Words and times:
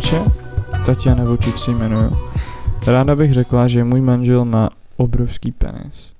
Vučiče, 0.00 0.24
Tatiana 0.86 1.24
Vučič 1.24 1.60
si 1.60 1.70
jmenuju. 1.70 2.16
Ráda 2.86 3.16
bych 3.16 3.34
řekla, 3.34 3.68
že 3.68 3.84
můj 3.84 4.00
manžel 4.00 4.44
má 4.44 4.70
obrovský 4.96 5.52
penis. 5.52 6.12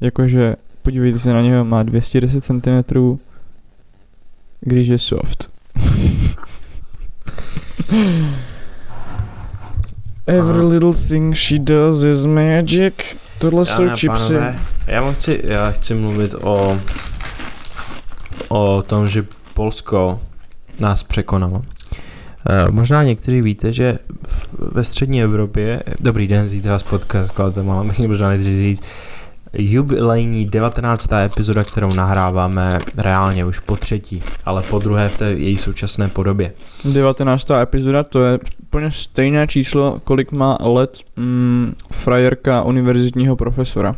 Jakože, 0.00 0.56
podívejte 0.82 1.18
se 1.18 1.32
na 1.32 1.42
něho, 1.42 1.64
má 1.64 1.82
210 1.82 2.44
cm, 2.44 2.82
když 4.60 4.88
je 4.88 4.98
soft. 4.98 5.50
Every 10.26 10.62
little 10.62 10.94
thing 11.08 11.34
she 11.36 11.58
does 11.58 12.04
is 12.04 12.26
magic. 12.26 12.94
Tohle 13.38 13.64
jsou 13.64 13.82
Dámy 13.82 13.92
a 13.92 13.96
chipsy. 13.96 14.34
pánové, 14.34 14.58
já 14.86 15.02
vám 15.02 15.14
chci, 15.14 15.40
já 15.44 15.70
chci 15.70 15.94
mluvit 15.94 16.34
o, 16.42 16.78
o 18.48 18.82
tom, 18.82 19.06
že 19.06 19.26
Polsko 19.54 20.20
nás 20.80 21.02
překonalo. 21.02 21.62
Eh, 22.48 22.70
možná 22.70 23.02
někteří 23.02 23.42
víte, 23.42 23.72
že 23.72 23.98
ve 24.58 24.84
střední 24.84 25.22
Evropě, 25.22 25.82
dobrý 26.00 26.28
den, 26.28 26.48
zítra 26.48 26.72
vás 26.72 26.82
podcast 26.82 27.36
Guatemala, 27.36 27.84
bych 27.84 27.98
měl 27.98 28.08
možná 28.08 28.28
nejdřív 28.28 28.54
říct, 28.54 28.82
jubilejní 29.52 30.46
19. 30.46 31.12
epizoda, 31.12 31.64
kterou 31.64 31.94
nahráváme 31.94 32.78
reálně 32.96 33.44
už 33.44 33.58
po 33.58 33.76
třetí, 33.76 34.22
ale 34.44 34.62
po 34.62 34.78
druhé 34.78 35.08
v 35.08 35.18
té 35.18 35.32
její 35.32 35.58
současné 35.58 36.08
podobě. 36.08 36.52
19. 36.84 37.50
epizoda, 37.50 38.02
to 38.02 38.24
je 38.24 38.38
úplně 38.62 38.90
stejné 38.90 39.46
číslo, 39.46 40.00
kolik 40.04 40.32
má 40.32 40.58
let 40.60 40.98
mm, 41.18 41.74
frajerka 41.90 42.62
univerzitního 42.62 43.36
profesora. 43.36 43.96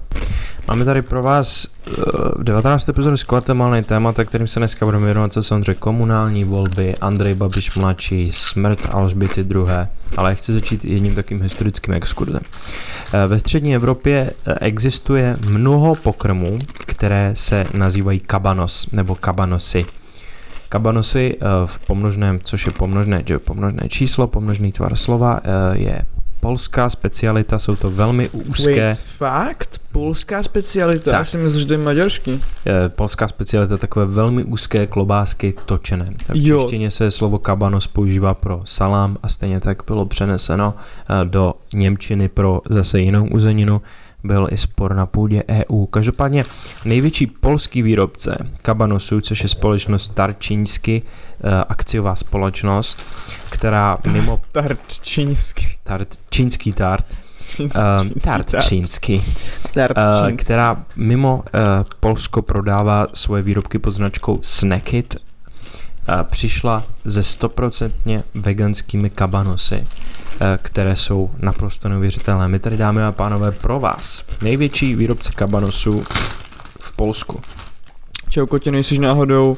Máme 0.68 0.84
tady 0.84 1.02
pro 1.02 1.22
vás 1.22 1.66
uh, 1.98 2.42
19. 2.42 2.88
epizodu 2.88 3.16
z 3.16 3.26
Guatemala 3.26 3.82
témata, 3.82 4.24
kterým 4.24 4.46
se 4.46 4.60
dneska 4.60 4.86
budeme 4.86 5.04
věnovat, 5.04 5.32
co 5.32 5.42
samozřejmě 5.42 5.74
komunální 5.74 6.44
volby, 6.44 6.96
Andrej 7.00 7.34
Babiš 7.34 7.76
mladší, 7.76 8.32
smrt 8.32 8.88
Alžběty 8.90 9.40
II. 9.40 9.64
Ale 10.16 10.34
chci 10.34 10.52
začít 10.52 10.84
jedním 10.84 11.14
takým 11.14 11.42
historickým 11.42 11.94
exkurzem. 11.94 12.40
Eh, 13.14 13.26
Ve 13.26 13.38
střední 13.38 13.74
Evropě 13.74 14.30
eh, 14.46 14.54
existuje 14.60 15.36
mnoho 15.50 15.94
pokrmů, 15.94 16.58
které 16.86 17.30
se 17.34 17.64
nazývají 17.74 18.20
kabanos 18.20 18.90
nebo 18.92 19.14
kabanosy. 19.14 19.84
Kabanosy 20.68 21.36
eh, 21.40 21.44
v 21.66 21.78
pomnožném, 21.78 22.40
což 22.44 22.66
je 22.66 22.72
pomnožné, 22.72 23.24
pomnožné 23.44 23.88
číslo, 23.88 24.26
pomnožný 24.26 24.72
tvar 24.72 24.96
slova, 24.96 25.40
je 25.72 26.02
polská 26.40 26.88
specialita, 26.90 27.58
jsou 27.58 27.76
to 27.76 27.90
velmi 27.90 28.28
úzké. 28.28 28.86
Wait, 28.86 29.00
fakt? 29.00 29.80
Polská 29.92 30.42
specialita? 30.42 31.10
Tak. 31.10 31.18
Já 31.18 31.24
si 31.24 31.36
myslím, 31.38 31.60
že 31.60 31.66
to 31.66 31.74
je 31.74 31.78
maďarský. 31.78 32.40
Eh, 32.66 32.88
polská 32.88 33.28
specialita 33.28 33.76
takové 33.76 34.06
velmi 34.06 34.44
úzké 34.44 34.86
klobásky 34.86 35.54
točené. 35.64 36.14
V 36.28 36.30
Jo. 36.34 36.60
češtině 36.60 36.90
se 36.90 37.10
slovo 37.10 37.38
kabanos 37.38 37.86
používá 37.86 38.34
pro 38.34 38.60
salám 38.64 39.16
a 39.22 39.28
stejně 39.28 39.60
tak 39.60 39.82
bylo 39.86 40.06
přeneseno 40.06 40.74
eh, 40.74 41.24
do 41.24 41.54
Němčiny 41.74 42.28
pro 42.28 42.60
zase 42.70 43.00
jinou 43.00 43.26
uzeninu. 43.28 43.82
Byl 44.24 44.48
i 44.50 44.56
spor 44.58 44.94
na 44.94 45.06
půdě 45.06 45.42
EU. 45.48 45.86
Každopádně 45.86 46.44
největší 46.84 47.26
polský 47.26 47.82
výrobce 47.82 48.38
kabanosů, 48.62 49.20
což 49.20 49.42
je 49.42 49.48
společnost 49.48 50.08
Tarčínsky, 50.14 51.02
eh, 51.44 51.64
akciová 51.68 52.16
společnost, 52.16 53.04
která 53.60 53.98
mimo 54.12 54.40
Tart 54.52 55.00
čínsky. 55.02 55.78
tart, 55.82 56.18
čínský 56.30 56.72
tart, 56.72 57.06
uh, 57.60 57.68
tart 58.24 58.54
čínský, 58.62 59.24
Tart 59.74 59.98
Eh, 59.98 60.02
čínsky. 60.18 60.44
která 60.44 60.84
mimo 60.96 61.36
uh, 61.36 61.42
Polsko 62.00 62.42
prodává 62.42 63.06
svoje 63.14 63.42
výrobky 63.42 63.78
pod 63.78 63.90
značkou 63.90 64.38
Snackit, 64.42 65.16
uh, 65.16 66.22
přišla 66.22 66.84
ze 67.04 67.22
stoprocentně 67.22 68.22
veganskými 68.34 69.10
kabanosy, 69.10 69.76
uh, 69.76 70.46
které 70.62 70.96
jsou 70.96 71.30
naprosto 71.38 71.88
neuvěřitelné. 71.88 72.48
My 72.48 72.58
tady 72.58 72.76
dáme 72.76 73.06
a 73.06 73.12
pánové 73.12 73.52
pro 73.52 73.80
vás 73.80 74.24
největší 74.42 74.94
výrobce 74.94 75.32
kabanosů 75.34 76.02
v 76.80 76.92
Polsku. 76.96 77.40
Čau, 78.28 78.46
kotě, 78.46 78.70
nejsiš 78.72 78.98
náhodou 78.98 79.56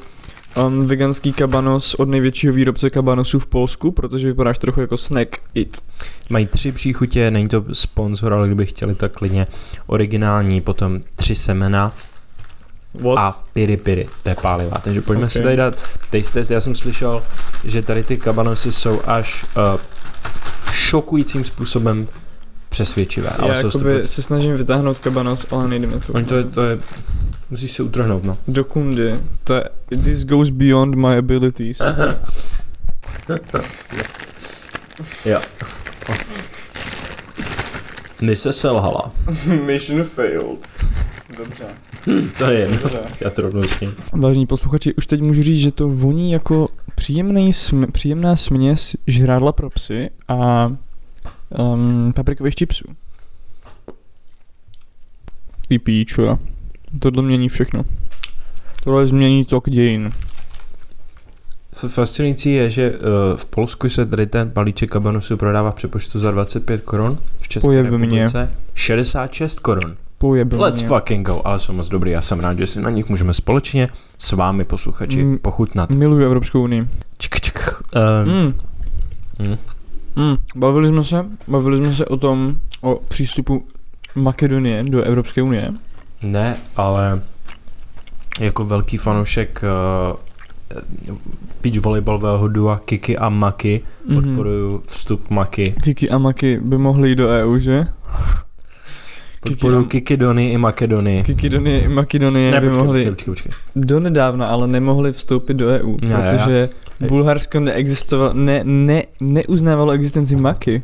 um, 0.56 0.86
veganský 0.86 1.32
kabanos 1.32 1.94
od 1.94 2.08
největšího 2.08 2.54
výrobce 2.54 2.90
kabanosů 2.90 3.38
v 3.38 3.46
Polsku, 3.46 3.90
protože 3.90 4.26
vypadáš 4.26 4.58
trochu 4.58 4.80
jako 4.80 4.96
snack 4.96 5.28
it. 5.54 5.82
Mají 6.30 6.46
tři 6.46 6.72
příchutě, 6.72 7.30
není 7.30 7.48
to 7.48 7.64
sponsor, 7.72 8.32
ale 8.32 8.46
kdyby 8.46 8.66
chtěli, 8.66 8.94
tak 8.94 9.12
klidně 9.12 9.46
originální, 9.86 10.60
potom 10.60 11.00
tři 11.16 11.34
semena 11.34 11.92
What? 12.94 13.18
a 13.18 13.42
piri 13.52 13.76
piri, 13.76 14.08
to 14.22 14.28
je 14.28 14.34
pálivá. 14.42 14.78
Takže 14.78 15.00
pojďme 15.00 15.24
Ok. 15.24 15.30
si 15.30 15.42
tady 15.42 15.56
dát 15.56 15.74
taste 16.10 16.32
test. 16.32 16.50
Já 16.50 16.60
jsem 16.60 16.74
slyšel, 16.74 17.22
že 17.64 17.82
tady 17.82 18.04
ty 18.04 18.16
kabanosy 18.16 18.72
jsou 18.72 19.00
až 19.06 19.44
uh, 19.44 19.80
šokujícím 20.72 21.44
způsobem 21.44 22.08
přesvědčivé. 22.68 23.30
Já 23.38 23.44
Ale 23.44 23.56
jakoby 23.56 23.84
100%. 23.84 24.04
se 24.04 24.22
snažím 24.22 24.56
vytáhnout 24.56 24.98
kabanos, 24.98 25.46
ale 25.50 25.68
nejde 25.68 25.86
mi 25.86 26.00
to. 26.00 26.12
Oni 26.12 26.24
to 26.24 26.36
je, 26.36 26.44
to 26.44 26.62
je, 26.62 26.78
musíš 27.52 27.72
se 27.72 27.82
utrhnout, 27.82 28.24
no. 28.24 28.38
Do 28.48 28.64
kundy. 28.64 29.20
To 29.44 29.54
je, 29.54 29.64
this 30.04 30.24
goes 30.24 30.50
beyond 30.50 30.94
my 30.94 31.18
abilities. 31.18 31.78
Jo. 35.24 35.40
Mise 38.22 38.52
selhala. 38.52 39.12
Mission 39.66 40.04
failed. 40.04 40.68
Dobře. 41.38 41.64
To 42.38 42.44
je 42.44 42.60
jedno. 42.60 42.78
Já 43.20 43.30
to 43.30 43.42
rovnou 43.42 43.62
s 43.62 43.80
ním. 43.80 43.94
Vážení 44.12 44.46
posluchači, 44.46 44.94
už 44.94 45.06
teď 45.06 45.20
můžu 45.22 45.42
říct, 45.42 45.58
že 45.60 45.72
to 45.72 45.88
voní 45.88 46.32
jako 46.32 46.68
příjemný 46.94 47.50
sm- 47.52 47.90
příjemná 47.90 48.36
směs 48.36 48.96
žrádla 49.06 49.52
pro 49.52 49.70
psy 49.70 50.10
a 50.28 50.66
um, 51.58 52.12
paprikových 52.16 52.54
chipsů. 52.58 52.84
Ty 55.68 55.78
píčo. 55.78 56.38
Tohle 57.00 57.22
mění 57.22 57.48
všechno. 57.48 57.82
Tohle 58.84 59.06
změní 59.06 59.44
tok 59.44 59.70
dějin. 59.70 60.10
Fascinující 61.88 62.52
je, 62.52 62.70
že 62.70 62.90
uh, 62.90 62.98
v 63.36 63.46
Polsku 63.46 63.88
se 63.88 64.06
tady 64.06 64.26
ten 64.26 64.48
balíček 64.48 64.90
kabanosu 64.90 65.36
prodává 65.36 65.70
v 65.70 65.74
přepočtu 65.74 66.18
za 66.18 66.30
25 66.30 66.82
korun, 66.82 67.18
v 67.40 67.48
České 67.48 67.66
Pojebe 67.66 67.90
mě. 67.90 68.06
republice 68.06 68.50
66 68.74 69.60
korun. 69.60 69.96
Pojebe 70.18 70.56
Let's 70.56 70.80
mě. 70.80 70.88
fucking 70.88 71.26
go, 71.26 71.42
ale 71.44 71.58
jsou 71.58 71.72
moc 71.72 71.88
dobrý, 71.88 72.10
já 72.10 72.22
jsem 72.22 72.40
rád, 72.40 72.58
že 72.58 72.66
si 72.66 72.80
na 72.80 72.90
nich 72.90 73.08
můžeme 73.08 73.34
společně 73.34 73.88
s 74.18 74.32
vámi 74.32 74.64
posluchači 74.64 75.24
Mm. 75.24 75.38
pochutnat. 75.38 75.90
Miluji 75.90 76.24
Evropskou 76.24 76.62
unii. 76.62 76.86
Čk, 77.18 77.40
čk, 77.40 77.58
um, 78.24 78.32
Mm. 78.32 78.54
mm. 79.48 79.58
Mm. 80.16 80.36
Bavili 80.56 80.88
jsme 80.88 81.04
se, 81.04 81.26
bavili 81.48 81.76
jsme 81.76 81.94
se 81.94 82.04
o 82.06 82.16
tom, 82.16 82.56
o 82.82 82.94
přístupu 83.08 83.64
Makedonie 84.14 84.82
do 84.84 85.02
Evropské 85.02 85.42
unie. 85.42 85.68
Ne, 86.22 86.56
ale 86.76 87.20
jako 88.40 88.64
velký 88.64 88.96
fanoušek 88.96 89.64
uh, 89.64 90.80
beach 91.62 91.78
volejbalového 91.78 92.48
dua 92.48 92.78
Kiki 92.84 93.18
a 93.18 93.28
Maki 93.28 93.80
Mhm. 94.06 94.14
podporuju 94.14 94.82
vstup 94.86 95.30
Maki. 95.30 95.64
Kiki 95.82 96.10
a 96.10 96.18
Maki 96.18 96.58
by 96.62 96.78
mohli 96.78 97.08
jít 97.08 97.16
do 97.16 97.28
EU, 97.28 97.58
že? 97.58 97.86
Podporuju 99.40 99.84
Kiki 99.84 100.16
Dony 100.16 100.52
i 100.52 100.58
Makedonii. 100.58 101.22
Kikidonie 101.22 101.80
i 101.80 101.88
Makedonie 101.88 102.50
Ne, 102.50 102.60
by 102.60 102.66
počkej, 102.66 102.84
mohli 102.84 103.00
počkej, 103.04 103.10
počkej, 103.14 103.30
počkej. 103.34 103.52
donedávna, 103.76 104.46
ale 104.46 104.66
nemohli 104.68 105.12
vstoupit 105.12 105.54
do 105.56 105.66
EU, 105.68 105.96
Ne, 106.02 106.14
protože 106.30 106.68
Bulharsko 107.08 107.60
neexistovalo, 107.60 108.32
ne, 108.34 108.60
ne, 108.64 109.02
neuznávalo 109.20 109.92
existenci 109.92 110.36
Maky. 110.36 110.82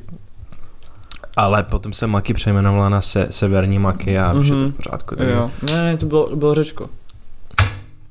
Ale 1.39 1.63
potom 1.63 1.93
se 1.93 2.07
Maki 2.07 2.35
přejmenovala 2.35 2.89
na 2.89 3.01
se, 3.01 3.27
severní 3.31 3.79
Maky 3.79 4.19
a 4.19 4.33
už 4.33 4.47
je 4.49 4.55
to 4.55 4.61
Mhm. 4.63 4.73
v 4.73 4.77
pořádku. 4.77 5.17
takže- 5.17 5.33
Jo. 5.33 5.51
Ne, 5.67 5.85
ne, 5.85 5.97
to 5.97 6.07
bylo, 6.07 6.37
bylo 6.37 6.55
Řecko. 6.55 6.89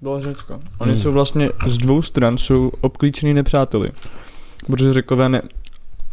Bylo 0.02 0.22
Řecko. 0.22 0.60
Oni 0.78 0.92
Hmm. 0.92 1.02
jsou 1.02 1.12
vlastně 1.12 1.50
z 1.68 1.78
dvou 1.78 2.02
stran 2.02 2.38
jsou 2.38 2.72
obklíčený 2.82 3.34
nepřáteli. 3.34 3.92
Protože 4.68 4.94
Řekové, 4.94 5.30
ne, 5.30 5.42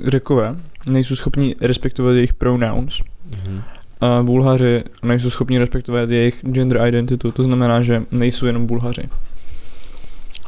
Řekové 0.06 0.56
nejsou 0.86 1.16
schopni 1.16 1.54
respektovat 1.60 2.14
jejich 2.14 2.32
pronouns. 2.32 3.00
Mhm. 3.46 3.62
A 4.00 4.22
Bulhaři 4.22 4.82
nejsou 5.02 5.30
schopni 5.30 5.58
respektovat 5.58 6.10
jejich 6.10 6.40
gender 6.42 6.80
identitu, 6.88 7.32
to 7.32 7.42
znamená, 7.42 7.82
že 7.82 8.02
nejsou 8.10 8.46
jenom 8.46 8.66
Bulhaři. 8.66 9.02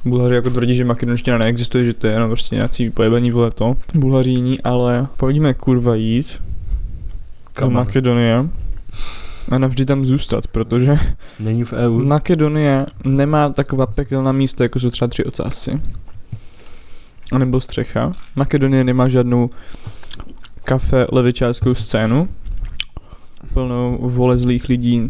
Bulhaři 0.05 0.35
jako 0.35 0.51
tvrdí, 0.51 0.75
že 0.75 0.85
makedonština 0.85 1.39
neexistuje, 1.39 1.85
že 1.85 1.95
to 1.95 2.07
je 2.07 2.13
jenom 2.13 2.29
prostě 2.29 2.55
nějací 2.57 2.91
pojebení 2.91 3.31
vole 3.31 3.51
to. 3.51 3.77
Bulhaři 3.95 4.31
jiní, 4.31 4.61
ale 4.61 5.07
pojďme 5.17 5.55
kurva 5.55 5.95
jít 5.95 6.41
do 7.56 7.67
Kam 7.67 7.73
máme? 7.73 7.85
Makedonie 7.87 8.49
a 9.50 9.58
navždy 9.58 9.85
tam 9.87 10.05
zůstat, 10.05 10.47
protože 10.47 10.97
Není 11.41 11.64
v 11.64 11.73
EU. 11.73 12.05
Makedonie 12.05 12.87
nemá 13.05 13.49
taková 13.50 13.87
pekelná 13.87 14.32
místa, 14.32 14.64
jako 14.64 14.81
jsou 14.81 14.91
třeba 14.91 15.08
tři 15.08 15.25
ocásy. 15.25 15.81
A 17.32 17.38
nebo 17.38 17.61
střecha. 17.61 18.12
Makedonie 18.37 18.85
nemá 18.85 19.08
žádnou 19.08 19.50
kafe 20.64 21.06
levičářskou 21.12 21.75
scénu, 21.75 22.29
plnou 23.55 23.99
vole 24.00 24.38
zlých 24.38 24.69
lidí 24.69 25.08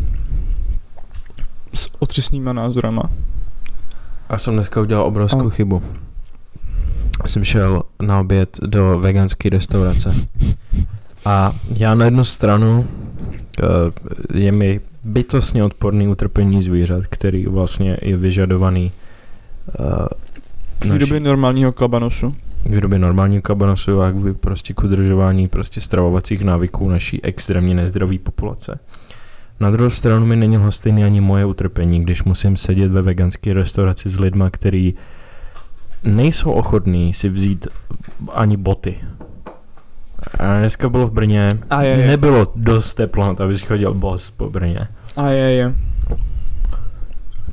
s 1.74 1.90
otřesnýma 1.98 2.52
názorama. 2.52 3.02
A 4.28 4.38
jsem 4.38 4.54
dneska 4.54 4.80
udělal 4.80 5.04
obrovskou 5.06 5.46
A- 5.46 5.50
chybu. 5.50 5.82
jsem 7.26 7.44
šel 7.44 7.82
na 8.02 8.20
oběd 8.20 8.58
do 8.66 8.98
veganské 8.98 9.48
restaurace. 9.50 10.14
A 11.26 11.52
já 11.76 11.94
na 11.94 12.04
jednu 12.04 12.24
stranu 12.24 12.78
uh, 12.78 13.68
je 14.34 14.52
mi 14.52 14.80
bytostně 15.04 15.64
odporný 15.64 16.08
utrpení 16.08 16.62
zvířat, 16.62 17.06
který 17.06 17.46
vlastně 17.46 17.96
je 18.02 18.16
vyžadovaný 18.16 18.92
uh, 19.80 20.06
V 20.80 20.92
výrobě 20.92 21.20
normálního 21.20 21.72
kabanosu. 21.72 22.34
výrobě 22.70 22.98
normálního 22.98 23.42
kabanosu 23.42 24.02
a 24.02 24.10
k 24.10 24.36
prostě 24.40 24.74
k 24.74 24.84
udržování 24.84 25.48
prostě 25.48 25.80
stravovacích 25.80 26.44
návyků 26.44 26.88
naší 26.88 27.24
extrémně 27.24 27.74
nezdravé 27.74 28.18
populace. 28.18 28.78
Na 29.60 29.70
druhou 29.70 29.90
stranu 29.90 30.26
mi 30.26 30.36
není 30.36 30.58
lhostejný 30.58 31.04
ani 31.04 31.20
moje 31.20 31.44
utrpení, 31.44 32.00
když 32.00 32.24
musím 32.24 32.56
sedět 32.56 32.92
ve 32.92 33.02
veganské 33.02 33.54
restauraci 33.54 34.08
s 34.08 34.20
lidma, 34.20 34.50
který 34.50 34.94
nejsou 36.04 36.50
ochotní 36.50 37.12
si 37.12 37.28
vzít 37.28 37.66
ani 38.32 38.56
boty. 38.56 38.98
A 40.38 40.58
dneska 40.58 40.88
bylo 40.88 41.06
v 41.06 41.10
Brně, 41.10 41.48
A 41.70 41.82
je, 41.82 41.90
je. 41.90 42.06
nebylo 42.06 42.52
dost 42.56 42.94
teplo, 42.94 43.26
na 43.26 43.34
to, 43.34 43.42
abys 43.42 43.60
chodil 43.62 43.94
bos 43.94 44.30
po 44.30 44.50
Brně. 44.50 44.88
A 45.16 45.28
je, 45.28 45.52
je. 45.52 45.74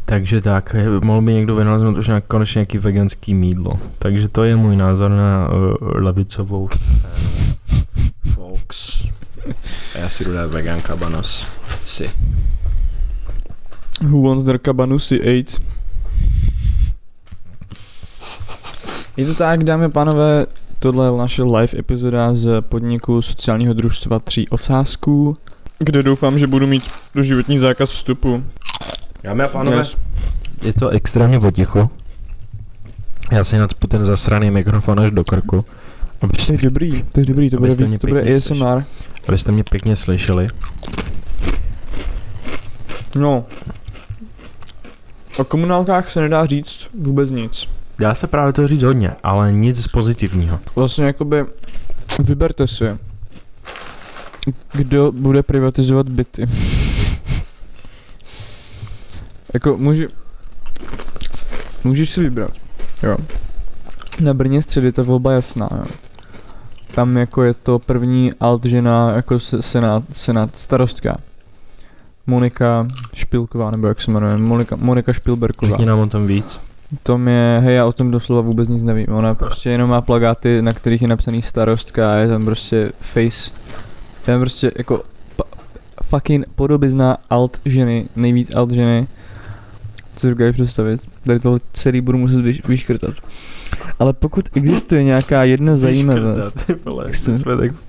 Takže 0.05 0.41
tak, 0.41 0.75
mohl 1.01 1.21
by 1.21 1.33
někdo 1.33 1.55
vynaleznout 1.55 1.97
už 1.97 2.07
nějak, 2.07 2.23
konečně 2.27 2.59
nějaký 2.59 2.77
veganský 2.77 3.33
mídlo. 3.33 3.79
Takže 3.99 4.27
to 4.27 4.43
je 4.43 4.55
můj 4.55 4.75
názor 4.75 5.11
na 5.11 5.49
uh, 5.49 5.73
levicovou 5.81 6.69
scénu. 6.69 7.83
Folks. 8.33 9.05
A 9.95 9.97
já 9.97 10.09
si 10.09 10.25
jdu 10.25 10.33
dát 10.33 10.51
vegan 10.51 10.81
kabanos. 10.81 11.47
Si. 11.85 12.09
Who 14.01 14.21
wants 14.21 14.43
their 14.43 14.57
kabanusy 14.57 15.21
ate? 15.21 15.63
Je 19.17 19.25
to 19.25 19.35
tak, 19.35 19.63
dámy 19.63 19.85
a 19.85 19.89
pánové, 19.89 20.45
tohle 20.83 21.07
je 21.07 21.11
naše 21.17 21.43
live 21.43 21.79
epizoda 21.79 22.33
z 22.33 22.61
podniku 22.61 23.21
sociálního 23.21 23.73
družstva 23.73 24.19
Tří 24.19 24.49
ocázků, 24.49 25.37
kde 25.79 26.03
doufám, 26.03 26.37
že 26.37 26.47
budu 26.47 26.67
mít 26.67 26.83
doživotní 27.15 27.59
zákaz 27.59 27.91
vstupu. 27.91 28.43
Dámy 29.23 29.43
a 29.43 29.47
pánové, 29.47 29.77
Yes. 29.77 29.97
je 30.61 30.73
to 30.73 30.89
extrémně 30.89 31.39
potichu. 31.39 31.89
Já 33.31 33.43
si 33.43 33.57
nacpu 33.57 33.87
ten 33.87 34.05
zasraný 34.05 34.51
mikrofon 34.51 34.99
až 34.99 35.11
do 35.11 35.23
krku. 35.23 35.65
To 36.19 36.53
je 36.53 36.57
dobrý, 36.61 37.03
to 37.11 37.19
je 37.19 37.25
dobrý, 37.25 37.49
to 37.49 37.57
bude 37.57 37.67
Abyste 37.67 37.85
víc, 37.85 37.99
to 37.99 38.07
bude 38.07 38.21
ASMR. 38.37 38.83
Abyste 39.27 39.51
mě 39.51 39.63
pěkně 39.63 39.95
slyšeli. 39.95 40.47
No. 43.15 43.45
O 45.37 45.43
komunálkách 45.43 46.11
se 46.11 46.21
nedá 46.21 46.45
říct 46.45 46.87
vůbec 46.99 47.31
nic. 47.31 47.67
Dá 47.99 48.15
se 48.15 48.27
právě 48.27 48.53
to 48.53 48.67
říct 48.67 48.83
hodně, 48.83 49.11
ale 49.23 49.51
nic 49.51 49.87
pozitivního. 49.87 50.59
Vlastně 50.75 51.05
jakoby 51.05 51.45
vyberte 52.23 52.67
si, 52.67 52.97
kdo 54.73 55.11
bude 55.11 55.43
privatizovat 55.43 56.09
byty. 56.09 56.45
jako 59.53 59.77
může, 59.77 60.05
můžeš 61.83 62.09
si 62.09 62.21
vybrat, 62.21 62.51
jo. 63.03 63.17
Na 64.21 64.33
Brně 64.33 64.61
středy 64.61 64.91
ta 64.91 65.01
volba 65.01 65.31
jasná, 65.31 65.69
jo. 65.77 65.85
Tam 66.95 67.17
jako 67.17 67.43
je 67.43 67.53
to 67.53 67.79
první 67.79 68.33
alt 68.39 68.65
žena 68.65 69.11
jako 69.11 69.39
se- 69.39 69.61
senát, 69.61 70.03
senát 70.13 70.49
starostka. 70.55 71.17
Monika 72.27 72.87
Špilková, 73.15 73.71
nebo 73.71 73.87
jak 73.87 74.01
se 74.01 74.11
jmenuje, 74.11 74.37
Monika, 74.37 74.75
Monika 74.75 75.13
Špilberková. 75.13 75.69
Řekni 75.69 75.85
nám 75.85 75.99
o 75.99 76.07
tom 76.07 76.27
víc. 76.27 76.59
Tom 77.03 77.27
je, 77.27 77.59
hej, 77.63 77.75
já 77.75 77.85
o 77.85 77.91
tom 77.91 78.11
doslova 78.11 78.41
vůbec 78.41 78.69
nic 78.69 78.83
nevím. 78.83 79.05
Ona 79.09 79.35
prostě 79.35 79.69
jenom 79.69 79.89
má 79.89 80.01
plagáty, 80.01 80.61
na 80.61 80.73
kterých 80.73 81.01
je 81.01 81.07
napsaný 81.07 81.41
starostka 81.41 82.13
a 82.13 82.15
je 82.15 82.27
tam 82.27 82.45
prostě 82.45 82.91
face. 83.01 83.51
Je 84.21 84.25
tam 84.25 84.39
prostě 84.39 84.71
jako 84.77 85.03
pa, 85.35 85.43
fucking 86.03 86.45
podobizna 86.55 87.17
alt 87.29 87.61
ženy, 87.65 88.05
nejvíc 88.15 88.55
alt 88.55 88.71
ženy. 88.71 89.07
Co 90.15 90.27
si 90.27 90.51
představit? 90.51 91.01
Tady 91.25 91.39
to 91.39 91.57
celý 91.73 92.01
budu 92.01 92.17
muset 92.17 92.41
vyš, 92.41 92.67
vyškrtat. 92.67 93.13
Ale 93.99 94.13
pokud 94.13 94.49
existuje 94.53 95.03
nějaká 95.03 95.43
jedna 95.43 95.75
zajímavost, 95.75 96.71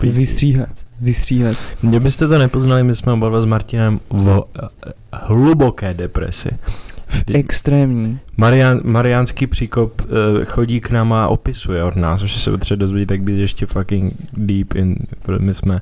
vystříhat, 0.03 0.69
vystříhat. 1.01 1.57
Mě 1.83 2.01
byste 2.01 2.29
to 2.29 2.39
nepoznali, 2.39 2.85
my 2.85 2.95
jsme 2.95 3.13
oba 3.13 3.29
dva 3.29 3.41
s 3.41 3.45
Martinem 3.45 4.01
v 4.11 4.43
eh, 4.63 4.93
hluboké 5.13 5.95
depresi. 5.95 6.49
Extrémní. 7.35 8.19
Marian, 8.37 8.81
Mariánský 8.85 9.47
příkop 9.47 10.01
uh, 10.01 10.09
chodí 10.45 10.81
k 10.81 10.91
nám 10.91 11.13
a 11.13 11.29
opisuje 11.29 11.85
od 11.85 11.97
nás, 11.97 12.21
že 12.23 12.41
se 12.41 12.51
potřebuje 12.51 12.81
dozvědět, 12.81 13.07
tak 13.07 13.23
být 13.23 13.39
ještě 13.41 13.67
fucking 13.67 14.15
deep 14.33 14.75
in, 14.75 14.97
my 15.41 15.55
jsme 15.55 15.81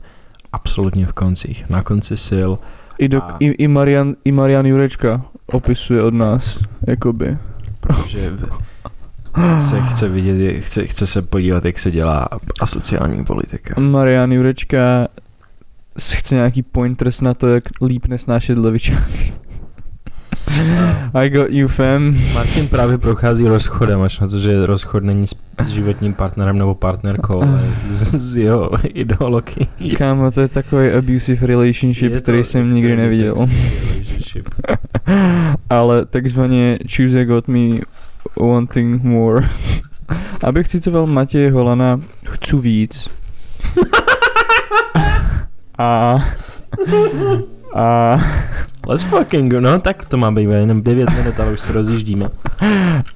absolutně 0.52 1.06
v 1.06 1.12
koncích, 1.12 1.70
na 1.70 1.82
konci 1.82 2.16
sil. 2.28 2.50
I, 2.98 3.08
do, 3.08 3.22
A- 3.22 3.36
i, 3.40 3.46
i, 3.46 3.68
Marian, 3.68 4.14
I 4.24 4.32
Marian 4.32 4.66
Jurečka 4.66 5.22
opisuje 5.46 6.02
od 6.02 6.14
nás, 6.14 6.58
jakoby. 6.86 7.36
protože 7.80 8.30
v- 8.30 8.62
se 9.58 9.80
chce 9.80 10.08
vidět, 10.08 10.60
chce, 10.60 10.86
chce 10.86 11.06
se 11.06 11.22
podívat, 11.22 11.64
jak 11.64 11.78
se 11.78 11.90
dělá 11.90 12.28
asociální 12.60 13.24
politika. 13.24 13.80
Marian 13.80 14.32
Jurečka 14.32 15.08
chce 16.14 16.34
nějaký 16.34 16.62
pointers 16.62 17.20
na 17.20 17.34
to, 17.34 17.48
jak 17.48 17.64
líp 17.86 18.06
nesnášet 18.06 18.58
levičáky. 18.58 19.32
I 21.14 21.30
got 21.30 21.50
you 21.50 21.68
fam. 21.68 22.16
Martin 22.34 22.68
právě 22.68 22.98
prochází 22.98 23.48
rozchodem, 23.48 24.02
až 24.02 24.18
na 24.18 24.28
to, 24.28 24.38
že 24.38 24.66
rozchod 24.66 25.04
není 25.04 25.26
s, 25.26 25.34
s 25.62 25.68
životním 25.68 26.14
partnerem 26.14 26.58
nebo 26.58 26.74
partnerkou, 26.74 27.42
ale 27.42 27.74
z, 27.84 28.14
z 28.14 28.36
jeho 28.36 28.70
ideologií. 28.84 29.68
Kámo, 29.98 30.30
to 30.30 30.40
je 30.40 30.48
takový 30.48 30.90
abusive 30.90 31.46
relationship, 31.46 32.12
Je 32.12 32.20
který 32.20 32.44
jsem 32.44 32.68
nikdy 32.68 32.96
neviděl. 32.96 33.34
Ale 35.70 36.06
takzvaně 36.06 36.78
choose 36.96 37.24
got 37.24 37.48
me 37.48 37.78
wanting 38.40 39.02
more. 39.02 39.48
Abych 40.44 40.68
citoval 40.68 41.06
Matěje 41.06 41.52
Holana, 41.52 42.00
chci 42.30 42.56
víc. 42.56 43.10
A... 45.78 46.18
A... 47.74 48.20
Let's 48.86 49.02
fucking 49.02 49.48
go, 49.52 49.60
no 49.60 49.78
tak 49.80 50.04
to 50.06 50.16
má 50.16 50.30
být 50.30 50.48
jenom 50.50 50.82
9 50.82 51.08
minut, 51.10 51.40
ale 51.40 51.52
už 51.52 51.60
se 51.60 51.72
rozjíždíme. 51.72 52.26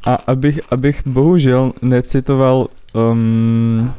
A 0.07 0.15
abych, 0.27 0.61
abych 0.71 1.03
bohužel 1.07 1.73
necitoval, 1.83 2.67
um, 3.13 3.93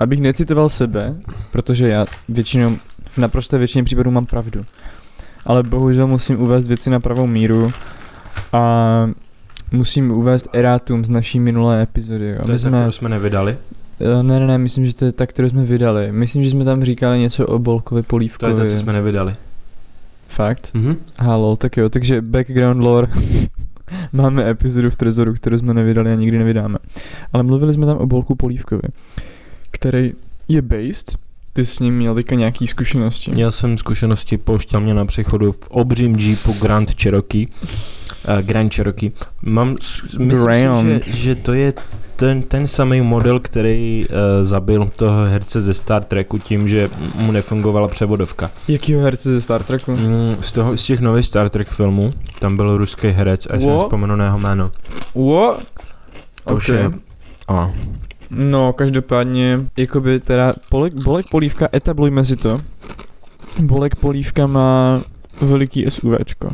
abych 0.00 0.20
necitoval 0.20 0.68
sebe, 0.68 1.14
protože 1.50 1.88
já 1.88 2.06
většinou, 2.28 2.76
v 3.08 3.18
naprosté 3.18 3.58
většině 3.58 3.84
případů 3.84 4.10
mám 4.10 4.26
pravdu. 4.26 4.60
Ale 5.46 5.62
bohužel 5.62 6.06
musím 6.06 6.40
uvést 6.40 6.66
věci 6.66 6.90
na 6.90 7.00
pravou 7.00 7.26
míru 7.26 7.72
a 8.52 9.10
musím 9.72 10.10
uvést 10.10 10.48
erátum 10.52 11.04
z 11.04 11.10
naší 11.10 11.40
minulé 11.40 11.82
epizody. 11.82 12.28
Jo. 12.28 12.42
To 12.46 12.52
je 12.52 12.58
ta, 12.58 12.68
jsme, 12.68 12.76
kterou 12.78 12.92
jsme 12.92 13.08
nevydali. 13.08 13.56
Eh, 14.00 14.22
ne, 14.22 14.40
ne, 14.40 14.46
ne, 14.46 14.58
myslím, 14.58 14.86
že 14.86 14.94
to 14.94 15.04
je 15.04 15.12
ta, 15.12 15.26
kterou 15.26 15.48
jsme 15.48 15.64
vydali. 15.64 16.12
Myslím, 16.12 16.42
že 16.42 16.50
jsme 16.50 16.64
tam 16.64 16.84
říkali 16.84 17.18
něco 17.18 17.46
o 17.46 17.58
Bolkovi 17.58 18.02
To 18.02 18.06
Polívkovi. 18.08 18.52
je 18.52 18.56
ta, 18.58 18.66
co 18.66 18.78
jsme 18.78 18.92
nevydali. 18.92 19.36
Fakt? 20.34 20.70
Mhm. 20.74 20.96
Halo, 21.18 21.56
tak 21.56 21.76
jo, 21.76 21.88
takže 21.88 22.22
background 22.22 22.82
lore. 22.82 23.08
Máme 24.12 24.50
epizodu 24.50 24.90
v 24.90 24.96
Trezoru, 24.96 25.34
kterou 25.34 25.58
jsme 25.58 25.74
nevydali 25.74 26.12
a 26.12 26.14
nikdy 26.14 26.38
nevydáme. 26.38 26.78
Ale 27.32 27.42
mluvili 27.42 27.72
jsme 27.72 27.86
tam 27.86 27.96
o 27.96 28.06
Bolku 28.06 28.34
Polívkovi, 28.34 28.82
který 29.70 30.12
je 30.48 30.62
based. 30.62 31.16
Ty 31.52 31.66
s 31.66 31.78
ním 31.78 31.94
měl 31.94 32.14
teďka 32.14 32.34
nějaký 32.34 32.66
zkušenosti. 32.66 33.30
Měl 33.30 33.52
jsem 33.52 33.78
zkušenosti, 33.78 34.38
pouštěl 34.38 34.80
mě 34.80 34.94
na 34.94 35.04
přechodu 35.04 35.52
v 35.52 35.68
obřím 35.68 36.16
Jeepu 36.16 36.52
Grand 36.52 37.02
Cherokee. 37.02 37.46
Uh, 38.28 38.38
Grand 38.46 38.74
Cherokee. 38.74 39.12
Mám, 39.42 39.74
myslím 40.02 40.28
Grand. 40.28 41.04
si, 41.04 41.10
že, 41.10 41.16
že 41.18 41.34
to 41.34 41.52
je 41.52 41.72
ten, 42.16 42.42
ten 42.42 42.66
samý 42.66 43.00
model, 43.00 43.40
který 43.40 44.06
uh, 44.08 44.16
zabil 44.44 44.88
toho 44.96 45.26
herce 45.26 45.60
ze 45.60 45.74
Star 45.74 46.04
Treku 46.04 46.38
tím, 46.38 46.68
že 46.68 46.90
mu 47.14 47.32
nefungovala 47.32 47.88
převodovka. 47.88 48.50
Jakýho 48.68 49.02
herce 49.02 49.32
ze 49.32 49.40
Star 49.40 49.62
Treku? 49.62 49.90
Mm, 49.92 50.36
z, 50.40 50.52
toho, 50.52 50.76
z 50.76 50.84
těch 50.84 51.00
nových 51.00 51.26
Star 51.26 51.48
Trek 51.48 51.68
filmů, 51.68 52.10
tam 52.38 52.56
byl 52.56 52.76
ruský 52.76 53.08
herec 53.08 53.46
a 53.46 53.52
What? 53.56 53.82
nespomenu 53.82 54.16
na 54.16 54.24
jeho 54.24 54.38
jméno. 54.38 54.70
What? 55.14 55.62
To 56.44 56.54
už 56.54 56.68
Ok. 56.68 56.74
je... 56.76 56.90
A, 57.48 57.70
No, 58.30 58.72
každopádně, 58.72 59.60
jakoby 59.76 60.20
teda, 60.20 60.50
Bolek, 60.70 60.94
Bolek 60.94 61.26
Polívka, 61.30 61.68
etablujme 61.74 62.24
si 62.24 62.36
to. 62.36 62.60
Bolek 63.58 63.96
Polívka 63.96 64.46
má 64.46 65.00
veliký 65.40 65.84
SUVčko. 65.88 66.52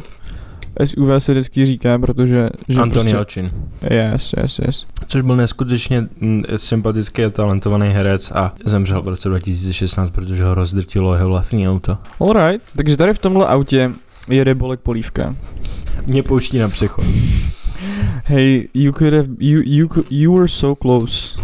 SUV 0.84 1.08
se 1.18 1.32
vždycky 1.32 1.66
říká, 1.66 1.98
protože... 1.98 2.50
Že 2.68 2.80
Anton 2.80 3.06
prostě. 3.10 3.50
Yes, 3.90 4.34
yes, 4.42 4.58
yes. 4.66 4.86
Což 5.08 5.22
byl 5.22 5.36
neskutečně 5.36 6.08
mm, 6.20 6.42
sympatický 6.56 7.24
a 7.24 7.30
talentovaný 7.30 7.88
herec 7.88 8.30
a 8.30 8.54
zemřel 8.64 9.02
v 9.02 9.08
roce 9.08 9.28
2016, 9.28 10.10
protože 10.10 10.44
ho 10.44 10.54
rozdrtilo 10.54 11.14
jeho 11.14 11.28
vlastní 11.28 11.68
auto. 11.68 11.98
Alright, 12.20 12.70
takže 12.76 12.96
tady 12.96 13.12
v 13.12 13.18
tomhle 13.18 13.46
autě 13.46 13.90
jede 14.28 14.54
Bolek 14.54 14.80
Polívka. 14.80 15.36
Mě 16.06 16.22
pouští 16.22 16.58
na 16.58 16.68
přechod. 16.68 17.04
Hey, 18.24 18.68
you 18.74 18.92
could 18.92 19.12
have, 19.12 19.28
you, 19.38 19.62
you, 19.64 19.88
you 20.10 20.34
were 20.34 20.48
so 20.48 20.74
close. 20.82 21.40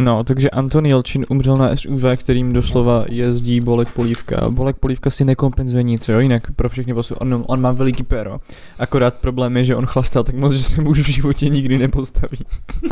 No, 0.00 0.24
takže 0.24 0.50
Anton 0.50 0.86
Jelčin 0.86 1.24
umřel 1.28 1.56
na 1.56 1.76
SUV, 1.76 2.02
kterým 2.16 2.52
doslova 2.52 3.04
jezdí 3.08 3.60
Bolek 3.60 3.88
Polívka. 3.88 4.50
Bolek 4.50 4.76
Polívka 4.76 5.10
si 5.10 5.24
nekompenzuje 5.24 5.82
nic, 5.82 6.08
jo, 6.08 6.18
jinak 6.18 6.50
pro 6.56 6.68
všechny 6.68 6.94
poslu. 6.94 7.16
On, 7.16 7.44
on 7.46 7.60
má 7.60 7.72
veliký 7.72 8.02
péro. 8.02 8.38
Akorát 8.78 9.14
problém 9.14 9.56
je, 9.56 9.64
že 9.64 9.76
on 9.76 9.86
chlastal 9.86 10.24
tak 10.24 10.34
moc, 10.34 10.52
že 10.52 10.58
se 10.58 10.80
mu 10.82 10.90
už 10.90 10.98
v 11.00 11.08
životě 11.10 11.48
nikdy 11.48 11.78
nepostaví. 11.78 12.38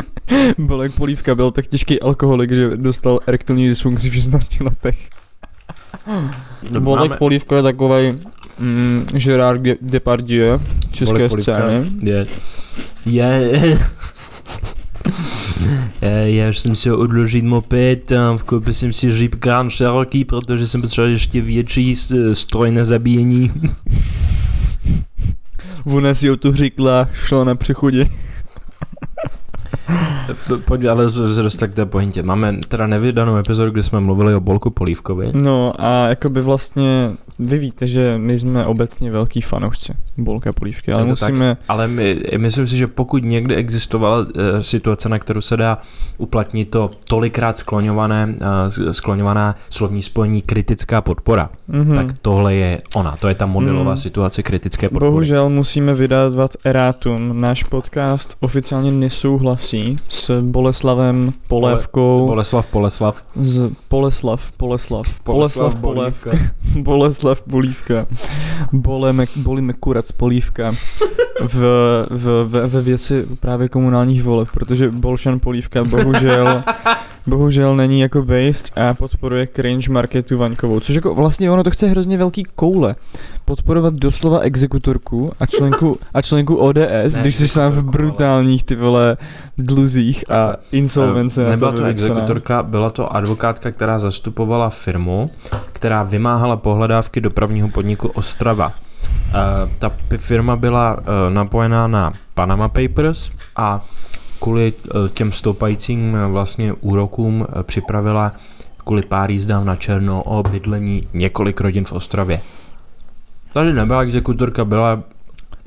Bolek 0.57 0.91
Polívka 0.95 1.35
byl 1.35 1.51
tak 1.51 1.67
těžký 1.67 1.99
alkoholik, 2.01 2.51
že 2.51 2.69
dostal 2.77 3.19
erektilní 3.27 3.67
dysfunkci 3.67 4.09
v 4.09 4.13
16 4.15 4.59
letech. 4.59 5.09
Bolek 6.79 7.09
Máme- 7.09 7.17
Polívka 7.17 7.55
je 7.55 7.61
takovej 7.63 8.17
mm, 8.59 9.05
Gerard 9.13 9.61
De- 9.61 9.75
Depardieu 9.81 10.59
české 10.91 11.27
Bolek 11.27 11.41
scény. 11.41 11.91
Je. 12.01 12.25
Je. 13.05 13.79
Eh, 16.01 16.29
Já 16.29 16.49
už 16.49 16.59
jsem 16.59 16.75
si 16.75 16.91
odložit 16.91 17.45
moped 17.45 18.11
a 18.11 18.37
koupil 18.45 18.73
jsem 18.73 18.93
si 18.93 19.07
Jeep 19.07 19.35
Grand 19.35 19.73
Cherokee, 19.73 20.25
protože 20.25 20.67
jsem 20.67 20.81
potřeboval 20.81 21.11
ještě 21.11 21.41
větší 21.41 21.95
stroj 22.33 22.71
na 22.71 22.85
zabíjení. 22.85 23.51
Ona 25.85 26.13
si 26.13 26.31
o 26.31 26.37
to 26.37 26.53
řekla, 26.53 27.09
šla 27.13 27.43
na 27.43 27.55
přechodě. 27.55 28.09
Pojď, 30.65 30.85
ale 30.85 31.05
tak 31.59 31.73
té 31.73 31.85
pointě. 31.85 32.23
Máme 32.23 32.57
teda 32.67 32.87
nevydanou 32.87 33.37
epizodu, 33.37 33.71
kde 33.71 33.83
jsme 33.83 33.99
mluvili 33.99 34.35
o 34.35 34.39
Bolku 34.39 34.69
Polívkovi. 34.69 35.31
No 35.33 35.71
a 35.85 36.07
jakoby 36.07 36.41
vlastně, 36.41 37.11
vy 37.39 37.57
víte, 37.57 37.87
že 37.87 38.17
my 38.17 38.39
jsme 38.39 38.65
obecně 38.65 39.11
velký 39.11 39.41
fanoušci 39.41 39.93
Bolka 40.17 40.53
Polívky, 40.53 40.91
ale 40.91 41.05
to 41.05 41.15
tak. 41.15 41.29
musíme, 41.29 41.57
Ale 41.69 41.87
my, 41.87 42.21
myslím 42.37 42.67
si, 42.67 42.77
že 42.77 42.87
pokud 42.87 43.23
někdy 43.23 43.55
existovala 43.55 44.25
e, 44.35 44.63
situace, 44.63 45.09
na 45.09 45.19
kterou 45.19 45.41
se 45.41 45.57
dá 45.57 45.77
uplatnit 46.17 46.69
to 46.69 46.89
tolikrát 47.07 47.57
skloňované, 47.57 48.35
e, 48.89 48.93
skloňovaná 48.93 49.55
slovní 49.69 50.01
spojení 50.01 50.41
kritická 50.41 51.01
podpora, 51.01 51.49
mhm. 51.67 51.95
tak 51.95 52.07
tohle 52.21 52.55
je 52.55 52.81
ona. 52.95 53.15
To 53.21 53.27
je 53.27 53.35
ta 53.35 53.45
modelová 53.45 53.91
Mhm. 53.91 53.97
situace 53.97 54.43
kritické 54.43 54.89
podpory. 54.89 55.11
Bohužel 55.11 55.49
musíme 55.49 55.93
vydávat 55.93 56.51
erátum. 56.65 57.41
Náš 57.41 57.63
podcast 57.63 58.37
oficiálně 58.39 58.91
nesouhlasí 58.91 59.76
s 60.07 60.41
Boleslavem 60.41 61.33
Polévkou, 61.47 62.27
Boleslav 62.27 62.67
Poleslav. 62.67 63.23
z 63.35 63.69
Poleslav, 63.87 64.51
Poleslav, 64.51 65.19
Poleslav 65.23 65.75
Polév, 65.75 66.27
Boleslav 66.79 67.41
Polívka, 67.41 68.05
Bolemek, 68.71 69.29
Bolíme 69.35 69.73
Kurac 69.73 70.11
Polívka. 70.11 70.71
V, 71.41 71.61
v, 72.09 72.45
v, 72.45 72.67
ve 72.67 72.81
věci 72.81 73.25
právě 73.39 73.69
komunálních 73.69 74.23
voleb, 74.23 74.47
protože 74.53 74.89
Bolšan 74.89 75.39
Polívka 75.39 75.83
bohužel 75.83 76.61
bohužel 77.27 77.75
není 77.75 77.99
jako 77.99 78.21
based 78.21 78.77
a 78.77 78.93
podporuje 78.93 79.47
cringe 79.47 79.91
marketu 79.91 80.37
Vaňkovou, 80.37 80.79
což 80.79 80.95
jako 80.95 81.15
vlastně 81.15 81.51
ono 81.51 81.63
to 81.63 81.71
chce 81.71 81.87
hrozně 81.87 82.17
velký 82.17 82.43
koule. 82.55 82.95
Podporovat 83.47 83.93
doslova 83.93 84.39
exekutorku 84.39 85.31
a 85.39 85.45
členku, 85.45 85.99
a 86.13 86.21
členku 86.21 86.55
ODS, 86.55 87.15
Ne, 87.15 87.21
když 87.21 87.35
jsi 87.35 87.47
sám 87.47 87.71
v 87.71 87.83
brutálních 87.83 88.63
ty 88.63 88.75
vole 88.75 89.17
dluzích 89.57 90.31
a 90.31 90.55
insolvence. 90.71 91.45
Eh, 91.45 91.49
Nebyla 91.49 91.71
to 91.71 91.83
exekutorka, 91.83 92.63
byla 92.63 92.89
to 92.89 93.15
advokátka, 93.15 93.71
která 93.71 93.99
zastupovala 93.99 94.69
firmu, 94.69 95.29
která 95.71 96.03
vymáhala 96.03 96.55
pohledávky 96.55 97.21
dopravního 97.21 97.69
podniku 97.69 98.07
Ostrava. 98.07 98.73
Eh, 99.29 99.33
ta 99.79 99.91
firma 100.17 100.55
byla 100.55 100.97
eh, 100.99 101.29
napojená 101.29 101.87
na 101.87 102.11
Panama 102.33 102.67
Papers 102.67 103.29
a 103.55 103.85
kvůli 104.39 104.73
eh, 104.85 105.09
těm 105.09 105.31
stoupajícím 105.31 106.17
vlastně 106.27 106.73
úrokům 106.73 107.47
připravila 107.63 108.31
kvůli 108.77 109.01
pár 109.01 109.31
jízdám 109.31 109.65
na 109.65 109.75
černo 109.75 110.23
o 110.23 110.43
bydlení 110.43 111.07
několik 111.13 111.61
rodin 111.61 111.85
v 111.85 111.91
Ostravě. 111.91 112.41
Tady 113.57 113.73
nebyla 113.73 114.01
exekutorka, 114.01 114.65
byla 114.65 115.03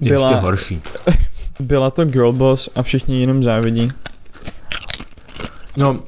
ještě 0.00 0.14
Byla- 0.14 0.40
horší. 0.40 0.80
Byla 1.60 1.90
to 1.90 2.04
girlboss 2.04 2.68
a 2.76 2.82
všichni 2.82 3.20
jenom 3.20 3.42
závidí. 3.42 3.88
No, 5.78 5.98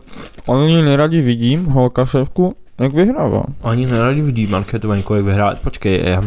Oni 0.47 0.83
neradi 0.83 1.21
vidí, 1.21 1.57
holka 1.57 2.07
šéfku, 2.07 2.57
jak 2.81 2.95
vyhrává. 2.95 3.43
Oni 3.61 3.87
neradi 3.87 4.23
vidí 4.23 4.47
Marketu 4.47 4.89
Vaňkovou, 4.89 5.17
jak 5.17 5.25
vyhrát. 5.25 5.61
Počkej, 5.61 6.03
já, 6.05 6.23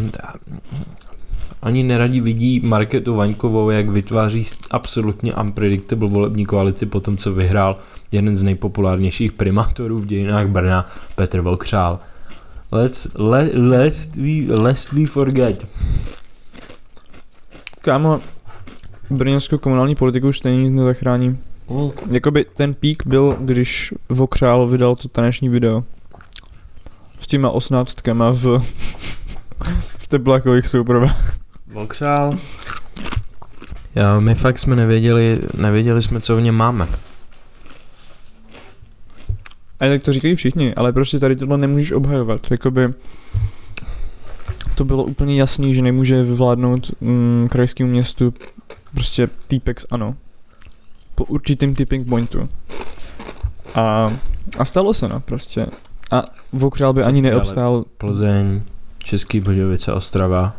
oni 1.62 1.84
neradi 1.84 2.22
vidí 2.22 2.60
Marketu 2.64 3.16
Vaňkovou, 3.16 3.70
jak 3.70 3.90
vytváří 3.90 4.44
absolutně 4.72 5.34
unpredictable 5.34 6.10
volební 6.10 6.46
koalici 6.46 6.86
po 6.86 7.00
tom, 7.00 7.18
co 7.18 7.32
vyhrál 7.32 7.78
jeden 8.12 8.36
z 8.36 8.44
nejpopulárnějších 8.44 9.32
primátorů 9.32 10.00
v 10.00 10.06
dějinách 10.06 10.48
Brna, 10.48 10.90
Petr 11.16 11.42
Vokřál. 11.42 12.00
Let's, 12.72 13.08
let, 13.16 13.52
lest, 13.54 14.16
we, 14.16 14.56
lest 14.62 14.92
we 14.92 15.06
forget. 15.06 15.68
Kámo, 17.82 18.22
brněnskou 19.10 19.58
komunální 19.58 19.96
politiku 19.96 20.28
už 20.28 20.38
stejně 20.38 20.64
nic 20.64 20.72
nezachrání. 20.72 21.38
Jakoby 22.12 22.46
ten 22.56 22.74
pík 22.74 23.04
byl, 23.08 23.38
když 23.40 23.94
Vokřál 24.10 24.68
vydal 24.68 24.96
to 24.96 25.08
taneční 25.08 25.50
video. 25.50 25.84
S 27.22 27.28
těma 27.28 27.50
osnáctkama 27.50 28.32
v, 28.32 28.46
v 29.98 30.08
teplákových 30.08 30.68
soupravách. 30.68 31.36
Vokřál? 31.68 32.38
Jo, 33.96 34.22
my 34.22 34.36
fakt 34.36 34.60
jsme 34.60 34.76
nevěděli, 34.76 35.40
nevěděli 35.58 36.02
jsme, 36.02 36.22
co 36.22 36.36
v 36.36 36.42
něm 36.42 36.56
máme. 36.56 36.88
A 39.79 39.86
tak 39.88 40.03
to 40.03 40.13
říkají 40.13 40.36
všichni, 40.36 40.74
ale 40.75 40.94
prostě 40.94 41.20
tady 41.20 41.36
tohle 41.36 41.58
nemůžeš 41.58 41.91
obhajovat. 41.91 42.51
Jakoby 42.51 42.94
to 44.75 44.86
bylo 44.86 45.03
úplně 45.03 45.39
jasný, 45.39 45.74
že 45.74 45.82
nemůže 45.82 46.24
vyvládnout 46.24 46.91
mm, 47.01 47.48
krajskému 47.51 47.89
městu 47.89 48.34
prostě 48.94 49.27
týpek 49.48 49.79
z 49.79 49.86
ANO. 49.91 50.15
Po 51.15 51.24
určitým 51.24 51.75
tipping 51.75 52.10
pointu. 52.10 52.50
A, 53.75 54.13
a 54.58 54.65
stalo 54.65 54.94
se 54.94 55.08
no 55.08 55.20
prostě. 55.20 55.65
A 56.12 56.24
Vokřál 56.53 56.94
by 56.94 57.03
ani 57.03 57.22
Počkej, 57.22 57.32
neobstál. 57.32 57.86
Plzeň, 57.98 58.62
Český 58.98 59.39
Budějovice, 59.39 59.94
Ostrava. 59.94 60.55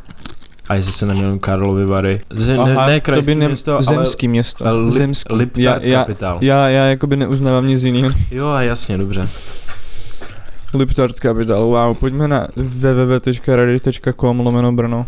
A 0.68 0.74
jestli 0.74 0.92
se 0.92 1.06
neměl 1.06 1.38
Karlovy 1.38 1.84
Vary. 1.84 2.20
Z, 2.30 2.58
Aha, 2.58 2.86
ne, 2.86 2.92
ne 2.94 3.00
to 3.00 3.22
by 3.22 3.34
ne, 3.34 3.48
město, 3.48 3.72
ale 3.74 3.82
zemský 3.82 4.28
město. 4.28 4.66
ale 4.66 4.80
Lip, 4.80 4.90
zemský. 4.90 5.34
Liptard 5.34 5.58
já, 5.64 5.78
já, 5.92 5.98
kapitál. 6.00 6.38
já, 6.40 6.68
já 6.68 6.84
jakoby 6.86 7.16
neuznávám 7.16 7.66
nic 7.66 7.84
jiného. 7.84 8.10
Jo, 8.30 8.48
a 8.48 8.62
jasně, 8.62 8.98
dobře. 8.98 9.28
Liptard 10.74 11.16
Capital, 11.18 11.64
wow, 11.66 11.94
pojďme 11.96 12.28
na 12.28 12.48
www.ready.com 12.56 14.40
lomeno 14.40 14.72
Brno. 14.72 15.06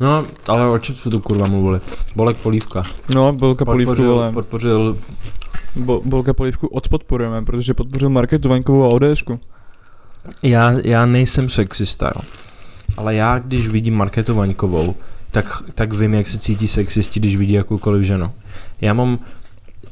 No, 0.00 0.22
ale 0.48 0.66
o 0.70 0.78
čem 0.78 0.94
jsme 0.94 1.10
tu 1.10 1.20
kurva 1.20 1.46
mluvili? 1.46 1.80
Bolek 2.16 2.36
Polívka. 2.36 2.82
No, 3.14 3.32
Bolka 3.32 3.64
Polívku, 3.64 3.90
Podpořil, 3.90 4.14
vole. 4.14 4.32
podpořil 4.32 4.98
Bo, 5.76 6.00
Bolka 6.04 6.32
Polívku 6.34 6.66
odpodporujeme, 6.66 7.44
protože 7.44 7.74
podpořil 7.74 8.10
Marketu 8.10 8.48
Vaňkovou 8.48 8.84
a 8.84 8.88
ODSku. 8.88 9.40
já, 10.42 10.72
já 10.84 11.06
nejsem 11.06 11.50
sexista, 11.50 12.12
jo. 12.16 12.22
Ale 12.96 13.14
já, 13.14 13.38
když 13.38 13.68
vidím 13.68 13.94
Marketu 13.94 14.34
Vaňkovou, 14.34 14.94
tak, 15.30 15.62
tak 15.74 15.92
vím, 15.92 16.14
jak 16.14 16.28
se 16.28 16.38
cítí 16.38 16.68
sexisti, 16.68 17.20
když 17.20 17.36
vidí 17.36 17.52
jakoukoliv 17.52 18.02
ženu. 18.02 18.30
Já 18.80 18.94
mám... 18.94 19.18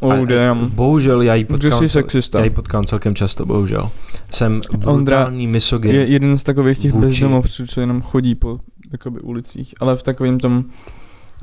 Oh 0.01 0.27
damn. 0.27 0.71
Bohužel 0.71 1.23
já 1.23 1.35
ji 1.35 1.45
potkám, 1.45 1.73
jsi 1.73 1.89
sexista. 1.89 2.39
já 2.39 2.45
ji 2.45 2.51
potkám 2.51 2.85
celkem 2.85 3.15
často, 3.15 3.47
bohužel. 3.47 3.91
Jsem 4.31 4.61
brutální 4.77 5.47
misogyn. 5.47 5.95
Je 5.95 6.07
jeden 6.07 6.39
z 6.39 6.43
takových 6.43 6.79
těch 6.79 6.93
Vůči- 6.93 7.07
bezdomovců, 7.07 7.67
co 7.67 7.81
jenom 7.81 8.03
chodí 8.03 8.35
po 8.35 8.59
jakoby, 8.93 9.21
ulicích, 9.21 9.75
ale 9.81 9.97
v 9.97 10.03
takovém 10.03 10.41
tom, 10.41 10.65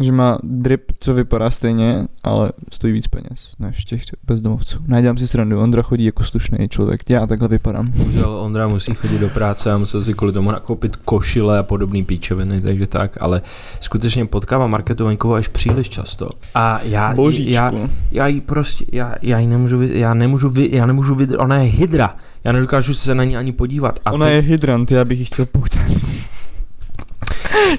že 0.03 0.11
má 0.11 0.39
drip, 0.43 0.91
co 0.99 1.13
vypadá 1.13 1.49
stejně, 1.49 2.07
ale 2.23 2.51
stojí 2.71 2.93
víc 2.93 3.07
peněz 3.07 3.55
než 3.59 3.85
těch 3.85 4.01
bezdomovců. 4.23 4.79
Najdám 4.87 5.17
si 5.17 5.27
srandu, 5.27 5.61
Ondra 5.61 5.81
chodí 5.81 6.05
jako 6.05 6.23
slušný 6.23 6.69
člověk, 6.69 7.09
já 7.09 7.27
takhle 7.27 7.47
vypadám. 7.47 7.91
Bohužel 7.91 8.35
Ondra 8.35 8.67
musí 8.67 8.93
chodit 8.93 9.17
do 9.19 9.29
práce 9.29 9.71
a 9.71 9.77
musel 9.77 10.01
si 10.01 10.13
kvůli 10.13 10.33
tomu 10.33 10.51
nakoupit 10.51 10.95
košile 10.95 11.59
a 11.59 11.63
podobné 11.63 12.03
píčoviny, 12.03 12.61
takže 12.61 12.87
tak, 12.87 13.17
ale 13.19 13.41
skutečně 13.79 14.25
potkávám 14.25 14.71
Marketu 14.71 15.05
Vaňkovou 15.05 15.33
až 15.33 15.47
příliš 15.47 15.89
často. 15.89 16.29
A 16.55 16.79
já, 16.83 17.13
Božíčku. 17.13 17.53
já, 17.53 17.71
já 18.11 18.27
jí 18.27 18.41
prostě, 18.41 18.85
já, 18.91 19.15
já 19.21 19.39
jí 19.39 19.47
nemůžu, 19.47 19.77
vy, 19.77 19.99
já 19.99 20.13
nemůžu, 20.13 20.49
vy, 20.49 20.69
já 20.71 20.85
nemůžu 20.85 21.15
vydr, 21.15 21.35
ona 21.39 21.55
je 21.57 21.71
hydra, 21.71 22.15
já 22.43 22.51
nedokážu 22.51 22.93
se 22.93 23.15
na 23.15 23.23
ní 23.23 23.37
ani 23.37 23.51
podívat. 23.51 23.99
A 24.05 24.11
Ona 24.11 24.25
teď 24.25 24.35
je 24.35 24.41
hydrant, 24.41 24.91
já 24.91 25.05
bych 25.05 25.19
ji 25.19 25.25
chtěl 25.25 25.45
poucat. 25.45 25.83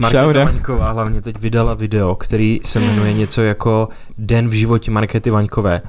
Markéta. 0.01 0.45
Vaňková 0.45 0.93
hlavně 0.93 1.21
teď 1.23 1.39
vydala 1.39 1.75
video, 1.75 2.15
který 2.15 2.61
se 2.65 2.81
jmenuje 2.81 3.13
něco 3.13 3.43
jako 3.43 3.89
Den 4.19 4.49
v 4.49 4.53
životě 4.53 4.91
Markety 4.91 5.31
Vaňkové. 5.31 5.83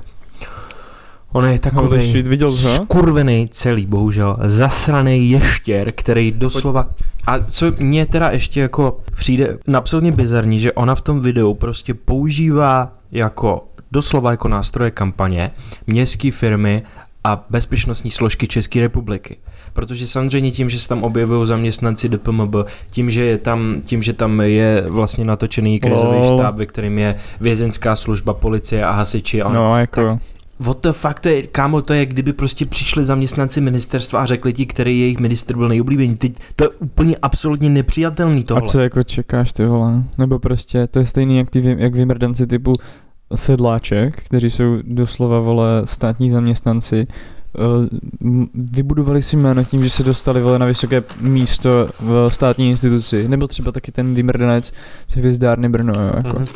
Ona 1.32 1.50
je 1.50 1.60
takový 1.60 2.22
viděl 2.24 2.52
skurvený 2.52 3.50
celý, 3.52 3.86
bohužel, 3.86 4.38
zasraný 4.42 5.30
ještěr, 5.30 5.92
který 5.92 6.32
doslova... 6.32 6.90
A 7.28 7.40
co 7.40 7.72
mě 7.80 8.06
teda 8.06 8.30
ještě 8.30 8.62
jako 8.62 8.98
přijde 9.18 9.58
absolutně 9.78 10.12
bizarní, 10.12 10.60
že 10.60 10.74
ona 10.74 10.96
v 10.96 11.02
tom 11.02 11.22
videu 11.22 11.54
prostě 11.54 11.94
používá 11.94 12.92
jako 13.12 13.68
doslova 13.92 14.32
jako 14.32 14.48
nástroje 14.48 14.92
kampaně 14.92 15.52
městské 15.88 16.32
firmy 16.32 16.84
a 17.24 17.46
bezpečnostní 17.50 18.12
složky 18.12 18.48
České 18.48 18.80
republiky. 18.82 19.38
Protože 19.74 20.08
samozřejmě 20.08 20.52
tím, 20.52 20.70
že 20.70 20.80
se 20.80 20.88
tam 20.88 21.04
objevují 21.04 21.48
zaměstnanci 21.48 22.10
DPMB, 22.10 22.56
tím, 22.92 23.12
že 23.12 23.24
je 23.24 23.38
tam, 23.38 23.82
tím, 23.84 24.04
že 24.04 24.14
tam 24.14 24.42
je 24.42 24.84
vlastně 24.88 25.26
natočený 25.26 25.80
krizový 25.80 26.18
Lol. 26.18 26.38
štáb, 26.38 26.56
ve 26.56 26.66
kterém 26.66 26.98
je 26.98 27.16
vězenská 27.42 27.96
služba, 27.96 28.34
policie 28.34 28.86
a 28.86 28.92
hasiči. 28.92 29.42
A 29.42 29.50
No, 29.54 29.80
jako... 29.80 30.20
What 30.60 30.78
the 30.82 30.92
fuck, 30.92 31.20
to 31.20 31.30
je, 31.30 31.42
kámo, 31.42 31.82
to 31.82 31.94
je, 31.94 32.06
kdyby 32.06 32.34
prostě 32.34 32.66
přišli 32.66 33.04
zaměstnanci 33.04 33.62
ministerstva 33.62 34.22
a 34.22 34.26
řekli 34.26 34.54
ti, 34.54 34.66
který 34.66 35.00
jejich 35.00 35.20
minister 35.20 35.56
byl 35.56 35.68
nejoblíbený. 35.68 36.16
Teď 36.16 36.34
to 36.56 36.64
je 36.64 36.70
úplně 36.70 37.16
absolutně 37.22 37.70
nepřijatelný 37.70 38.44
tohle. 38.44 38.64
A 38.64 38.66
co 38.66 38.80
jako 38.80 39.04
čekáš 39.04 39.54
ty 39.54 39.66
vole? 39.66 40.04
Nebo 40.18 40.40
prostě 40.40 40.88
to 40.88 41.00
je 41.00 41.06
stejný 41.06 41.38
jak, 41.38 41.50
ty, 41.50 41.76
jak 41.80 41.96
vymrdanci 41.96 42.48
typu 42.48 42.74
sedláček, 43.36 44.24
kteří 44.24 44.50
jsou 44.52 44.76
doslova 44.84 45.40
vole 45.40 45.82
státní 45.86 46.30
zaměstnanci, 46.30 47.08
vybudovali 48.54 49.24
si 49.24 49.38
jméno 49.38 49.64
tím, 49.64 49.84
že 49.84 49.90
se 49.90 50.04
dostali 50.04 50.42
vole 50.42 50.60
na 50.60 50.66
vysoké 50.66 51.04
místo 51.22 51.90
v 52.00 52.30
státní 52.30 52.70
instituci. 52.70 53.28
Nebo 53.28 53.48
třeba 53.48 53.72
taky 53.72 53.92
ten 53.92 54.16
vymrdanec 54.16 54.74
z 55.08 55.16
hvězdárny 55.16 55.70
Brno, 55.70 55.94
jo, 55.98 56.12
jako. 56.16 56.40
Mhm. 56.40 56.48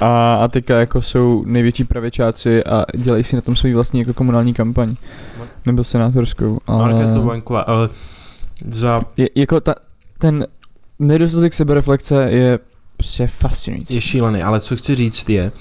A, 0.00 0.34
a 0.34 0.48
teďka 0.48 0.78
jako 0.78 1.02
jsou 1.02 1.44
největší 1.46 1.84
pravěčáci 1.84 2.64
a 2.64 2.84
dělají 2.96 3.24
si 3.24 3.36
na 3.36 3.42
tom 3.42 3.56
svůj 3.56 3.72
vlastní 3.72 4.00
jako 4.00 4.14
komunální 4.14 4.54
kampaň. 4.54 4.96
Nebo 5.66 5.84
senátorskou. 5.84 6.60
Ale... 6.66 6.92
Markéta 6.92 7.20
Vaňková, 7.20 7.60
ale 7.60 7.88
za 8.70 9.00
Je, 9.16 9.28
jako 9.34 9.60
ta, 9.60 9.74
ten 10.18 10.46
nedostatek 10.98 11.54
sebereflexe 11.54 12.14
je 12.30 12.58
prostě 12.96 13.26
fascinující. 13.26 13.94
je 13.94 14.00
šílený, 14.00 14.42
ale 14.42 14.60
co 14.60 14.76
chci 14.76 14.94
říct 14.94 15.30
je, 15.30 15.52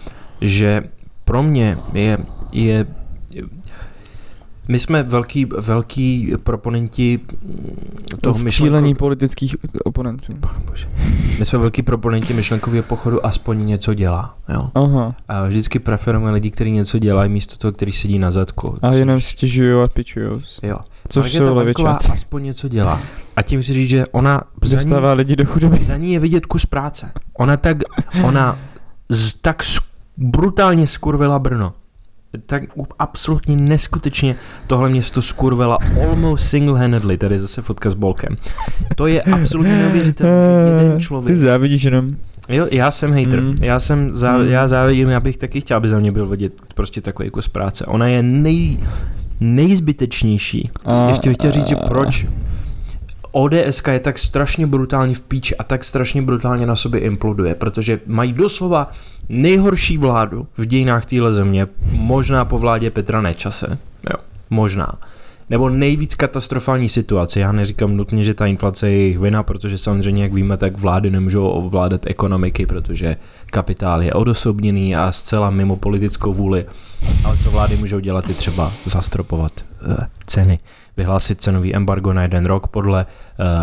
že 0.41 0.83
pro 1.25 1.43
mě 1.43 1.77
je, 1.93 2.17
je 2.51 2.85
my 4.67 4.79
jsme 4.79 5.03
velký, 5.03 5.45
velký 5.59 6.33
proponenti 6.43 7.19
toho 8.21 8.33
Střílení 8.33 8.93
myšlenko- 8.93 8.97
politických 8.97 9.55
oponentů. 9.83 10.33
Bože. 10.69 10.87
My 11.39 11.45
jsme 11.45 11.59
velký 11.59 11.81
proponenti 11.81 12.33
myšlenkového 12.33 12.83
pochodu, 12.83 13.25
aspoň 13.25 13.65
něco 13.65 13.93
dělá. 13.93 14.37
Jo? 14.49 14.69
Aha. 14.75 15.15
A 15.27 15.45
vždycky 15.47 15.79
preferujeme 15.79 16.31
lidi, 16.31 16.51
kteří 16.51 16.71
něco 16.71 16.99
dělají, 16.99 17.29
místo 17.29 17.55
toho, 17.57 17.71
který 17.71 17.91
sedí 17.91 18.19
na 18.19 18.31
zadku. 18.31 18.77
A 18.81 18.93
jenom 18.93 19.17
což- 19.17 19.25
stěžují 19.25 19.83
a 19.83 19.87
pičujou. 19.93 20.41
Jo. 20.63 20.77
Což 21.09 21.31
jsou 21.33 21.55
levičáci. 21.55 22.11
aspoň 22.11 22.43
něco 22.43 22.67
dělá. 22.67 23.01
A 23.35 23.41
tím 23.41 23.61
chci 23.61 23.73
říct, 23.73 23.89
že 23.89 24.03
ona 24.11 24.41
za 24.61 24.67
ní, 24.77 24.83
Dostává 24.83 25.13
lidi 25.13 25.35
do 25.35 25.45
chudoby. 25.45 25.77
za 25.83 25.97
ní 25.97 26.13
je 26.13 26.19
vidět 26.19 26.45
kus 26.45 26.65
práce. 26.65 27.11
Ona 27.37 27.57
tak, 27.57 27.77
ona 28.23 28.59
z, 29.09 29.33
tak 29.33 29.63
brutálně 30.17 30.87
skurvila 30.87 31.39
Brno. 31.39 31.73
Tak 32.45 32.63
absolutně 32.99 33.55
neskutečně 33.55 34.35
tohle 34.67 34.89
město 34.89 35.21
skurvila 35.21 35.77
almost 36.09 36.53
single-handedly, 36.53 37.17
tady 37.17 37.39
zase 37.39 37.61
fotka 37.61 37.89
s 37.89 37.93
Bolkem. 37.93 38.37
To 38.95 39.07
je 39.07 39.21
absolutně 39.21 39.75
neuvěřitelné, 39.75 40.33
že 40.69 40.69
jeden 40.75 40.97
Ty 40.97 41.03
člověk 41.03 41.37
závidíš 41.37 41.83
jenom. 41.83 42.15
Jo, 42.49 42.67
já 42.71 42.91
jsem 42.91 43.11
hater. 43.13 43.41
Mm. 43.43 43.55
Já 43.61 43.79
jsem 43.79 44.11
zá, 44.11 44.37
Mm. 44.37 44.47
já 44.47 44.67
závidím, 44.67 45.09
já 45.09 45.19
bych 45.19 45.37
taky 45.37 45.61
chtěl, 45.61 45.77
aby 45.77 45.89
za 45.89 45.99
mě 45.99 46.11
byl 46.11 46.25
vidět 46.27 46.53
prostě 46.75 47.01
takový 47.01 47.29
kus 47.29 47.47
práce. 47.47 47.85
Ona 47.85 48.07
je 48.07 48.23
nej, 48.23 48.77
nejzbytečnější. 49.39 50.69
A- 50.85 51.07
Ještě 51.09 51.29
bych 51.29 51.37
chtěl 51.37 51.51
říct, 51.51 51.67
že 51.67 51.75
proč 51.75 52.25
ODSK 53.31 53.87
je 53.87 53.99
tak 53.99 54.17
strašně 54.17 54.67
brutálně 54.67 55.15
v 55.15 55.21
píči 55.21 55.55
a 55.55 55.63
tak 55.63 55.83
strašně 55.83 56.21
brutálně 56.21 56.65
na 56.65 56.75
sobě 56.75 56.99
imploduje, 56.99 57.55
protože 57.55 57.99
mají 58.05 58.33
doslova 58.33 58.91
nejhorší 59.29 59.97
vládu 59.97 60.47
v 60.57 60.65
dějinách 60.65 61.05
téhle 61.05 61.33
země, 61.33 61.67
možná 61.91 62.45
po 62.45 62.59
vládě 62.59 62.91
Petra 62.91 63.21
Nečase, 63.21 63.77
jo, 64.09 64.17
možná. 64.49 64.93
Nebo 65.49 65.69
nejvíc 65.69 66.15
katastrofální 66.15 66.89
situace. 66.89 67.39
Já 67.39 67.51
neříkám 67.51 67.97
nutně, 67.97 68.23
že 68.23 68.33
ta 68.33 68.45
inflace 68.45 68.89
je 68.89 68.97
jejich 68.97 69.19
vina, 69.19 69.43
protože 69.43 69.77
samozřejmě, 69.77 70.23
jak 70.23 70.33
víme, 70.33 70.57
tak 70.57 70.77
vlády 70.77 71.11
nemůžou 71.11 71.47
ovládat 71.47 72.01
ekonomiky, 72.05 72.65
protože 72.65 73.15
kapitál 73.45 74.03
je 74.03 74.13
odosobněný 74.13 74.95
a 74.95 75.11
zcela 75.11 75.49
mimo 75.49 75.75
politickou 75.75 76.33
vůli. 76.33 76.65
Ale 77.25 77.37
co 77.37 77.51
vlády 77.51 77.77
můžou 77.77 77.99
dělat, 77.99 78.29
je 78.29 78.35
třeba 78.35 78.71
zastropovat 78.85 79.51
uh, 79.87 79.95
ceny. 80.25 80.59
Vyhlásit 80.97 81.41
cenový 81.41 81.75
embargo 81.75 82.13
na 82.13 82.21
jeden 82.21 82.45
rok 82.45 82.67
podle 82.67 83.05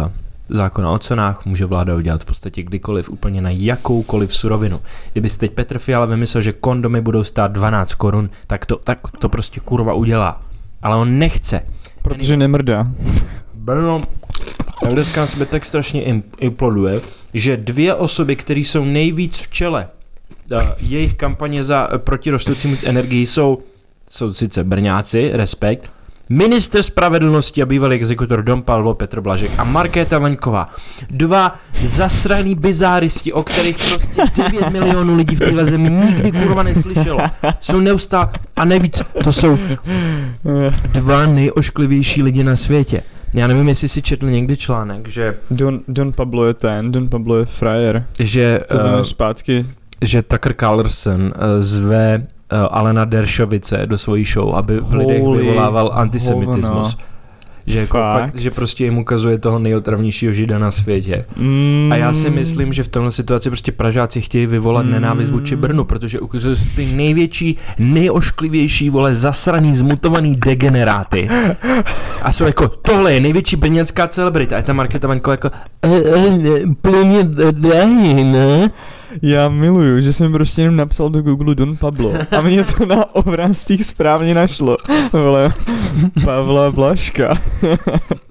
uh, 0.02 0.10
zákona 0.54 0.90
o 0.90 0.98
cenách 0.98 1.46
může 1.46 1.66
vláda 1.66 1.94
udělat 1.94 2.22
v 2.22 2.26
podstatě 2.26 2.62
kdykoliv 2.62 3.10
úplně 3.10 3.40
na 3.40 3.50
jakoukoliv 3.50 4.34
surovinu. 4.34 4.80
Kdyby 5.12 5.28
si 5.28 5.38
teď 5.38 5.52
Petr 5.52 5.78
Fiala 5.78 6.06
vymyslel, 6.06 6.42
že 6.42 6.52
kondomy 6.52 7.00
budou 7.00 7.24
stát 7.24 7.52
12 7.52 7.94
korun, 7.94 8.30
tak 8.46 8.66
to, 8.66 8.76
tak 8.76 8.98
to 9.18 9.28
prostě 9.28 9.60
kurva 9.60 9.92
udělá. 9.94 10.42
Ale 10.82 10.96
on 10.96 11.18
nechce. 11.18 11.60
Protože 12.02 12.36
nemrdá. 12.36 12.86
Brno 13.54 14.02
dneska 14.90 15.20
na 15.20 15.26
sebe 15.26 15.46
tak 15.46 15.64
strašně 15.64 16.04
im- 16.04 16.22
imploduje, 16.38 17.00
že 17.34 17.56
dvě 17.56 17.94
osoby, 17.94 18.36
které 18.36 18.60
jsou 18.60 18.84
nejvíc 18.84 19.38
v 19.38 19.48
čele 19.50 19.88
uh, 20.52 20.62
jejich 20.80 21.14
kampaně 21.14 21.64
za 21.64 21.88
uh, 21.92 21.98
proti 21.98 22.30
rostoucímu 22.30 22.76
energii 22.84 23.26
jsou, 23.26 23.62
jsou 24.10 24.32
sice 24.32 24.64
Brňáci, 24.64 25.30
respekt, 25.32 25.90
Minister 26.28 26.82
spravedlnosti 26.82 27.62
a 27.62 27.66
bývalý 27.66 27.96
exekutor 27.96 28.42
Dom 28.44 28.62
Pavlo 28.62 28.94
Petr 28.94 29.20
Blažek 29.20 29.50
a 29.58 29.64
Markéta 29.64 30.18
Vaňková. 30.18 30.68
Dva 31.10 31.58
zasraný 31.74 32.54
bizáristi, 32.54 33.32
o 33.32 33.42
kterých 33.42 33.76
prostě 33.76 34.42
9 34.50 34.70
milionů 34.70 35.16
lidí 35.16 35.34
v 35.36 35.38
téhle 35.38 35.64
zemi 35.64 35.90
nikdy 35.90 36.32
kurva 36.32 36.62
neslyšelo. 36.62 37.18
Jsou 37.60 37.80
neustále 37.80 38.28
a 38.56 38.64
nejvíc, 38.64 39.02
to 39.24 39.32
jsou 39.32 39.58
dva 40.92 41.26
nejošklivější 41.26 42.22
lidi 42.22 42.44
na 42.44 42.56
světě. 42.56 43.02
Já 43.34 43.46
nevím, 43.46 43.68
jestli 43.68 43.88
si 43.88 44.02
četl 44.02 44.26
někdy 44.30 44.56
článek, 44.56 45.08
že, 45.08 45.36
Don, 45.50 45.80
Don 45.88 46.12
Pablo 46.12 46.44
je 46.46 46.54
ten, 46.54 46.92
Don 46.92 47.08
Pablo 47.08 47.36
je 47.38 47.44
frajer. 47.46 48.04
že, 48.18 48.60
To 48.68 48.76
uh, 48.76 49.00
zpátky. 49.02 49.66
že 50.02 50.22
Tucker 50.22 50.54
Carlson 50.60 51.22
uh, 51.22 51.30
zve 51.58 52.26
Alena 52.70 53.04
Deršovice 53.04 53.82
do 53.86 53.98
svojí 53.98 54.24
show, 54.24 54.54
aby 54.56 54.80
v 54.80 54.94
lidech 54.94 55.22
Holy 55.22 55.42
vyvolával 55.42 55.90
antisemitismus. 55.94 56.68
hovno. 56.68 56.90
Že 57.66 57.78
jako 57.78 57.96
fakt? 57.98 58.20
Fakt? 58.20 58.36
že 58.36 58.50
prostě 58.50 58.84
jim 58.84 58.98
ukazuje 58.98 59.38
toho 59.38 59.58
nejotravnějšího 59.58 60.32
žida 60.32 60.58
na 60.58 60.70
světě. 60.70 61.24
Mm, 61.36 61.88
A 61.92 61.96
já 61.96 62.12
si 62.12 62.30
myslím, 62.30 62.72
že 62.72 62.82
v 62.82 62.88
tomhle 62.88 63.12
situaci 63.12 63.50
prostě 63.50 63.72
Pražáci 63.72 64.20
chtějí 64.20 64.46
vyvolat 64.46 64.86
Mm. 64.86 64.92
nenávist 64.92 65.30
vůči 65.30 65.56
Brnu, 65.56 65.84
protože 65.84 66.20
ukazují 66.20 66.56
ty 66.76 66.86
největší, 66.86 67.56
nejošklivější, 67.78 68.90
vole, 68.90 69.14
zasraný, 69.14 69.76
zmutovaný 69.76 70.36
degeneráty. 70.46 71.28
A 72.22 72.32
jsou 72.32 72.44
jako, 72.44 72.68
tohle 72.68 73.14
je 73.14 73.20
největší 73.20 73.56
brněnská 73.56 74.08
celebrita. 74.08 74.54
A 74.54 74.58
je 74.58 74.62
ta 74.62 74.72
Markéta 74.72 75.08
Vaňková 75.08 75.32
jako, 75.34 75.50
e, 75.82 75.88
e, 75.96 76.60
plně 76.82 77.24
drahý, 77.52 78.24
ne? 78.24 78.70
Já 79.22 79.48
miluju, 79.48 80.00
že 80.00 80.12
jsem 80.12 80.32
prostě 80.32 80.62
jenom 80.62 80.76
napsal 80.76 81.10
do 81.10 81.22
Google 81.22 81.54
Don 81.54 81.76
Pablo 81.76 82.12
a 82.38 82.40
mě 82.40 82.64
to 82.64 82.86
na 82.86 83.14
obrázcích 83.14 83.86
správně 83.86 84.34
našlo. 84.34 84.76
Vole, 85.12 85.48
Pavla 86.24 86.72
Blaška. 86.72 87.34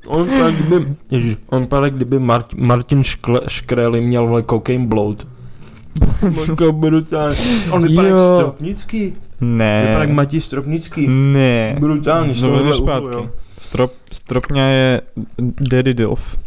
On 0.07 0.27
pak 0.39 0.55
kdyby, 0.55 0.87
ježiš, 1.11 1.37
on 1.49 1.67
pak 1.67 1.93
kdyby 1.93 2.19
Mart, 2.19 2.53
Martin 2.53 3.03
Škle, 3.03 3.41
Škreli 3.47 4.01
měl 4.01 4.27
vole 4.27 4.43
cocaine 4.49 4.87
bloat. 4.87 5.27
Jako 6.49 6.71
brutálně. 6.71 7.37
On 7.71 7.87
vypadá 7.87 8.07
jak. 8.07 8.19
Stropnický. 8.19 9.13
Ne. 9.41 9.81
Vypadá 9.85 10.03
jak 10.03 10.11
Matěj 10.11 10.41
Stropnický. 10.41 11.07
Ne. 11.09 11.75
Brutálně, 11.79 12.33
z 12.33 12.43
No, 12.43 12.73
zpátky. 12.73 13.29
Strop, 13.57 13.93
stropňa 14.11 14.67
je 14.67 15.01
Daddy 15.71 15.93
Dilf. 15.93 16.37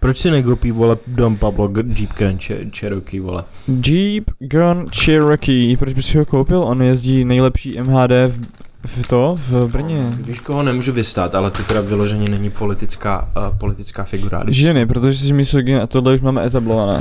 Proč 0.00 0.18
si 0.18 0.30
negopí, 0.30 0.70
vole, 0.72 0.96
Dom 1.06 1.36
Pablo 1.36 1.70
Jeep 1.96 2.12
Grand 2.18 2.40
Cher- 2.40 2.70
Cherokee, 2.78 3.20
vole? 3.20 3.44
Jeep 3.86 4.30
Gun 4.38 4.86
Cherokee. 5.04 5.76
Proč 5.76 5.92
bys 5.92 6.06
si 6.06 6.18
ho 6.18 6.24
koupil? 6.24 6.62
On 6.62 6.82
jezdí 6.82 7.24
nejlepší 7.24 7.80
MHD 7.80 8.10
v, 8.28 8.40
v 8.86 9.06
to, 9.08 9.36
v 9.38 9.72
Brně. 9.72 10.06
Víš, 10.20 10.40
koho 10.40 10.62
nemůžu 10.62 10.92
vystát, 10.92 11.34
ale 11.34 11.50
to 11.50 11.62
teda 11.62 11.80
vyloženě 11.80 12.24
není 12.30 12.50
politická, 12.50 13.30
uh, 13.36 13.58
politická 13.58 14.04
figura. 14.04 14.42
Když 14.44 14.56
Ženy, 14.56 14.86
protože 14.86 15.18
jsi 15.18 15.32
misogyn 15.32 15.78
a 15.78 15.86
tohle 15.86 16.14
už 16.14 16.20
máme 16.20 16.46
etablované. 16.46 16.98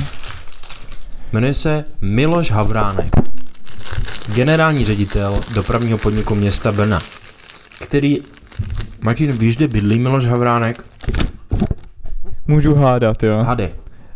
Jmenuje 1.33 1.53
se 1.53 1.86
Miloš 2.01 2.51
Havránek, 2.51 3.10
generální 4.36 4.86
ředitel 4.86 5.39
dopravního 5.55 5.97
podniku 5.97 6.36
města 6.36 6.71
Brna, 6.71 6.99
který... 7.81 8.21
Martin, 9.01 9.31
víš, 9.31 9.57
kde 9.57 9.67
bydlí 9.67 9.99
Miloš 9.99 10.25
Havránek? 10.25 10.86
Můžu 12.47 12.75
hádat, 12.75 13.23
jo. 13.23 13.43
Hady. 13.43 13.73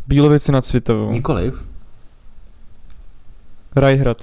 Bílovice 0.07 0.51
nad 0.51 0.65
Svitovou. 0.65 1.11
Nikoliv. 1.11 1.65
Rajhrad. 3.75 4.17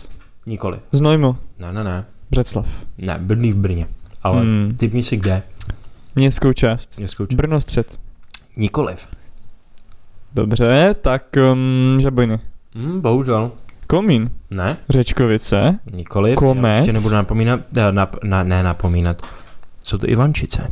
Nikoliv. 0.46 0.80
Znojmo. 0.92 1.36
Ne, 1.58 1.72
ne, 1.72 1.84
ne. 1.84 2.04
Břeclav. 2.30 2.68
Ne, 2.98 3.18
bydlí 3.18 3.52
v 3.52 3.56
Brně. 3.56 3.86
Ale 4.22 4.40
hmm. 4.40 4.64
Hmm. 4.64 4.76
typni 4.76 5.04
si 5.04 5.16
kde. 5.16 5.42
Městskou 6.14 6.52
část. 6.52 6.98
Městskou 6.98 7.26
část. 7.26 7.36
Brno 7.36 7.60
střed. 7.60 8.00
Nikoliv. 8.56 9.08
Dobře, 10.34 10.94
tak 11.00 11.22
um, 11.52 11.98
žabojny. 12.00 12.38
Hm, 12.74 13.00
bohužel. 13.00 13.50
Komín. 13.86 14.30
Ne? 14.50 14.76
Řečkovice. 14.88 15.78
Nikoli. 15.92 16.34
Komec. 16.34 16.64
Já 16.64 16.76
ještě 16.76 16.92
nebudu 16.92 17.14
napomínat, 17.14 17.60
ne, 17.72 17.92
nap, 17.92 18.16
na, 18.24 18.42
ne 18.42 18.62
napomínat. 18.62 19.22
Jsou 19.82 19.98
to 19.98 20.08
Ivančice. 20.08 20.70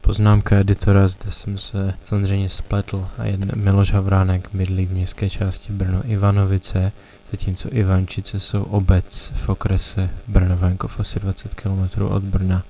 Poznámka 0.00 0.56
editora, 0.56 1.08
zde 1.08 1.30
jsem 1.30 1.58
se 1.58 1.94
samozřejmě 2.02 2.48
spletl 2.48 3.08
a 3.18 3.24
jeden 3.24 3.50
Miloš 3.54 3.92
Havránek 3.92 4.48
bydlí 4.52 4.86
v 4.86 4.92
městské 4.92 5.30
části 5.30 5.72
Brno 5.72 6.02
Ivanovice, 6.04 6.92
zatímco 7.30 7.68
Ivančice 7.72 8.40
jsou 8.40 8.62
obec 8.62 9.32
v 9.34 9.48
okrese 9.48 10.10
Brno 10.28 10.56
venkov 10.56 11.00
asi 11.00 11.20
20 11.20 11.54
km 11.54 12.02
od 12.02 12.22
Brna. 12.22 12.62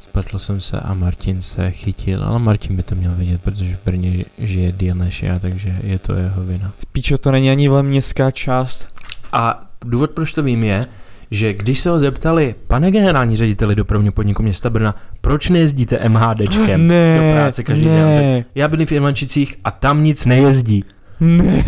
Spletl 0.00 0.38
jsem 0.38 0.60
se 0.60 0.80
a 0.80 0.94
Martin 0.94 1.42
se 1.42 1.70
chytil, 1.70 2.24
ale 2.24 2.38
Martin 2.38 2.76
by 2.76 2.82
to 2.82 2.94
měl 2.94 3.14
vědět, 3.14 3.42
protože 3.42 3.74
v 3.74 3.84
Brně 3.84 4.24
žije 4.38 4.72
díl 4.72 4.94
než 4.94 5.22
já, 5.22 5.38
takže 5.38 5.76
je 5.82 5.98
to 5.98 6.14
jeho 6.14 6.44
vina. 6.44 6.72
Píčo, 6.92 7.18
to 7.18 7.30
není 7.30 7.50
ani 7.50 7.68
městská 7.82 8.30
část. 8.30 8.86
A 9.32 9.70
důvod, 9.84 10.10
proč 10.10 10.32
to 10.32 10.42
vím, 10.42 10.64
je, 10.64 10.86
že 11.34 11.52
když 11.52 11.80
se 11.80 11.90
ho 11.90 12.00
zeptali, 12.00 12.54
pane 12.68 12.90
generální 12.90 13.36
řediteli 13.36 13.74
dopravního 13.74 14.12
podniku 14.12 14.42
města 14.42 14.70
Brna, 14.70 14.94
proč 15.20 15.48
nejezdíte 15.48 16.08
MHDčkem 16.08 16.86
ne, 16.86 17.18
do 17.18 17.32
práce 17.32 17.62
každý 17.64 17.84
den? 17.84 18.14
Řekl, 18.14 18.26
ne, 18.26 18.44
Já 18.54 18.68
bydlím 18.68 18.86
v 18.86 18.92
Ivančicích 18.92 19.56
a 19.64 19.70
tam 19.70 20.04
nic 20.04 20.26
nejezdí. 20.26 20.84
ne. 21.20 21.64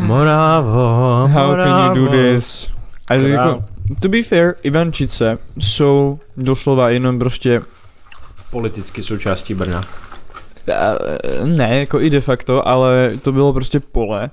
Moravo, 0.00 1.28
How 1.32 1.54
can 1.56 1.96
you 1.96 2.06
do 2.06 2.10
this? 2.12 2.72
A 3.08 3.14
jako, 3.14 3.64
to 4.00 4.08
be 4.08 4.22
fair, 4.22 4.54
Ivančice 4.62 5.38
jsou 5.58 6.18
doslova 6.36 6.90
jenom 6.90 7.18
prostě 7.18 7.60
Politicky 8.50 9.02
součástí 9.02 9.54
Brna. 9.54 9.84
Eh, 10.68 11.46
Ne, 11.46 11.78
jako 11.78 12.00
i 12.00 12.10
de 12.10 12.20
facto, 12.20 12.68
ale 12.68 13.12
to 13.22 13.32
bylo 13.32 13.52
prostě 13.52 13.80
pole, 13.80 14.30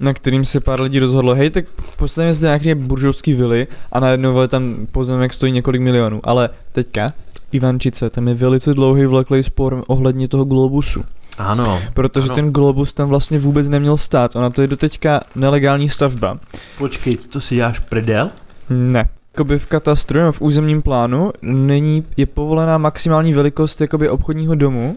na 0.00 0.14
kterým 0.14 0.44
se 0.44 0.60
pár 0.60 0.80
lidí 0.80 0.98
rozhodlo, 0.98 1.34
hej, 1.34 1.50
tak 1.50 1.64
postavíme 1.96 2.34
zde 2.34 2.46
nějaké 2.48 2.74
buržovský 2.74 3.34
vily 3.34 3.66
a 3.92 4.00
najednou 4.00 4.32
vole, 4.32 4.48
tam 4.48 4.86
pozemek 4.92 5.32
stojí 5.32 5.52
několik 5.52 5.82
milionů. 5.82 6.20
Ale 6.24 6.48
teďka, 6.72 7.12
Ivančice, 7.52 8.10
tam 8.10 8.28
je 8.28 8.34
velice 8.34 8.74
dlouhý 8.74 9.06
vleklý 9.06 9.42
spor 9.42 9.84
ohledně 9.86 10.28
toho 10.28 10.44
globusu. 10.44 11.04
Ano, 11.38 11.80
Protože 11.94 12.26
Ano. 12.26 12.34
ten 12.34 12.50
globus 12.50 12.94
tam 12.94 13.08
vlastně 13.08 13.38
vůbec 13.38 13.68
neměl 13.68 13.96
stát. 13.96 14.36
Ona 14.36 14.50
to 14.50 14.62
je 14.62 14.68
doteďka 14.68 15.20
nelegální 15.36 15.88
stavba. 15.88 16.38
počkej, 16.78 17.16
to 17.16 17.40
si 17.40 17.54
děláš 17.54 17.78
prdel? 17.78 18.30
Ne. 18.70 19.08
Jakoby 19.34 19.58
v 19.58 19.66
katastru, 19.66 20.18
nebo 20.18 20.32
v 20.32 20.40
územním 20.40 20.82
plánu, 20.82 21.32
není, 21.42 22.04
je 22.16 22.26
povolená 22.26 22.78
maximální 22.78 23.32
velikost 23.32 23.80
jakoby 23.80 24.08
obchodního 24.08 24.54
domu 24.54 24.96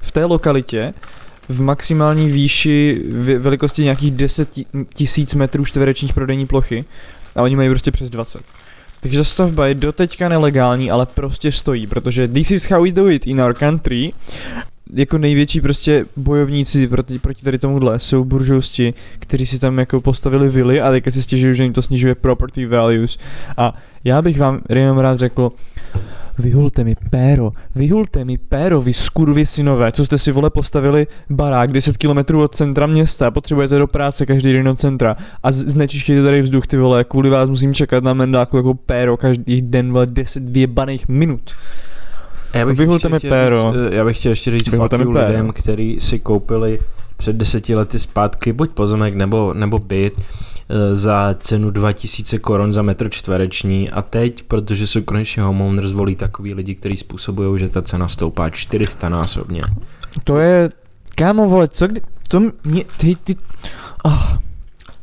v 0.00 0.12
té 0.12 0.24
lokalitě 0.24 0.94
v 1.48 1.60
maximální 1.60 2.30
výši 2.30 3.02
velikosti 3.38 3.82
nějakých 3.82 4.10
10 4.10 4.50
ti- 4.50 4.66
tisíc 4.94 5.34
metrů 5.34 5.64
čtverečních 5.64 6.12
prodejní 6.12 6.46
plochy 6.46 6.84
a 7.36 7.42
oni 7.42 7.56
mají 7.56 7.68
prostě 7.68 7.90
přes 7.90 8.10
20. 8.10 8.42
Takže 9.00 9.18
ta 9.18 9.24
stavba 9.24 9.66
je 9.66 9.74
doteďka 9.74 10.28
nelegální, 10.28 10.90
ale 10.90 11.06
prostě 11.06 11.52
stojí, 11.52 11.86
protože 11.86 12.28
this 12.28 12.50
is 12.50 12.70
how 12.70 12.82
we 12.82 12.92
do 12.92 13.08
it 13.08 13.26
in 13.26 13.40
our 13.40 13.54
country. 13.54 14.12
Jako 14.94 15.18
největší 15.18 15.60
prostě 15.60 16.04
bojovníci 16.16 16.88
proti, 16.88 17.18
proti 17.18 17.44
tady 17.44 17.58
tomuhle 17.58 17.98
jsou 17.98 18.24
buržousti, 18.24 18.94
kteří 19.18 19.46
si 19.46 19.58
tam 19.58 19.78
jako 19.78 20.00
postavili 20.00 20.48
vily 20.48 20.80
a 20.80 20.90
teďka 20.90 21.10
si 21.10 21.22
stěžují, 21.22 21.54
že 21.54 21.62
jim 21.62 21.72
to 21.72 21.82
snižuje 21.82 22.14
property 22.14 22.66
values. 22.66 23.18
A 23.56 23.74
já 24.04 24.22
bych 24.22 24.38
vám 24.38 24.60
jenom 24.74 24.98
rád 24.98 25.18
řekl, 25.18 25.52
vyhulte 26.38 26.84
mi 26.84 26.96
péro, 27.10 27.52
vyhulte 27.74 28.24
mi 28.24 28.38
péro, 28.38 28.80
vy 28.80 28.92
skurvy 28.92 29.46
synové, 29.46 29.92
co 29.92 30.04
jste 30.04 30.18
si 30.18 30.32
vole 30.32 30.50
postavili 30.50 31.06
barák 31.30 31.72
10 31.72 31.96
km 31.96 32.36
od 32.36 32.54
centra 32.54 32.86
města, 32.86 33.30
potřebujete 33.30 33.78
do 33.78 33.86
práce 33.86 34.26
každý 34.26 34.52
den 34.52 34.64
do 34.64 34.74
centra 34.74 35.16
a 35.42 35.52
znečištějte 35.52 36.22
tady 36.22 36.42
vzduch 36.42 36.66
ty 36.66 36.76
vole, 36.76 37.04
kvůli 37.04 37.30
vás 37.30 37.48
musím 37.48 37.74
čekat 37.74 38.04
na 38.04 38.14
mendáku 38.14 38.56
jako 38.56 38.74
péro 38.74 39.16
každý 39.16 39.62
den 39.62 39.92
vole 39.92 40.06
10 40.06 40.48
vyjebaných 40.48 41.08
minut. 41.08 41.50
Já 42.54 42.64
Vyhulte 42.64 42.94
ještě 42.94 43.08
mi 43.08 43.30
péro. 43.30 43.56
Říct, 43.56 43.92
eh, 43.92 43.96
já 43.96 44.04
bych 44.04 44.18
chtěl 44.18 44.32
ještě 44.32 44.50
říct 44.50 44.68
Vyhulte 44.68 44.96
fuck 44.96 45.06
mi 45.06 45.10
you 45.10 45.14
péro. 45.14 45.26
lidem, 45.26 45.52
který 45.52 45.96
si 46.00 46.18
koupili 46.18 46.78
před 47.16 47.36
deseti 47.36 47.74
lety 47.74 47.98
zpátky 47.98 48.52
buď 48.52 48.70
pozemek 48.70 49.14
nebo, 49.14 49.54
nebo 49.54 49.78
byt 49.78 50.14
za 50.92 51.36
cenu 51.38 51.70
2000 51.70 52.38
korun 52.38 52.72
za 52.72 52.82
metr 52.82 53.10
čtvereční 53.10 53.90
a 53.90 54.02
teď, 54.02 54.42
protože 54.42 54.86
jsou 54.86 55.02
konečně 55.02 55.42
homeowners, 55.42 55.92
volí 55.92 56.16
takový 56.16 56.54
lidi, 56.54 56.74
kteří 56.74 56.96
způsobují, 56.96 57.58
že 57.58 57.68
ta 57.68 57.82
cena 57.82 58.08
stoupá 58.08 58.50
400 58.50 59.08
násobně. 59.08 59.62
To 60.24 60.38
je, 60.38 60.70
kámo 61.14 61.48
vole, 61.48 61.68
co 61.68 61.86
kdy, 61.86 62.00
to 62.28 62.40
mě, 62.64 62.84
ty, 62.96 63.16
ty, 63.24 63.36
oh, 64.04 64.36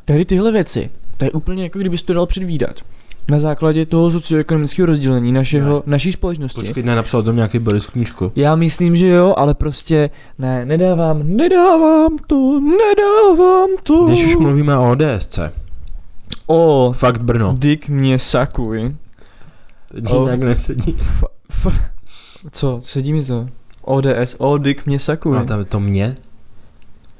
tady 0.05 0.25
tyhle 0.25 0.51
věci, 0.51 0.89
to 1.17 1.25
je 1.25 1.31
úplně 1.31 1.63
jako 1.63 1.79
kdybys 1.79 2.01
to 2.01 2.13
dal 2.13 2.25
předvídat. 2.25 2.81
Na 3.29 3.39
základě 3.39 3.85
toho 3.85 4.11
socioekonomického 4.11 4.85
rozdělení 4.85 5.31
našeho, 5.31 5.83
naší 5.85 6.11
společnosti. 6.11 6.61
Počkej, 6.61 6.83
nenapsal 6.83 7.23
to 7.23 7.31
nějaký 7.31 7.59
Boris 7.59 7.85
knížku. 7.87 8.31
Já 8.35 8.55
myslím, 8.55 8.95
že 8.95 9.07
jo, 9.07 9.33
ale 9.37 9.53
prostě 9.53 10.09
ne, 10.39 10.65
nedávám, 10.65 11.19
nedávám 11.23 12.17
to, 12.27 12.59
nedávám 12.61 13.69
to. 13.83 14.05
Když 14.05 14.25
už 14.25 14.35
mluvíme 14.35 14.77
o 14.77 14.91
ODSC, 14.91 15.39
O, 16.47 16.91
fakt 16.95 17.21
Brno, 17.21 17.55
Dick 17.59 17.89
mě 17.89 18.19
sakuj. 18.19 18.95
teď 19.91 20.03
Oh. 20.11 20.25
nějak 20.25 20.39
nesedí. 20.39 20.95
F, 20.99 21.23
f, 21.49 21.67
co, 22.51 22.79
sedí 22.81 23.13
mi 23.13 23.25
to? 23.25 23.47
ODS, 23.81 24.35
o, 24.37 24.57
Dick 24.57 24.85
mě 24.85 24.99
sakuj. 24.99 25.33
No 25.37 25.45
tam 25.45 25.65
to 25.65 25.79
mě, 25.79 26.15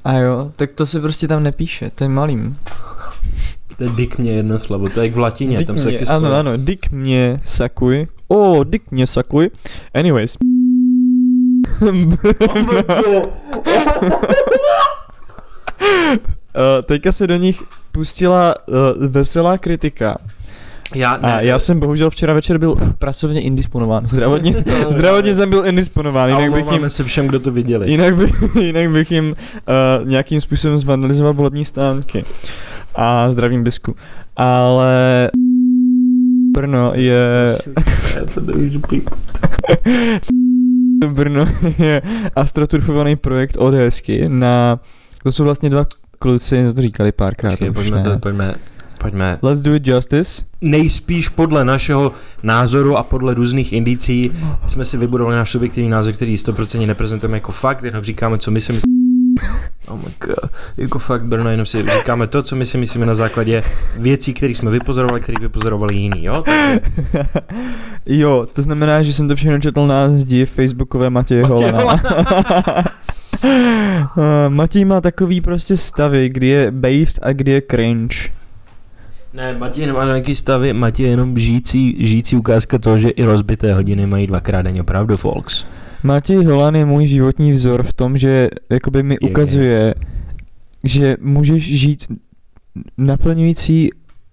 A 0.04 0.12
jo, 0.12 0.52
tak 0.56 0.72
to 0.74 0.86
se 0.86 1.00
prostě 1.00 1.28
tam 1.28 1.42
nepíše, 1.42 1.90
to 1.94 2.04
je 2.04 2.08
malým. 2.08 2.56
To 3.78 3.84
je 3.84 3.90
dick 3.90 4.18
mě 4.18 4.32
jedno 4.32 4.58
slovo, 4.58 4.88
to 4.88 5.00
je 5.00 5.06
jak 5.06 5.14
v 5.14 5.18
latině, 5.18 5.58
Dick 5.58 5.66
tam 5.66 5.78
se 5.78 5.88
mě, 5.88 5.98
taky 5.98 6.10
ano, 6.10 6.34
ano, 6.34 6.56
Dick 6.56 6.90
mě 6.90 7.40
sakuj. 7.42 8.06
O, 8.28 8.64
Dick 8.64 8.90
mě 8.90 9.06
sakuj. 9.06 9.50
Anyways. 9.94 10.36
Uh, 11.82 11.90
teďka 16.84 17.12
se 17.12 17.26
do 17.26 17.36
nich 17.36 17.62
pustila 17.92 18.54
uh, 18.68 18.74
veselá 19.08 19.58
kritika. 19.58 20.18
Já, 20.94 21.16
ne, 21.16 21.34
A 21.34 21.40
já 21.40 21.58
jsem 21.58 21.80
bohužel 21.80 22.10
včera 22.10 22.32
večer 22.32 22.58
byl 22.58 22.76
pracovně 22.98 23.40
indisponován. 23.40 24.06
Zdravotně, 24.08 24.54
zdravotně 24.88 25.34
jsem 25.34 25.50
byl 25.50 25.66
indisponován, 25.66 26.28
jinak 26.28 26.52
bych 26.52 26.72
jim, 26.72 26.90
se 26.90 27.04
všem, 27.04 27.26
kdo 27.26 27.40
to 27.40 27.50
viděli. 27.50 27.90
jinak 27.90 28.16
by, 28.16 28.32
jinak 28.60 28.90
bych 28.90 29.10
jim 29.10 29.28
uh, 29.28 30.08
nějakým 30.08 30.40
způsobem 30.40 30.78
zvandalizoval 30.78 31.34
volební 31.34 31.64
stánky. 31.64 32.24
A 32.96 33.30
zdravím 33.30 33.64
bisku. 33.64 33.96
Ale 34.36 35.30
Brno 36.54 36.92
je... 36.94 37.58
Brno 41.14 41.44
je 41.78 42.02
astroturfovaný 42.36 43.16
projekt 43.16 43.56
ODSky 43.58 44.28
na... 44.28 44.80
To 45.22 45.32
jsou 45.32 45.44
vlastně 45.44 45.70
dva 45.70 45.86
kluci, 46.18 46.74
to 46.74 46.82
říkali 46.82 47.12
párkrát. 47.12 47.50
Počkej, 47.50 47.70
pojďme, 47.70 47.96
ne. 47.96 48.02
to, 48.02 48.18
pojďme, 48.18 48.54
pojďme. 49.00 49.38
Let's 49.42 49.62
do 49.62 49.74
it 49.74 49.88
justice. 49.88 50.44
Nejspíš 50.60 51.28
podle 51.28 51.64
našeho 51.64 52.12
názoru 52.42 52.96
a 52.96 53.02
podle 53.02 53.34
různých 53.34 53.72
indicí 53.72 54.32
jsme 54.66 54.84
si 54.84 54.96
vybudovali 54.96 55.36
náš 55.36 55.50
subjektivní 55.50 55.90
názor, 55.90 56.14
který 56.14 56.34
100% 56.34 56.86
neprezentujeme 56.86 57.36
jako 57.36 57.52
fakt, 57.52 57.82
jenom 57.82 58.04
říkáme, 58.04 58.38
co 58.38 58.50
my 58.50 58.60
si 58.60 58.72
myslíme. 58.72 58.96
Oh 59.88 59.96
my 59.96 60.10
god. 60.26 60.50
Jako 60.76 60.98
fakt, 60.98 61.24
Brno, 61.24 61.50
jenom 61.50 61.66
si 61.66 61.84
říkáme 61.98 62.26
to, 62.26 62.42
co 62.42 62.56
my 62.56 62.66
si 62.66 62.78
myslíme 62.78 63.06
na 63.06 63.14
základě 63.14 63.62
věcí, 63.96 64.34
které 64.34 64.54
jsme 64.54 64.70
vypozorovali, 64.70 65.20
které 65.20 65.36
vypozorovali 65.40 65.94
jiný, 65.94 66.24
jo? 66.24 66.42
Takže 66.42 66.80
jo, 68.06 68.46
to 68.52 68.62
znamená, 68.62 69.02
že 69.02 69.14
jsem 69.14 69.28
to 69.28 69.36
všechno 69.36 69.60
četl 69.60 69.86
na 69.86 70.08
zdi 70.08 70.46
facebookové 70.46 71.10
Matěje 71.10 71.44
Holana. 71.44 72.00
Eh, 74.18 74.48
Matěj 74.48 74.84
má 74.84 75.00
takový 75.00 75.40
prostě 75.40 75.76
stavy, 75.76 76.28
kdy 76.28 76.46
je 76.46 76.70
based 76.70 77.18
a 77.22 77.32
kdy 77.32 77.50
je 77.50 77.62
cringe. 77.70 78.16
Ne, 79.34 79.54
Matěj 79.58 79.86
nemá 79.86 80.04
nějaký 80.04 80.34
stavy, 80.34 80.72
Matěj 80.72 81.06
je 81.06 81.10
jenom 81.10 81.38
žijící, 81.38 81.96
žijící 82.06 82.36
ukázka 82.36 82.78
toho, 82.78 82.98
že 82.98 83.08
i 83.08 83.24
rozbité 83.24 83.74
hodiny 83.74 84.06
mají 84.06 84.26
dvakrát 84.26 84.62
denně 84.62 84.82
pravdu, 84.82 85.16
folks. 85.16 85.64
Matěj 86.02 86.44
Holan 86.44 86.74
je 86.74 86.84
můj 86.84 87.06
životní 87.06 87.52
vzor 87.52 87.82
v 87.82 87.92
tom, 87.92 88.16
že 88.16 88.48
jakoby 88.70 89.02
mi 89.02 89.16
Je 89.20 89.30
ukazuje, 89.30 89.94
že 90.84 91.16
můžeš 91.20 91.78
žít 91.78 92.06
naplňující 92.98 93.90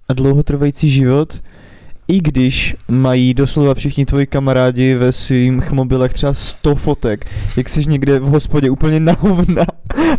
a 0.09 0.13
dlouhotrvající 0.13 0.89
život, 0.89 1.41
i 2.07 2.19
když 2.21 2.75
mají 2.87 3.33
doslova 3.33 3.73
všichni 3.73 4.05
tvoji 4.05 4.27
kamarádi 4.27 4.95
ve 4.95 5.11
svých 5.11 5.71
mobilech 5.71 6.13
třeba 6.13 6.33
100 6.33 6.75
fotek, 6.75 7.27
jak 7.57 7.69
jsi 7.69 7.89
někde 7.89 8.19
v 8.19 8.23
hospodě 8.23 8.69
úplně 8.69 8.99
na 8.99 9.13
hovna 9.19 9.65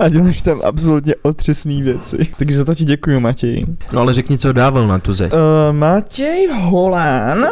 a 0.00 0.08
děláš 0.08 0.42
tam 0.42 0.60
absolutně 0.64 1.14
otřesné 1.22 1.82
věci. 1.82 2.16
Takže 2.38 2.56
za 2.58 2.64
to 2.64 2.74
ti 2.74 2.84
děkuji, 2.84 3.20
Matěj. 3.20 3.64
No 3.92 4.00
ale 4.00 4.12
řekni, 4.12 4.38
co 4.38 4.52
dával 4.52 4.86
na 4.86 4.98
tu 4.98 5.12
zeď. 5.12 5.32
Uh, 5.32 5.38
Matěj 5.76 6.48
Holán. 6.52 7.44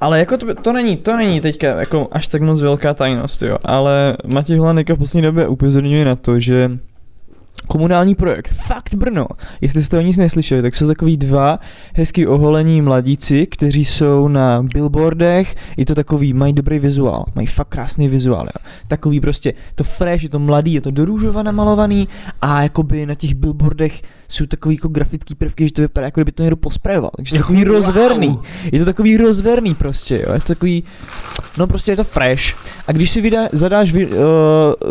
Ale 0.00 0.18
jako 0.18 0.36
to, 0.36 0.54
to 0.54 0.72
není, 0.72 0.96
to 0.96 1.16
není 1.16 1.40
teďka 1.40 1.66
jako 1.66 2.08
až 2.12 2.28
tak 2.28 2.42
moc 2.42 2.60
velká 2.60 2.94
tajnost, 2.94 3.42
jo. 3.42 3.58
Ale 3.64 4.16
Matěj 4.34 4.60
jako 4.78 4.96
v 4.96 4.98
poslední 4.98 5.22
době 5.22 5.48
upozorňuje 5.48 6.04
na 6.04 6.16
to, 6.16 6.40
že 6.40 6.70
komunální 7.66 8.14
projekt. 8.14 8.48
Fakt 8.48 8.94
Brno. 8.94 9.26
Jestli 9.60 9.84
jste 9.84 9.98
o 9.98 10.00
nic 10.00 10.16
neslyšeli, 10.16 10.62
tak 10.62 10.74
jsou 10.74 10.86
takový 10.86 11.16
dva 11.16 11.58
hezky 11.94 12.26
oholení 12.26 12.82
mladíci, 12.82 13.46
kteří 13.46 13.84
jsou 13.84 14.28
na 14.28 14.62
billboardech. 14.62 15.56
Je 15.76 15.86
to 15.86 15.94
takový, 15.94 16.32
mají 16.32 16.52
dobrý 16.52 16.78
vizuál, 16.78 17.24
mají 17.34 17.46
fakt 17.46 17.68
krásný 17.68 18.08
vizuál. 18.08 18.44
Jo. 18.44 18.66
Takový 18.88 19.20
prostě, 19.20 19.52
to 19.74 19.84
fresh, 19.84 20.22
je 20.22 20.28
to 20.28 20.38
mladý, 20.38 20.72
je 20.74 20.80
to 20.80 20.90
do 20.90 21.04
růžova 21.04 21.42
namalovaný 21.42 22.08
a 22.42 22.62
jakoby 22.62 23.06
na 23.06 23.14
těch 23.14 23.34
billboardech 23.34 24.02
jsou 24.30 24.46
takový 24.46 24.74
jako 24.74 24.88
grafický 24.88 25.34
prvky, 25.34 25.64
že 25.68 25.72
to 25.74 25.82
vypadá 25.82 26.04
jako 26.04 26.20
kdyby 26.20 26.32
to 26.32 26.42
někdo 26.42 26.56
posprejoval. 26.56 27.10
Takže 27.16 27.36
je 27.36 27.38
to 27.38 27.42
takový 27.44 27.64
Wow. 27.64 27.74
rozverný. 27.74 28.38
Je 28.72 28.78
to 28.78 28.84
takový 28.84 29.16
rozverný 29.16 29.74
prostě, 29.74 30.14
jo. 30.26 30.32
Je 30.34 30.40
to 30.40 30.46
takový, 30.46 30.84
no 31.58 31.66
prostě 31.66 31.92
je 31.92 31.96
to 31.96 32.04
fresh. 32.04 32.42
A 32.88 32.92
když 32.92 33.10
si 33.10 33.20
vydá, 33.20 33.40
zadáš 33.52 33.92
vy, 33.92 34.06
uh, 34.06 34.16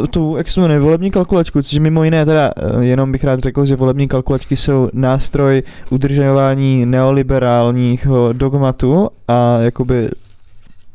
tu, 0.10 0.38
jak 0.38 0.50
se 0.50 0.62
jmenuje, 0.62 0.80
volební 0.80 1.12
kalkulačku, 1.12 1.62
což 1.62 1.80
mimo 1.80 2.04
jiné 2.04 2.26
teda, 2.26 2.52
uh, 2.76 2.82
jenom 2.84 3.12
bych 3.12 3.24
rád 3.24 3.40
řekl, 3.40 3.66
že 3.66 3.76
volební 3.76 4.08
kalkulačky 4.08 4.58
jsou 4.58 4.90
nástroj 4.94 5.64
udržování 5.90 6.86
neoliberálního 6.86 8.34
dogmatu 8.34 9.10
a 9.28 9.58
jakoby 9.60 10.10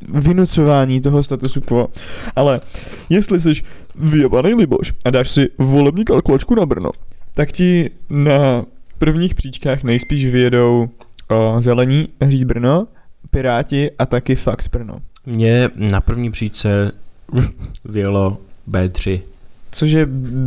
vynucování 0.08 1.00
toho 1.00 1.22
statusu 1.22 1.60
quo. 1.60 1.88
Ale 2.36 2.60
jestli 3.08 3.40
jsi 3.40 3.52
vyjebaný 3.94 4.54
liboš 4.54 4.92
a 5.04 5.10
dáš 5.10 5.30
si 5.30 5.48
volební 5.58 6.04
kalkulačku 6.04 6.54
na 6.54 6.66
Brno, 6.66 6.90
tak 7.34 7.52
ti 7.52 7.90
na 8.10 8.64
prvních 8.98 9.34
příčkách 9.34 9.82
nejspíš 9.82 10.24
vyjedou 10.24 10.88
o, 11.30 11.56
zelení, 11.60 12.08
hřít 12.22 12.44
Brno, 12.44 12.86
Piráti 13.30 13.90
a 13.98 14.06
taky 14.06 14.36
fakt 14.36 14.68
Brno. 14.72 14.98
Mně 15.26 15.68
na 15.76 16.00
první 16.00 16.30
příčce 16.30 16.92
vyjelo 17.84 18.38
B3. 18.70 19.20
Což 19.70 19.90
je 19.90 20.06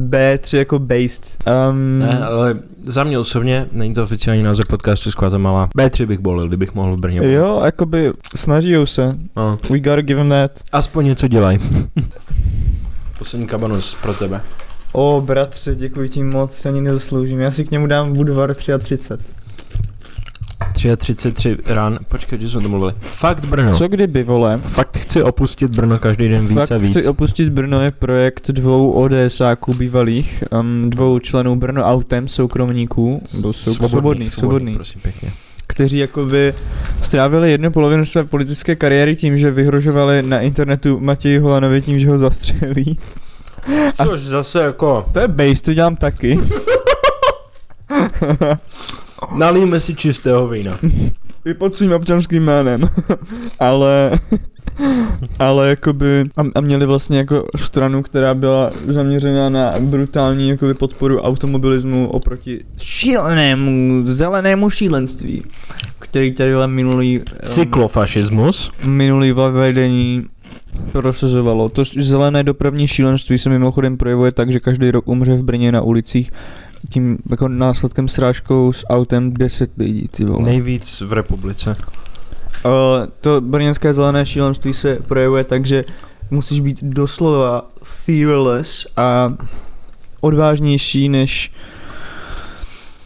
B3 0.09 0.57
jako 0.57 0.79
based. 0.79 1.43
Um, 1.69 1.99
Ne, 1.99 2.23
ale 2.25 2.59
za 2.83 3.03
mě 3.03 3.19
osobně, 3.19 3.65
není 3.71 3.93
to 3.93 4.03
oficiální 4.03 4.43
název 4.43 4.67
podcastu 4.67 5.11
z 5.11 5.15
Guatemala, 5.15 5.67
B3 5.77 6.05
bych 6.05 6.19
bolil, 6.19 6.47
kdybych 6.47 6.75
mohl 6.75 6.93
v 6.95 6.99
Brně. 6.99 7.31
jo, 7.33 7.61
jakoby 7.65 8.11
snažijou 8.35 8.85
se. 8.85 9.15
No, 9.35 9.57
We 9.69 9.79
gotta 9.79 10.01
give 10.01 10.19
them 10.19 10.29
that. 10.29 10.51
aspoň 10.71 11.05
něco 11.05 11.27
dělaj. 11.27 11.57
Poslední 13.19 13.47
kabanos 13.47 13.95
pro 14.01 14.13
tebe. 14.13 14.41
O, 14.91 15.21
bratře, 15.25 15.75
děkuji 15.75 16.09
ti 16.09 16.23
moc, 16.23 16.55
se 16.55 16.69
ani 16.69 16.81
nezasloužím. 16.81 17.39
Já 17.39 17.51
si 17.51 17.65
k 17.65 17.71
němu 17.71 17.87
dám 17.87 18.13
Budvar 18.13 18.55
33. 18.55 19.23
33 20.97 21.57
ran, 21.65 21.99
počkej, 22.07 22.39
že 22.41 22.49
jsme 22.49 22.61
to 22.61 22.69
mluvili. 22.69 22.93
Fakt 23.01 23.45
Brno. 23.45 23.75
Co 23.75 23.87
kdyby, 23.87 24.23
vole? 24.23 24.57
Fakt 24.57 24.97
chci 24.97 25.23
opustit 25.23 25.75
Brno 25.75 25.99
každý 25.99 26.29
den 26.29 26.47
víc 26.47 26.57
Fakt 26.57 26.71
a 26.71 26.77
víc. 26.77 26.91
chci 26.91 27.07
opustit 27.07 27.49
Brno 27.49 27.81
je 27.81 27.91
projekt 27.91 28.51
dvou 28.51 28.91
ODSáků 28.91 29.73
bývalých, 29.73 30.43
um, 30.61 30.89
dvou 30.89 31.19
členů 31.19 31.55
Brno 31.55 31.83
Autem, 31.83 32.27
soukromníků, 32.27 33.21
nebo 33.35 33.53
sou, 33.53 33.73
svobodných, 33.87 34.33
svobodných, 34.33 34.75
prosím 34.75 35.01
pěkně. 35.01 35.31
kteří 35.67 35.97
jakoby 35.97 36.53
strávili 37.01 37.51
jednu 37.51 37.71
polovinu 37.71 38.05
své 38.05 38.23
politické 38.23 38.75
kariéry 38.75 39.15
tím, 39.15 39.37
že 39.37 39.51
vyhrožovali 39.51 40.23
na 40.23 40.39
internetu 40.39 40.99
Matěji 40.99 41.39
Holanovi 41.39 41.81
tím, 41.81 41.99
že 41.99 42.09
ho 42.09 42.17
zastřelí. 42.17 42.99
A- 43.97 44.05
Což 44.05 44.21
zase 44.21 44.61
jako, 44.61 45.05
To 45.13 45.19
je 45.19 45.27
base, 45.27 45.63
to 45.63 45.73
dělám 45.73 45.95
taky. 45.95 46.39
nalíme 49.37 49.79
si 49.79 49.95
čistého 49.95 50.47
vína. 50.47 50.77
I 51.45 51.53
pod 51.53 51.75
svým 51.75 51.93
občanským 51.93 52.43
jménem. 52.43 52.81
ale... 53.59 54.11
Ale 55.39 55.69
jakoby... 55.69 56.23
A, 56.37 56.41
a 56.55 56.61
měli 56.61 56.85
vlastně 56.85 57.17
jako 57.17 57.45
stranu, 57.55 58.03
která 58.03 58.33
byla 58.33 58.71
zaměřená 58.87 59.49
na 59.49 59.73
brutální 59.79 60.49
jakoby 60.49 60.73
podporu 60.73 61.19
automobilismu 61.21 62.09
oproti 62.09 62.65
šílenému, 62.77 64.01
zelenému 64.07 64.69
šílenství, 64.69 65.43
který 65.99 66.31
tady 66.31 66.53
minulý... 66.67 67.21
Cyklofašismus. 67.45 68.71
minulý 68.83 69.31
vedení 69.31 70.25
prosazovalo. 70.91 71.69
To 71.69 71.83
zelené 71.97 72.43
dopravní 72.43 72.87
šílenství 72.87 73.37
se 73.37 73.49
mimochodem 73.49 73.97
projevuje 73.97 74.31
tak, 74.31 74.51
že 74.51 74.59
každý 74.59 74.91
rok 74.91 75.07
umře 75.07 75.35
v 75.35 75.43
Brně 75.43 75.71
na 75.71 75.81
ulicích 75.81 76.31
tím 76.89 77.17
jako 77.29 77.47
následkem 77.47 78.07
srážkou 78.07 78.73
s 78.73 78.85
autem 78.89 79.33
10 79.33 79.71
lidí, 79.77 80.07
ty 80.07 80.25
vole. 80.25 80.45
Nejvíc 80.45 81.01
v 81.01 81.13
republice. 81.13 81.75
Uh, 82.65 82.71
to 83.21 83.41
brněnské 83.41 83.93
zelené 83.93 84.25
šílenství 84.25 84.73
se 84.73 84.95
projevuje 85.07 85.43
tak, 85.43 85.65
že 85.65 85.81
musíš 86.31 86.59
být 86.59 86.83
doslova 86.83 87.69
fearless 87.83 88.87
a 88.97 89.33
odvážnější 90.21 91.09
než 91.09 91.51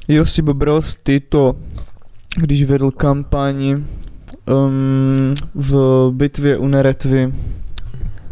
Josip 0.08 0.46
Broz 0.46 0.96
Tito, 1.04 1.56
když 2.36 2.64
vedl 2.64 2.92
kampaň 2.92 3.84
um, 4.46 5.34
v 5.56 6.10
bitvě 6.12 6.58
u 6.58 6.68
Neretvy, 6.68 7.34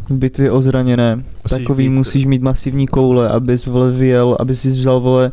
v 0.09 0.13
bitvě 0.13 0.51
o 0.51 0.61
zraněné. 0.61 1.15
Musíš 1.15 1.57
Takový 1.59 1.87
být- 1.87 1.93
musíš 1.93 2.25
mít 2.25 2.41
masivní 2.41 2.87
koule, 2.87 3.29
abys 3.29 3.65
vole 3.65 3.91
vyjel, 3.91 4.37
aby 4.39 4.55
si 4.55 4.67
vzal 4.67 4.99
vole 4.99 5.31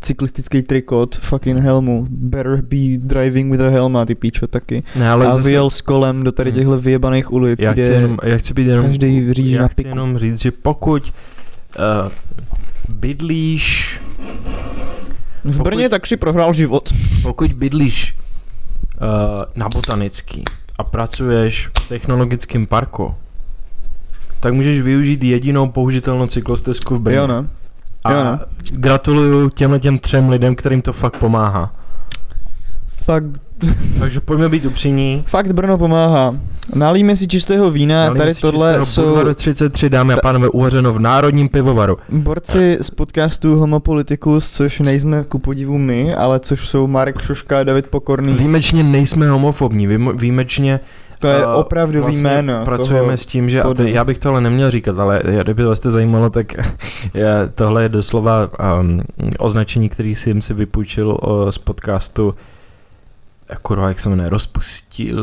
cyklistický 0.00 0.62
trikot, 0.62 1.16
fucking 1.16 1.58
helmu. 1.60 2.06
Better 2.10 2.62
be 2.62 2.76
driving 2.98 3.52
with 3.52 3.60
a 3.60 3.68
helma, 3.68 4.04
ty 4.06 4.14
píčo 4.14 4.46
taky. 4.46 4.82
Ne, 4.96 5.10
ale 5.10 5.26
a 5.26 5.32
zase, 5.32 5.48
vyjel 5.48 5.70
s 5.70 5.80
kolem 5.80 6.22
do 6.22 6.32
tady 6.32 6.50
Hmm. 6.50 6.58
těchto 6.60 6.80
vyjebaných 6.80 7.32
ulic, 7.32 7.60
já 7.62 7.72
kde 7.72 7.82
chci, 7.82 7.92
jenom, 7.92 8.18
já 8.22 8.36
chci 8.38 8.54
být 8.54 8.66
jenom, 8.66 8.86
každý 8.86 9.32
řídí 9.34 9.50
já 9.52 9.62
na 9.62 9.68
piku. 9.68 9.88
jenom 9.88 10.18
říct, 10.18 10.40
že 10.40 10.50
pokud 10.50 11.12
uh, 11.78 12.12
bydlíš, 12.88 14.00
v 15.44 15.56
pokud- 15.56 15.64
Brně 15.64 15.88
tak 15.88 16.06
si 16.06 16.16
prohrál 16.16 16.52
život. 16.52 16.92
pokud 17.22 17.52
bydlíš 17.52 18.16
uh, 18.16 19.44
na 19.56 19.68
botanický 19.74 20.44
a 20.78 20.84
pracuješ 20.84 21.70
v 21.80 21.88
technologickém 21.88 22.66
parku, 22.66 23.14
tak 24.42 24.54
můžeš 24.54 24.80
využít 24.80 25.22
jedinou 25.24 25.68
použitelnou 25.68 26.26
cyklostezku 26.26 26.94
v 26.96 27.00
Brně. 27.00 27.16
Jo, 27.18 27.26
no. 27.26 27.46
A 28.04 28.12
Jo, 28.12 28.24
no. 28.24 28.38
gratuluju 28.72 29.48
těmhle 29.50 29.78
těm 29.78 29.98
třem 29.98 30.28
lidem, 30.28 30.54
kterým 30.54 30.82
to 30.82 30.92
fakt 30.92 31.16
pomáhá. 31.16 31.74
Fakt, 32.88 33.24
Takže 34.00 34.20
pojďme 34.20 34.48
být 34.48 34.64
upřímní. 34.64 35.24
fakt 35.26 35.52
Brno 35.52 35.78
pomáhá. 35.78 36.36
Nalíme 36.74 37.16
si 37.16 37.28
čistého 37.28 37.70
vína, 37.70 37.96
Nalíme 38.04 38.18
tady 38.18 38.34
si 38.34 38.40
tohle 38.40 38.84
jsou 38.84 39.04
Budvaru 39.04 39.34
33, 39.34 39.90
dámy 39.90 40.14
a 40.14 40.16
pánové, 40.22 40.48
uvařeno 40.48 40.92
v 40.92 40.98
Národním 40.98 41.48
pivovaru. 41.48 41.96
borci 42.08 42.78
z 42.80 42.90
podcastu 42.90 43.56
Homo 43.56 43.80
Politicus, 43.80 44.52
což 44.52 44.80
nejsme 44.80 45.24
ku 45.28 45.38
podivu 45.38 45.78
my, 45.78 46.14
ale 46.14 46.40
což 46.40 46.68
jsou 46.68 46.86
Marek 46.86 47.20
Šoška 47.20 47.60
a 47.60 47.62
David 47.62 47.86
Pokorný. 47.86 48.34
Výjimečně 48.34 48.82
nejsme 48.82 49.30
homofobní, 49.30 49.86
výjimečně 50.16 50.80
To 51.22 51.28
je 51.28 51.46
opravdový 51.46 52.02
vlastně 52.04 52.28
jméno. 52.28 52.64
Pracujeme 52.64 53.06
toho- 53.06 53.16
s 53.16 53.26
tím, 53.26 53.50
že, 53.50 53.62
a 53.62 53.74
to, 53.74 53.82
já 53.82 54.04
bych 54.04 54.18
to 54.18 54.28
ale 54.28 54.40
neměl 54.40 54.70
říkat, 54.70 54.98
ale 54.98 55.22
kdyby 55.42 55.64
vás 55.64 55.80
to 55.80 55.90
zajímalo, 55.90 56.30
tak 56.30 56.46
je, 57.14 57.34
tohle 57.54 57.82
je 57.82 57.88
doslova 57.88 58.50
um, 58.80 59.02
označení, 59.38 59.88
který 59.88 60.14
jsem 60.14 60.42
si 60.42 60.54
vypůjčil 60.54 61.08
uh, 61.22 61.50
z 61.50 61.58
podcastu 61.58 62.34
kurva, 63.62 63.88
jak 63.88 64.00
se 64.00 64.08
jmenuje, 64.08 64.30
rozpustilý, 64.30 65.16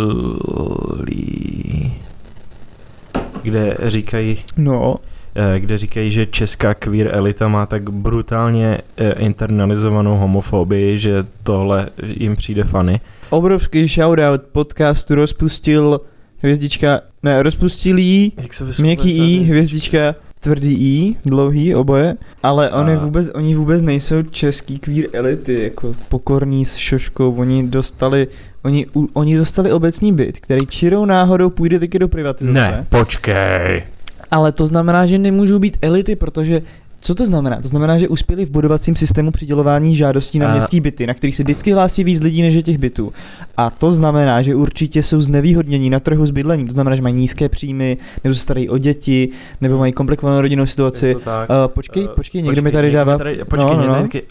kde 3.43 3.77
říkají, 3.83 4.37
No, 4.57 4.95
eh, 5.35 5.59
kde 5.59 5.77
říkají, 5.77 6.11
že 6.11 6.25
česká 6.25 6.73
queer 6.73 7.09
elita 7.15 7.47
má 7.47 7.65
tak 7.65 7.89
brutálně 7.89 8.77
eh, 8.97 9.11
internalizovanou 9.11 10.17
homofobii, 10.17 10.97
že 10.97 11.25
tohle 11.43 11.89
jim 12.03 12.35
přijde 12.35 12.63
funny. 12.63 12.99
Obrovský 13.29 13.87
shoutout 13.87 14.41
podcastu 14.41 15.15
rozpustil 15.15 16.01
hvězdička, 16.37 17.01
ne, 17.23 17.43
rozpustilý, 17.43 18.33
Jak 18.37 18.53
se 18.53 18.81
měkký 18.81 19.17
i, 19.17 19.43
hvězdička, 19.43 20.15
tvrdý 20.39 20.73
i, 20.73 21.15
dlouhý, 21.25 21.75
oboje, 21.75 22.15
ale 22.43 22.71
oni 22.71 22.95
vůbec, 22.95 23.29
oni 23.33 23.55
vůbec 23.55 23.81
nejsou 23.81 24.21
český 24.21 24.79
queer 24.79 25.05
elity, 25.13 25.63
jako 25.63 25.95
pokorný 26.09 26.65
s 26.65 26.75
šoškou, 26.75 27.35
oni 27.35 27.67
dostali, 27.67 28.27
oni, 28.63 28.85
u, 28.95 29.09
oni 29.13 29.37
dostali 29.37 29.71
obecní 29.71 30.13
byt, 30.13 30.39
který 30.39 30.67
čirou 30.67 31.05
náhodou 31.05 31.49
půjde 31.49 31.79
taky 31.79 31.99
do 31.99 32.07
privatizace. 32.07 32.53
Ne, 32.53 32.85
počkej. 32.89 33.83
Ale 34.31 34.51
to 34.51 34.67
znamená, 34.67 35.05
že 35.05 35.17
nemůžou 35.17 35.59
být 35.59 35.77
elity, 35.81 36.15
protože 36.15 36.61
co 37.09 37.15
to 37.15 37.25
znamená? 37.25 37.61
To 37.61 37.67
znamená, 37.67 37.97
že 37.97 38.07
uspěli 38.07 38.45
v 38.45 38.51
budovacím 38.51 38.95
systému 38.95 39.31
přidělování 39.31 39.95
žádostí 39.95 40.39
na 40.39 40.47
A- 40.47 40.51
městský 40.51 40.79
byty, 40.81 41.07
na 41.07 41.13
kterých 41.13 41.35
se 41.35 41.43
vždycky 41.43 41.71
hlásí 41.71 42.03
víc 42.03 42.21
lidí 42.21 42.41
než 42.41 42.53
je 42.53 42.63
těch 42.63 42.77
bytů. 42.77 43.13
A 43.57 43.69
to 43.69 43.91
znamená, 43.91 44.41
že 44.41 44.55
určitě 44.55 45.03
jsou 45.03 45.21
znevýhodnění 45.21 45.89
na 45.89 45.99
trhu 45.99 46.25
s 46.25 46.31
bydlením. 46.31 46.67
To 46.67 46.73
znamená, 46.73 46.95
že 46.95 47.01
mají 47.01 47.15
nízké 47.15 47.49
příjmy, 47.49 47.97
nebo 48.23 48.35
se 48.35 48.41
starají 48.41 48.69
o 48.69 48.77
děti, 48.77 49.29
nebo 49.61 49.77
mají 49.77 49.93
komplikovanou 49.93 50.41
rodinnou 50.41 50.65
situaci. 50.65 51.15
Uh, 51.15 51.21
počkej, 51.67 52.03
Eh, 52.11 52.15
počkej, 52.15 52.41
někdo 52.41 52.61
mi 52.61 52.71
tady 52.71 52.91
dává... 52.91 53.17
Tady, 53.17 53.39
počkej, 53.47 53.75
No, 53.77 53.81
no, 53.81 53.87
no. 53.87 54.01
Taky... 54.01 54.23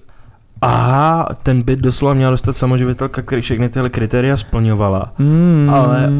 Aha, 0.60 1.28
ten 1.42 1.62
byt 1.62 1.78
doslova 1.78 2.14
měla 2.14 2.30
dostat 2.30 2.56
samoživitelka, 2.56 3.22
který 3.22 3.42
všechny 3.42 3.68
tyhle 3.68 3.88
kritéria 3.88 4.36
splňovala. 4.36 5.12
Mm, 5.18 5.70
Ale- 5.74 6.10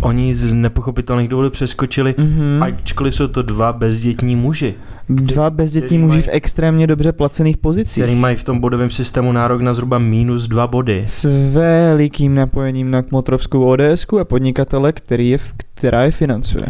Oni 0.00 0.34
z 0.34 0.52
nepochopitelných 0.52 1.28
důvodů 1.28 1.50
přeskočili, 1.50 2.14
mm, 2.18 2.62
ačkoliv 2.62 3.14
jsou 3.14 3.28
to 3.28 3.42
dva 3.42 3.72
bezdětní 3.72 4.36
muži. 4.36 4.74
Dva 5.14 5.50
bezdětní 5.50 5.98
muži 5.98 6.16
mají- 6.16 6.22
v 6.22 6.28
extrémně 6.32 6.86
dobře 6.86 7.12
placených 7.12 7.56
pozicích. 7.56 8.02
který 8.04 8.18
mají 8.18 8.36
v 8.36 8.44
tom 8.44 8.58
bodovém 8.58 8.90
systému 8.90 9.32
nárok 9.32 9.60
na 9.60 9.72
zhruba 9.72 9.98
minus 9.98 10.48
dva 10.48 10.66
body. 10.66 11.02
S 11.06 11.50
velikým 11.52 12.34
napojením 12.34 12.90
na 12.90 13.02
kmotrovskou 13.02 13.64
ODS 13.64 14.06
a 14.20 14.24
podnikatele, 14.24 14.92
který 14.92 15.28
je, 15.30 15.38
která 15.74 16.04
je 16.04 16.10
financuje. 16.10 16.64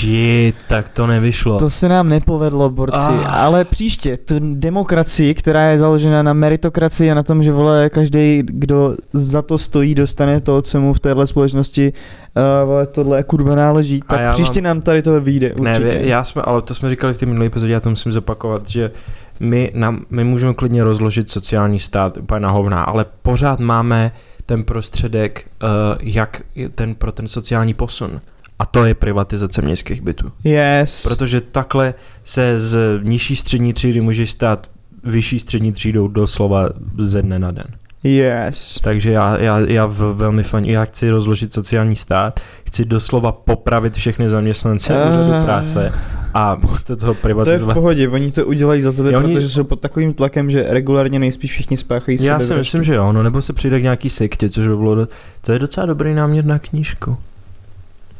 Shit, 0.00 0.54
tak 0.68 0.88
to 0.88 1.06
nevyšlo. 1.06 1.58
To 1.58 1.70
se 1.70 1.88
nám 1.88 2.08
nepovedlo, 2.08 2.70
borci, 2.70 2.98
Ah. 2.98 3.26
ale 3.34 3.64
příště, 3.64 4.16
tu 4.16 4.34
demokracii, 4.40 5.34
která 5.34 5.62
je 5.70 5.78
založena 5.78 6.22
na 6.22 6.32
meritokracii 6.32 7.10
a 7.10 7.14
na 7.14 7.22
tom, 7.22 7.42
že 7.42 7.52
vole, 7.52 7.90
každý, 7.90 8.42
kdo 8.46 8.96
za 9.12 9.42
to 9.42 9.58
stojí, 9.58 9.94
dostane 9.94 10.40
to, 10.40 10.62
co 10.62 10.80
mu 10.80 10.94
v 10.94 11.00
téhle 11.00 11.26
společnosti 11.26 11.92
uh, 12.36 12.68
vole, 12.68 12.86
tohle 12.86 13.22
kurva 13.22 13.54
náleží, 13.54 13.96
já 14.12 14.18
tak 14.18 14.32
příště 14.34 14.60
nám 14.60 14.80
tady 14.80 15.02
to 15.02 15.20
vyjde, 15.20 15.52
Ne, 15.60 15.70
určitě. 15.70 15.98
vy- 15.98 16.08
já 16.08 16.24
jsme, 16.24 16.42
ale 16.42 16.62
to 16.62 16.74
jsme 16.74 16.90
říkali 16.90 17.14
v 17.14 17.18
té 17.18 17.26
minulé 17.26 17.46
epizodě, 17.46 17.72
já 17.72 17.80
to 17.80 17.90
musím 17.90 18.12
zopakovat, 18.12 18.68
že 18.68 18.90
my, 19.40 19.70
nám, 19.74 20.04
my 20.10 20.24
můžeme 20.24 20.54
klidně 20.54 20.84
rozložit 20.84 21.28
sociální 21.30 21.78
stát 21.78 22.16
úplně 22.16 22.40
na 22.40 22.50
hovna, 22.50 22.82
ale 22.84 23.04
pořád 23.22 23.60
máme 23.60 24.12
ten 24.46 24.64
prostředek, 24.64 25.46
uh, 25.62 25.68
jak 26.02 26.42
ten 26.74 26.94
pro 26.94 27.12
ten 27.12 27.28
sociální 27.28 27.74
posun. 27.74 28.20
A 28.60 28.66
to 28.66 28.84
je 28.84 28.94
privatizace 28.94 29.62
městských 29.62 30.02
bytů. 30.02 30.32
Yes. 30.44 31.02
Protože 31.08 31.40
takhle 31.40 31.94
se 32.24 32.58
z 32.58 32.78
nižší 33.02 33.36
střední 33.36 33.72
třídy 33.72 34.00
může 34.00 34.26
stát 34.26 34.66
vyšší 35.04 35.38
střední 35.38 35.72
třídou 35.72 36.08
doslova 36.08 36.68
ze 36.98 37.22
dne 37.22 37.38
na 37.38 37.50
den. 37.50 37.64
Yes. 38.04 38.78
Takže 38.82 39.10
já, 39.10 39.38
já, 39.40 39.58
já 39.58 39.86
v, 39.86 39.98
velmi 40.16 40.42
fan, 40.42 40.64
já 40.64 40.84
chci 40.84 41.10
rozložit 41.10 41.52
sociální 41.52 41.96
stát, 41.96 42.40
chci 42.66 42.84
doslova 42.84 43.32
popravit 43.32 43.94
všechny 43.96 44.28
zaměstnance 44.28 44.94
Eh. 45.04 45.08
úřadu 45.10 45.44
práce 45.44 45.92
a 46.34 46.54
místo 46.54 46.96
toho 46.96 47.12
To 47.12 47.16
je 47.16 47.18
v 47.18 47.22
privatizovat. 47.22 47.74
pohodě, 47.74 48.08
oni 48.08 48.32
to 48.32 48.46
udělají 48.46 48.82
za 48.82 48.92
tebe, 48.92 49.12
Jo, 49.12 49.18
oni- 49.18 49.34
protože 49.34 49.48
jsou 49.48 49.64
pod 49.64 49.80
takovým 49.80 50.14
tlakem, 50.14 50.50
že 50.50 50.66
regulárně 50.68 51.18
nejspíš 51.18 51.50
všichni 51.52 51.76
spáchají 51.76 52.18
Já 52.24 52.40
si 52.40 52.54
myslím, 52.54 52.82
že 52.82 52.94
jo, 52.94 53.12
no 53.12 53.22
nebo 53.22 53.42
se 53.42 53.52
přijde 53.52 53.80
k 53.80 53.82
nějaký 53.82 54.10
sektě, 54.10 54.48
což 54.48 54.66
by 54.68 54.76
bylo, 54.76 54.94
do... 54.94 55.08
to 55.40 55.52
je 55.52 55.58
docela 55.58 55.86
dobrý 55.86 56.14
námět 56.14 56.46
na 56.46 56.58
knížku. 56.58 57.16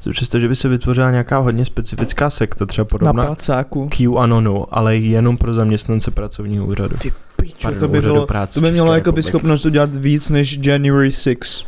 Si 0.00 0.10
Přesto, 0.10 0.38
že 0.38 0.48
by 0.48 0.56
se 0.56 0.68
vytvořila 0.68 1.10
nějaká 1.10 1.38
hodně 1.38 1.64
specifická 1.64 2.30
sekta, 2.30 2.66
třeba 2.66 2.84
Na 2.84 2.88
podobná 2.88 3.26
placáku. 3.26 3.88
Q 3.88 4.18
Anonu, 4.18 4.66
ale 4.70 4.96
jenom 4.96 5.36
pro 5.36 5.54
zaměstnance 5.54 6.10
pracovního 6.10 6.66
úřadu. 6.66 6.96
Ty 6.96 7.12
pičo, 7.36 7.56
Pardon, 7.62 7.80
to 7.80 7.88
by 7.88 8.00
bylo, 8.00 8.26
práce 8.26 8.54
to 8.54 8.60
by 8.60 8.70
mělo 8.70 8.94
jako 8.94 9.12
by 9.12 9.22
schopnost 9.22 9.64
udělat 9.64 9.96
víc 9.96 10.30
než 10.30 10.58
January 10.62 11.12
6. 11.12 11.66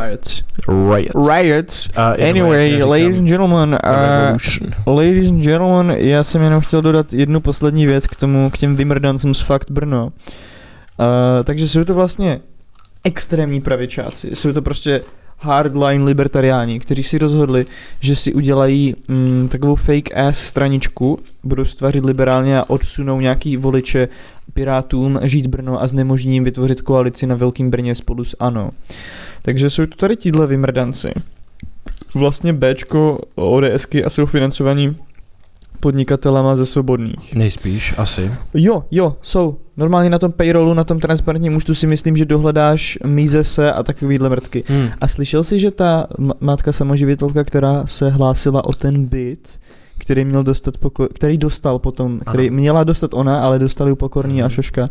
Riots. 0.00 0.42
Riots. 0.68 1.28
Riots. 1.30 1.88
A 1.96 2.08
Anyway, 2.08 2.72
říkám 2.72 2.88
ladies 2.88 3.18
and 3.18 3.28
gentlemen, 3.28 3.78
uh, 4.86 4.96
ladies 4.96 5.30
and 5.30 5.42
gentlemen, 5.42 5.90
já 5.90 6.22
jsem 6.22 6.42
jenom 6.42 6.60
chtěl 6.60 6.82
dodat 6.82 7.12
jednu 7.12 7.40
poslední 7.40 7.86
věc 7.86 8.06
k 8.06 8.16
tomu, 8.16 8.50
k 8.50 8.58
těm 8.58 8.76
vymrdancům 8.76 9.34
z 9.34 9.40
Fakt 9.40 9.70
Brno. 9.70 10.04
Uh, 10.04 11.44
takže 11.44 11.68
jsou 11.68 11.84
to 11.84 11.94
vlastně 11.94 12.40
extrémní 13.04 13.60
pravičáci, 13.60 14.36
jsou 14.36 14.52
to 14.52 14.62
prostě 14.62 15.00
hardline 15.40 16.04
libertariáni, 16.04 16.80
kteří 16.80 17.02
si 17.02 17.18
rozhodli, 17.18 17.66
že 18.00 18.16
si 18.16 18.34
udělají 18.34 18.94
mm, 19.08 19.48
takovou 19.48 19.74
fake 19.74 20.16
ass 20.16 20.38
straničku, 20.38 21.18
budou 21.42 21.64
stvařit 21.64 22.04
liberálně 22.04 22.58
a 22.58 22.70
odsunou 22.70 23.20
nějaký 23.20 23.56
voliče 23.56 24.08
pirátům 24.54 25.20
žít 25.22 25.46
Brno 25.46 25.82
a 25.82 25.86
znemožní 25.86 26.34
jim 26.34 26.44
vytvořit 26.44 26.82
koalici 26.82 27.26
na 27.26 27.34
Velkým 27.34 27.70
Brně 27.70 27.94
spolu 27.94 28.24
s 28.24 28.36
ANO. 28.40 28.70
Takže 29.42 29.70
jsou 29.70 29.86
to 29.86 29.96
tady 29.96 30.16
tíhle 30.16 30.46
vymrdanci. 30.46 31.12
Vlastně 32.14 32.52
Bčko 32.52 33.18
ODSky 33.34 34.04
a 34.04 34.10
jsou 34.10 34.26
financovaní 34.26 34.96
podnikatelama 35.88 36.56
ze 36.56 36.66
svobodných. 36.66 37.34
Nejspíš, 37.34 37.94
asi. 37.98 38.30
Jo, 38.54 38.84
jo, 38.90 39.16
jsou. 39.22 39.56
Normálně 39.76 40.10
na 40.10 40.18
tom 40.18 40.32
payrollu, 40.32 40.74
na 40.74 40.84
tom 40.84 40.98
transparentním 40.98 41.56
účtu 41.56 41.74
si 41.74 41.86
myslím, 41.86 42.16
že 42.16 42.24
dohledáš 42.24 42.98
Mízese 43.04 43.72
a 43.72 43.82
takovýhle 43.82 44.28
mrtky. 44.28 44.64
Hmm. 44.66 44.88
A 45.00 45.08
slyšel 45.08 45.44
jsi, 45.44 45.58
že 45.58 45.70
ta 45.70 46.06
ma- 46.18 46.32
matka 46.40 46.72
samoživitelka, 46.72 47.44
která 47.44 47.82
se 47.86 48.10
hlásila 48.10 48.64
o 48.64 48.72
ten 48.72 49.04
byt, 49.06 49.58
který 49.98 50.24
měl 50.24 50.42
dostat 50.42 50.74
poko- 50.78 51.08
který 51.14 51.38
dostal 51.38 51.78
potom, 51.78 52.20
který 52.26 52.48
Ano. 52.48 52.56
měla 52.56 52.84
dostat 52.84 53.14
ona, 53.14 53.40
ale 53.40 53.58
dostali 53.58 53.90
ju 53.90 53.96
pokorný 53.96 54.42
a 54.42 54.46
Mhm. 54.46 54.50
šoška, 54.50 54.88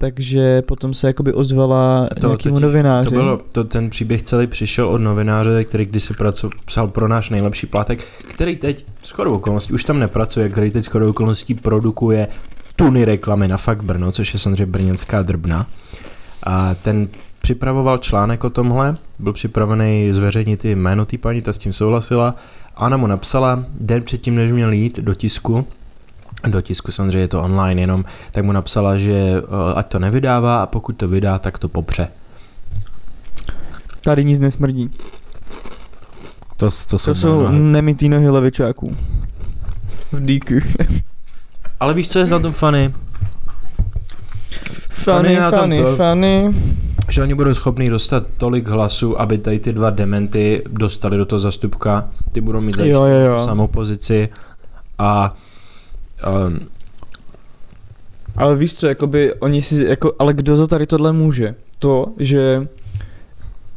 takže 0.00 0.62
potom 0.62 0.94
se 0.94 1.06
jakoby 1.06 1.32
ozvala 1.32 2.08
To 2.20 2.26
nějakému 2.26 2.56
totiž- 2.56 2.62
novináři. 2.62 3.08
To 3.08 3.14
bylo, 3.14 3.40
to, 3.52 3.64
ten 3.64 3.90
příběh 3.90 4.22
celý 4.22 4.46
přišel 4.46 4.88
od 4.88 4.98
novináře, 4.98 5.64
který 5.64 5.84
kdysi 5.84 6.14
praco, 6.14 6.50
psal 6.64 6.88
pro 6.88 7.08
náš 7.08 7.30
nejlepší 7.30 7.66
plátek, 7.66 8.04
který 8.34 8.56
teď 8.56 8.84
skoro 9.02 9.32
okolností 9.32 9.72
už 9.72 9.84
tam 9.84 9.98
nepracuje, 9.98 10.48
který 10.48 10.70
teď 10.70 10.84
skoro 10.84 11.08
okolností 11.10 11.54
produkuje 11.54 12.28
tuny 12.76 13.04
reklamy 13.04 13.48
na 13.48 13.56
Fakt 13.56 13.82
Brno, 13.84 14.12
což 14.12 14.32
je 14.34 14.40
samozřejmě 14.40 14.66
brněnská 14.66 15.22
drbna. 15.22 15.66
A 16.42 16.74
ten 16.74 17.08
připravoval 17.42 17.98
článek 17.98 18.44
o 18.44 18.50
tomhle, 18.50 18.94
byl 19.18 19.32
připravený 19.32 20.12
zveřejnit 20.12 20.64
i 20.64 20.74
jméno 20.74 21.04
té 21.06 21.18
paní, 21.18 21.42
ta 21.42 21.52
s 21.52 21.58
tím 21.58 21.72
souhlasila. 21.72 22.34
A 22.76 22.86
ona 22.86 22.96
mu 22.96 23.06
napsala, 23.06 23.64
den 23.80 24.02
předtím, 24.02 24.34
než 24.34 24.52
měl 24.52 24.72
jít 24.72 24.98
do 25.00 25.14
tisku, 25.14 25.66
do 26.48 26.60
tisku 26.60 26.92
samozřejmě 26.92 27.18
je 27.18 27.28
to 27.28 27.42
online 27.42 27.80
jenom, 27.80 28.04
tak 28.30 28.44
mu 28.44 28.52
napsala, 28.52 28.96
že 28.96 29.12
eh, 29.12 29.74
ať 29.74 29.86
to 29.88 29.98
nevydává 29.98 30.62
a 30.62 30.66
pokud 30.66 30.96
to 30.96 31.08
vydá, 31.08 31.38
tak 31.38 31.58
to 31.58 31.68
popře. 31.68 32.08
Tady 34.00 34.24
nic 34.24 34.40
nesmrdí. 34.40 34.90
To, 36.56 36.68
to, 36.90 36.98
To 36.98 37.14
jsou 37.14 37.48
nemitý 37.48 38.08
nohy 38.08 38.30
levičáků. 38.30 38.96
V 40.12 40.24
díky. 40.24 40.60
Ale 41.80 41.94
víš, 41.94 42.08
co 42.08 42.18
je 42.18 42.26
na 42.26 42.38
tom 42.38 42.52
funny? 42.52 42.94
Funny, 44.90 45.36
tom 45.36 45.60
funny, 45.60 45.82
to- 45.82 45.96
funny. 45.96 46.54
Že 47.08 47.22
oni 47.22 47.34
budou 47.34 47.54
schopni 47.54 47.90
dostat 47.90 48.24
tolik 48.36 48.68
hlasů, 48.68 49.20
aby 49.20 49.38
tady 49.38 49.58
ty 49.58 49.72
dva 49.72 49.90
dementy 49.90 50.62
dostali 50.68 51.16
do 51.16 51.26
toho 51.26 51.40
zastupka. 51.40 52.08
Ty 52.32 52.40
budou 52.40 52.60
mít 52.60 52.76
tu 52.76 52.82
samou 53.38 53.66
pozici. 53.66 54.28
A 54.98 55.34
um, 56.26 56.68
Ale 58.36 58.56
víš 58.56 58.74
co, 58.74 58.86
jakoby 58.88 59.34
oni 59.34 59.62
si, 59.62 59.84
jako, 59.84 60.12
ale 60.18 60.34
kdo 60.34 60.56
za 60.56 60.66
tady 60.66 60.86
tohle 60.86 61.12
může? 61.12 61.54
To, 61.78 62.06
že 62.18 62.68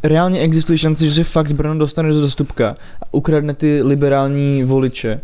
reálně 0.04 0.40
existuje 0.40 0.78
šance, 0.78 1.06
že 1.06 1.14
se 1.14 1.24
fakt 1.24 1.50
z 1.50 1.54
Brno 1.54 1.78
dostane 1.78 2.10
do 2.10 2.22
zastupka 2.22 2.76
a 3.02 3.14
ukradne 3.14 3.54
ty 3.54 3.84
liberální 3.84 4.64
voliče. 4.64 5.22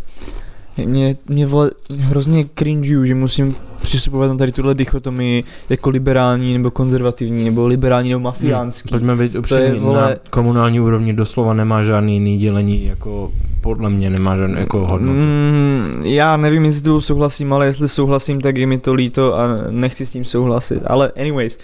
Mě, 0.85 1.15
mě 1.27 1.45
vole, 1.45 1.71
hrozně 1.97 2.45
cringeu, 2.55 3.05
že 3.05 3.15
musím 3.15 3.55
přistupovat 3.81 4.29
na 4.29 4.37
tady 4.37 4.51
tuhle 4.51 4.75
dichotomii 4.75 5.43
jako 5.69 5.89
liberální 5.89 6.53
nebo 6.53 6.71
konzervativní, 6.71 7.43
nebo 7.43 7.67
liberální 7.67 8.09
nebo 8.09 8.19
mafiánský. 8.19 8.89
pojďme 8.89 9.15
být 9.15 9.35
upřímní, 9.35 9.79
vole- 9.79 9.93
na 9.93 10.15
komunální 10.29 10.79
úrovni 10.79 11.13
doslova 11.13 11.53
nemá 11.53 11.83
žádný 11.83 12.13
jiný 12.13 12.37
dělení, 12.37 12.85
jako 12.85 13.31
podle 13.61 13.89
mě 13.89 14.09
nemá 14.09 14.37
žádný 14.37 14.55
jako 14.59 14.87
hodnotu. 14.87 15.19
Mm, 15.19 16.03
já 16.05 16.37
nevím, 16.37 16.65
jestli 16.65 16.79
s 16.79 16.83
tebou 16.83 17.01
souhlasím, 17.01 17.53
ale 17.53 17.65
jestli 17.65 17.89
souhlasím, 17.89 18.41
tak 18.41 18.57
je 18.57 18.67
mi 18.67 18.77
to 18.77 18.93
líto 18.93 19.37
a 19.37 19.47
nechci 19.69 20.05
s 20.05 20.11
tím 20.11 20.25
souhlasit. 20.25 20.81
Ale 20.85 21.11
anyways, 21.19 21.59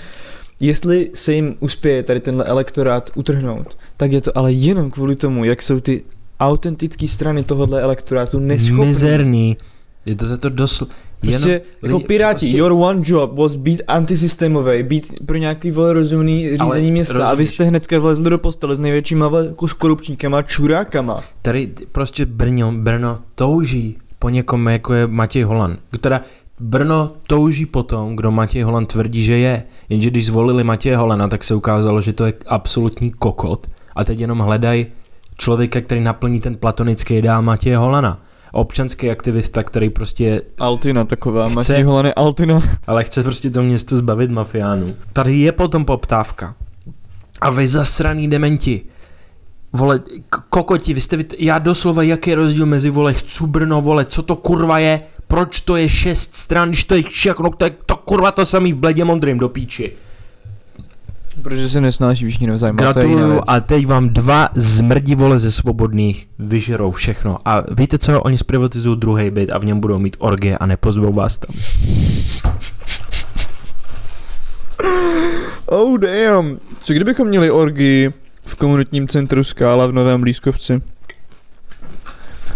jestli 0.59 1.09
se 1.13 1.33
jim 1.33 1.55
uspěje 1.59 2.03
tady 2.03 2.19
tenhle 2.19 2.45
elektorát 2.45 3.09
utrhnout, 3.15 3.77
tak 3.97 4.11
je 4.11 4.21
to 4.21 4.37
ale 4.37 4.53
jenom 4.53 4.91
kvůli 4.91 5.15
tomu, 5.15 5.45
jak 5.45 5.61
jsou 5.63 5.79
ty 5.79 6.03
autentické 6.39 7.07
strany 7.07 7.43
tohohle 7.43 7.81
elektorátu 7.81 8.39
neschopné. 8.39 8.85
Mizerný. 8.85 9.57
Je 10.05 10.15
to 10.15 10.27
za 10.27 10.37
to 10.37 10.49
dosl... 10.49 10.87
Prostě 11.21 11.49
jenom, 11.49 11.61
jako 11.83 12.07
piráti, 12.07 12.45
prostě- 12.45 12.57
your 12.57 12.71
one 12.71 13.01
job 13.03 13.33
was 13.33 13.55
být 13.55 13.81
antisystémový, 13.87 14.83
být 14.83 15.13
pro 15.25 15.37
nějaký 15.37 15.71
vole 15.71 15.93
rozumný 15.93 16.43
řízení 16.43 16.61
Ale 16.61 16.81
města 16.81 17.13
a 17.13 17.17
vy 17.17 17.23
rozumíš. 17.29 17.49
jste 17.49 17.63
hnedka 17.63 17.99
vlezli 17.99 18.29
do 18.29 18.37
postele 18.37 18.75
s 18.75 18.79
největšíma 18.79 19.31
jako 19.47 19.67
s 19.67 19.73
korupčníkama, 19.73 20.41
čurákama. 20.41 21.19
Tady 21.41 21.71
prostě 21.91 22.25
Brno, 22.25 22.71
Brno 22.71 23.19
touží 23.35 23.97
po 24.19 24.29
někom, 24.29 24.67
jako 24.67 24.93
je 24.93 25.07
Matěj 25.07 25.43
Holan. 25.43 25.77
Teda 26.01 26.21
Brno 26.59 27.11
touží 27.27 27.65
po 27.65 27.83
tom, 27.83 28.15
kdo 28.15 28.31
Matěj 28.31 28.61
Holan 28.61 28.85
tvrdí, 28.85 29.23
že 29.23 29.37
je. 29.37 29.63
Jenže 29.89 30.09
když 30.09 30.25
zvolili 30.25 30.63
Matěje 30.63 30.97
Holana, 30.97 31.27
tak 31.27 31.43
se 31.43 31.55
ukázalo, 31.55 32.01
že 32.01 32.13
to 32.13 32.25
je 32.25 32.33
absolutní 32.47 33.11
kokot. 33.11 33.67
A 33.95 34.03
teď 34.03 34.19
jenom 34.19 34.39
hledají 34.39 34.85
člověka, 35.37 35.81
který 35.81 36.01
naplní 36.01 36.39
ten 36.39 36.55
platonický 36.55 37.15
ideál 37.15 37.41
Matěje 37.41 37.77
Holana. 37.77 38.21
Občanský 38.51 39.11
aktivista, 39.11 39.63
který 39.63 39.89
prostě, 39.89 40.41
Altina 40.59 41.05
taková, 41.05 41.47
Chce- 41.47 41.55
Matěj 41.55 41.83
Holany 41.83 42.13
Altina. 42.13 42.61
ale 42.87 43.03
chce 43.03 43.23
prostě 43.23 43.49
to 43.49 43.63
město 43.63 43.97
zbavit 43.97 44.31
mafiánů. 44.31 44.93
Tady 45.13 45.37
je 45.37 45.51
potom 45.51 45.85
poptávka. 45.85 46.55
A 47.41 47.49
vy 47.49 47.67
zasraný 47.67 48.27
dementi. 48.27 48.81
Vole, 49.73 49.99
kokoti, 50.49 50.93
vy 50.93 51.01
jste, 51.01 51.17
já 51.39 51.59
doslova, 51.59 52.03
jaký 52.03 52.29
je 52.29 52.35
rozdíl 52.35 52.65
mezi, 52.65 52.89
vole, 52.89 53.13
chcu 53.13 53.47
Brno, 53.47 53.81
vole, 53.81 54.05
co 54.05 54.21
to 54.23 54.35
kurva 54.35 54.79
je, 54.79 55.01
proč 55.27 55.61
to 55.61 55.75
je 55.75 55.89
šest 55.89 56.35
stran, 56.35 56.69
když 56.69 56.83
to 56.83 56.95
je 56.95 57.03
všechno, 57.03 57.49
to 57.49 57.65
je 57.65 57.71
to 57.85 57.95
kurva 57.95 58.31
to 58.31 58.45
samý 58.45 58.73
v 58.73 58.77
bledě 58.77 59.05
modrým 59.05 59.37
do 59.37 59.49
píči. 59.49 59.91
Protože 61.41 61.69
se 61.69 61.81
nesnáší 61.81 62.25
všichni 62.27 62.47
navzájem. 62.47 62.75
Gratuluju 62.75 63.41
a 63.47 63.59
teď 63.59 63.87
vám 63.87 64.09
dva 64.09 64.49
zmrdi 64.55 65.15
vole 65.15 65.39
ze 65.39 65.51
svobodných 65.51 66.27
vyžerou 66.39 66.91
všechno. 66.91 67.37
A 67.45 67.63
víte 67.71 67.97
co, 67.97 68.21
oni 68.21 68.37
zprivatizují 68.37 68.99
druhý 68.99 69.31
byt 69.31 69.51
a 69.51 69.57
v 69.57 69.65
něm 69.65 69.79
budou 69.79 69.99
mít 69.99 70.15
orgie 70.19 70.57
a 70.57 70.65
nepozvou 70.65 71.13
vás 71.13 71.37
tam. 71.37 71.55
Oh 75.67 75.97
damn. 75.97 76.59
Co 76.81 76.93
kdybychom 76.93 77.27
měli 77.27 77.51
orgii 77.51 78.13
v 78.45 78.55
komunitním 78.55 79.07
centru 79.07 79.43
Skála 79.43 79.87
v 79.87 79.91
Novém 79.91 80.21
Blízkovci? 80.21 80.81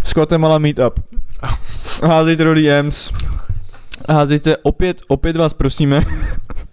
S 0.03 0.13
Guatemala 0.13 0.59
Meetup. 0.59 0.99
Házejte 2.03 2.43
do 2.43 2.53
DMs. 2.53 3.11
Házejte 4.09 4.57
opět, 4.57 5.01
opět 5.07 5.37
vás 5.37 5.53
prosíme. 5.53 6.03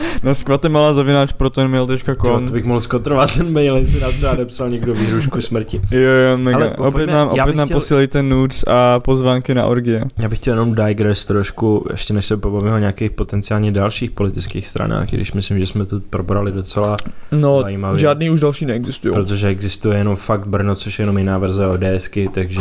Na 0.22 0.34
skvatemala 0.34 0.92
zavináč 0.92 1.32
protonmail.com 1.32 2.46
to 2.46 2.52
bych 2.52 2.64
mohl 2.64 2.80
skotrovat 2.80 3.34
ten 3.36 3.52
mail, 3.52 3.76
jestli 3.76 4.00
nám 4.00 4.12
třeba 4.12 4.34
nepsal 4.34 4.70
někdo 4.70 4.94
výhrušku 4.94 5.40
smrti. 5.40 5.80
Jo, 5.90 6.00
jo, 6.00 6.38
mega. 6.38 6.56
Ale 6.56 6.70
po- 6.70 6.82
opět 6.84 7.06
nám, 7.06 7.28
opět 7.28 7.56
nám 7.56 7.66
chtěl- 7.66 7.76
posílejte 7.76 8.22
nudes 8.22 8.64
a 8.66 9.00
pozvánky 9.00 9.54
na 9.54 9.66
orgie. 9.66 10.04
Já 10.22 10.28
bych 10.28 10.38
chtěl 10.38 10.54
jenom 10.54 10.74
digress 10.74 11.24
trošku, 11.24 11.86
ještě 11.90 12.14
než 12.14 12.26
se 12.26 12.36
pobavíme 12.36 12.74
o 12.74 12.78
nějakých 12.78 13.10
potenciálně 13.10 13.72
dalších 13.72 14.10
politických 14.10 14.68
stranách, 14.68 15.08
když 15.10 15.32
myslím, 15.32 15.58
že 15.58 15.66
jsme 15.66 15.86
to 15.86 16.00
probrali 16.10 16.52
docela, 16.52 16.96
No, 17.32 17.60
Zajímavě. 17.62 17.98
žádný 18.00 18.30
už 18.30 18.40
další 18.40 18.66
neexistují. 18.66 19.14
protože 19.14 19.48
existuje 19.48 19.98
jenom 19.98 20.16
fakt 20.16 20.46
Brno, 20.46 20.74
což 20.74 20.98
je 20.98 21.02
jenom 21.02 21.18
jiná 21.18 21.38
verze 21.38 21.66
ODSky, 21.66 22.28
takže 22.34 22.60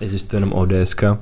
existuje 0.00 0.36
jenom 0.40 0.52
ODSka. 0.52 1.18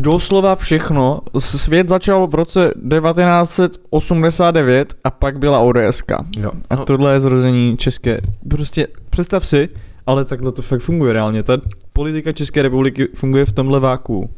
Doslova 0.00 0.54
všechno. 0.54 1.20
Svět 1.38 1.88
začal 1.88 2.26
v 2.26 2.34
roce 2.34 2.72
1989 2.90 4.94
a 5.04 5.10
pak 5.10 5.38
byla 5.38 5.58
ODSK. 5.60 6.12
Jo. 6.38 6.50
A 6.70 6.76
No, 6.76 6.84
tohle 6.84 7.12
je 7.12 7.20
zrození 7.20 7.76
české. 7.76 8.20
Prostě 8.50 8.86
představ 9.10 9.46
si, 9.46 9.68
ale 10.06 10.24
takhle 10.24 10.52
to 10.52 10.62
fakt 10.62 10.80
funguje 10.80 11.12
reálně. 11.12 11.42
Ta 11.42 11.58
politika 11.92 12.32
České 12.32 12.62
republiky 12.62 13.06
funguje 13.14 13.44
v 13.44 13.52
tomhle 13.52 13.80
váku. 13.80 14.30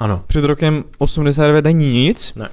ano. 0.00 0.22
Před 0.26 0.44
rokem 0.44 0.84
89 0.98 1.64
není 1.64 1.92
nic. 1.92 2.34
Ne. 2.34 2.48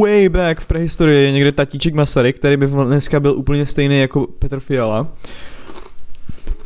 Way 0.00 0.28
back 0.28 0.60
v 0.60 0.66
prehistorii 0.66 1.24
je 1.24 1.32
někde 1.32 1.52
tatíček 1.52 1.94
Masaryk, 1.94 2.36
který 2.36 2.56
by 2.56 2.66
dneska 2.66 3.20
byl 3.20 3.34
úplně 3.34 3.66
stejný 3.66 4.00
jako 4.00 4.26
Petr 4.38 4.60
Fiala. 4.60 5.06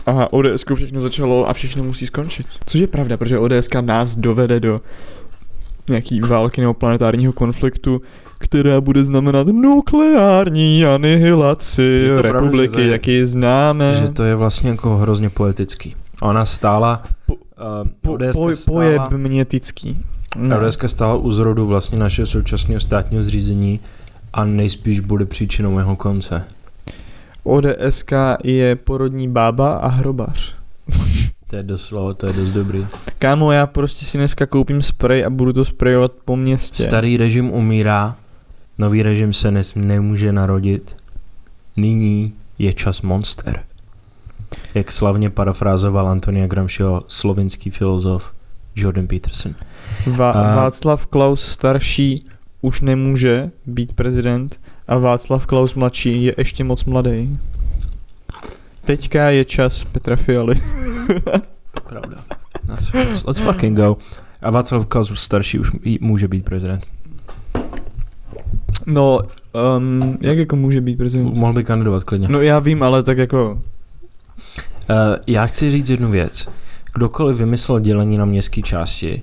A 0.06 0.32
ODS 0.32 0.64
všechno 0.74 1.00
začalo 1.00 1.48
a 1.48 1.52
všechno 1.52 1.82
musí 1.84 2.06
skončit. 2.06 2.46
Což 2.66 2.80
je 2.80 2.86
pravda, 2.86 3.16
protože 3.16 3.38
ODS 3.38 3.68
nás 3.80 4.16
dovede 4.16 4.60
do 4.60 4.80
nějaký 5.88 6.20
války 6.20 6.60
nebo 6.60 6.74
planetárního 6.74 7.32
konfliktu, 7.32 8.00
která 8.38 8.80
bude 8.80 9.04
znamenat 9.04 9.46
nukleární 9.46 10.84
anihilaci 10.84 12.06
pravda, 12.20 12.22
republiky, 12.32 12.74
to 12.74 12.80
je- 12.80 12.86
jak 12.88 13.08
ji 13.08 13.26
známe. 13.26 13.94
Že 13.94 14.08
to 14.08 14.22
je 14.22 14.34
vlastně 14.34 14.70
jako 14.70 14.96
hrozně 14.96 15.30
poetický. 15.30 15.94
Ona 16.22 16.44
stála, 16.46 17.02
Po- 17.26 17.34
uh, 17.34 17.40
po, 18.00 18.18
po, 18.32 18.54
stála, 18.54 18.78
pojeb 18.78 19.10
mětický. 19.10 19.98
No. 20.38 20.56
Stála 20.86 21.14
u 21.14 21.32
zrodu 21.32 21.66
vlastně 21.66 21.98
našeho 21.98 22.26
současného 22.26 22.80
státního 22.80 23.22
zřízení 23.22 23.80
a 24.32 24.44
nejspíš 24.44 25.00
bude 25.00 25.24
příčinou 25.24 25.78
jeho 25.78 25.96
konce. 25.96 26.44
ODSK 27.44 28.12
je 28.44 28.76
porodní 28.76 29.28
bába 29.28 29.72
a 29.74 29.88
hrobař. 29.88 30.54
To 31.50 31.56
je 31.56 31.62
doslova, 31.62 32.14
to 32.14 32.26
je 32.26 32.32
dost 32.32 32.52
dobrý. 32.52 32.86
Kámo, 33.18 33.52
já 33.52 33.66
prostě 33.66 34.04
si 34.04 34.18
dneska 34.18 34.46
koupím 34.46 34.82
sprej 34.82 35.24
a 35.24 35.30
budu 35.30 35.52
to 35.52 35.64
sprejovat 35.64 36.12
po 36.24 36.36
městě. 36.36 36.82
Starý 36.82 37.16
režim 37.16 37.50
umírá, 37.50 38.16
nový 38.78 39.02
režim 39.02 39.32
se 39.32 39.50
nes, 39.50 39.74
nemůže 39.74 40.32
narodit. 40.32 40.96
Nyní 41.76 42.32
je 42.58 42.72
čas 42.72 43.02
monster. 43.02 43.60
Jak 44.74 44.92
slavně 44.92 45.30
parafrázoval 45.30 46.08
Antonia 46.08 46.46
Gramsciho 46.46 47.02
slovinský 47.08 47.70
filozof 47.70 48.32
Jordan 48.76 49.06
Peterson. 49.06 49.54
Va- 50.06 50.30
A- 50.36 50.54
Václav 50.56 51.06
Klaus 51.06 51.46
starší 51.46 52.26
už 52.60 52.80
nemůže 52.80 53.50
být 53.66 53.92
prezident 53.92 54.60
a 54.88 54.98
Václav 54.98 55.46
Klaus 55.46 55.74
mladší 55.74 56.24
je 56.24 56.34
ještě 56.38 56.64
moc 56.64 56.84
mladý. 56.84 57.38
Teďka 58.84 59.30
je 59.30 59.44
čas 59.44 59.84
Petra 59.84 60.16
Fialy. 60.16 60.54
Pravda. 61.88 62.24
Let's, 62.68 62.92
let's, 62.92 63.24
let's 63.24 63.40
fucking 63.40 63.76
go. 63.76 63.96
A 64.42 64.50
Václav 64.50 64.86
Klaus 64.86 65.12
starší 65.14 65.58
už 65.58 65.70
může 66.00 66.28
být 66.28 66.44
prezident. 66.44 66.84
No, 68.86 69.20
um, 69.78 70.18
jak 70.20 70.38
jako 70.38 70.56
může 70.56 70.80
být 70.80 70.96
prezident? 70.96 71.34
Mohl 71.36 71.52
by 71.52 71.64
kandidovat 71.64 72.04
klidně. 72.04 72.28
No 72.28 72.40
já 72.40 72.58
vím, 72.58 72.82
ale 72.82 73.02
tak 73.02 73.18
jako... 73.18 73.52
Uh, 73.52 75.16
já 75.26 75.46
chci 75.46 75.70
říct 75.70 75.90
jednu 75.90 76.10
věc. 76.10 76.48
Kdokoliv 76.94 77.38
vymyslel 77.38 77.80
dělení 77.80 78.16
na 78.16 78.24
městské 78.24 78.62
části, 78.62 79.22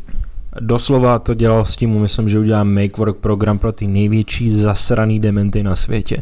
doslova 0.60 1.20
to 1.20 1.34
dělal 1.34 1.66
s 1.66 1.76
tím 1.76 1.96
úmyslem, 1.96 2.30
že 2.30 2.40
udělá 2.40 2.64
make 2.64 2.98
work 2.98 3.18
program 3.18 3.58
pro 3.60 3.72
ty 3.72 3.88
největší 3.88 4.52
zasraný 4.52 5.20
dementy 5.20 5.64
na 5.64 5.76
světě. 5.76 6.18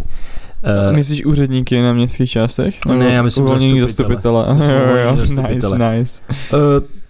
Uh, 0.90 0.96
Myslíš 0.96 1.26
úředníky 1.26 1.82
na 1.82 1.94
městských 1.94 2.30
částech? 2.30 2.86
Ne, 2.86 2.96
Nebo 2.96 3.10
já 3.10 3.24
myslím 3.24 3.48
zastupitele. 3.48 3.82
zastupitele. 3.82 4.54
Myslím 4.54 4.76
Jo, 4.76 4.96
jo, 4.96 5.16
nice, 5.54 5.78
nice. 5.98 6.22
uh, 6.54 6.60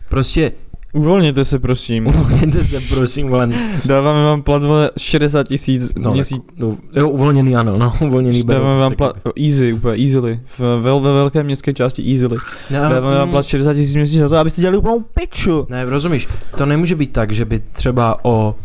prostě 0.10 0.52
Uvolněte 0.94 1.46
se 1.46 1.60
prosím. 1.60 2.08
uvolněte 2.08 2.64
se 2.64 2.80
prosím, 2.96 3.30
vole. 3.30 3.50
Dáváme 3.86 4.24
vám 4.24 4.42
plat 4.42 4.64
vole 4.64 4.92
60 4.98 5.48
tisíc 5.48 5.94
No, 5.96 6.14
měsíc. 6.14 6.42
no, 6.60 6.78
jo, 6.96 7.10
uvolněný 7.10 7.56
ano, 7.56 7.78
no, 7.78 7.94
uvolněný 8.02 8.44
beru, 8.44 8.60
Dáváme 8.60 8.80
vám 8.80 8.90
taky. 8.90 8.98
plat, 8.98 9.16
easy, 9.46 9.74
úplně 9.74 10.04
easily. 10.04 10.40
V, 10.46 10.60
ve, 10.60 11.00
ve 11.00 11.14
velké 11.14 11.44
městské 11.44 11.74
části 11.74 12.12
easily. 12.14 12.38
No, 12.70 12.80
Dáváme 12.80 13.18
vám 13.18 13.28
mm, 13.28 13.32
plat 13.32 13.46
60 13.46 13.74
tisíc 13.74 13.96
měsíc 13.96 14.20
za 14.20 14.30
to, 14.30 14.38
abyste 14.38 14.62
dělali 14.62 14.78
úplnou 14.78 15.04
piču. 15.14 15.68
Ne, 15.70 15.86
rozumíš, 15.86 16.28
to 16.58 16.66
nemůže 16.66 16.96
být 16.96 17.12
tak, 17.12 17.32
že 17.32 17.46
by 17.46 17.60
třeba 17.72 18.26
o, 18.26 18.56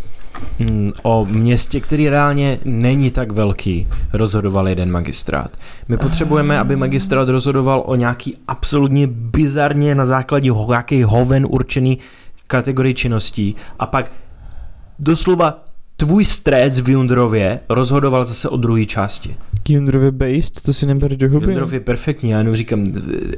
o 1.03 1.25
městě, 1.25 1.81
který 1.81 2.09
reálně 2.09 2.59
není 2.65 3.11
tak 3.11 3.33
velký, 3.33 3.89
rozhodoval 4.13 4.69
jeden 4.69 4.91
magistrát. 4.91 5.57
My 5.89 5.97
potřebujeme, 5.97 6.59
aby 6.59 6.77
magistrát 6.77 7.29
rozhodoval 7.29 7.83
o 7.87 7.95
nějaký 7.95 8.37
absolutně 8.49 9.07
bizarně 9.07 9.95
na 9.95 10.05
základě 10.05 10.51
ho, 10.51 10.67
nějaký 10.69 11.03
hoven 11.03 11.47
určený 11.51 11.99
kategorii 12.47 12.95
činností 12.95 13.57
a 13.79 13.87
pak 13.87 14.13
doslova 14.99 15.64
tvůj 16.05 16.25
stréc 16.25 16.81
v 16.81 16.89
Jundrově 16.89 17.61
rozhodoval 17.69 18.25
zase 18.25 18.49
o 18.49 18.57
druhé 18.57 18.85
části. 18.85 19.37
Jundrově 19.69 20.11
based, 20.11 20.61
to 20.63 20.73
si 20.73 20.87
neber 20.87 21.17
do 21.17 21.29
huby. 21.31 21.47
Jundrov 21.47 21.73
je 21.73 21.81
perfektní, 21.81 22.31
já 22.31 22.39
jenom 22.39 22.57
říkám, 22.57 22.87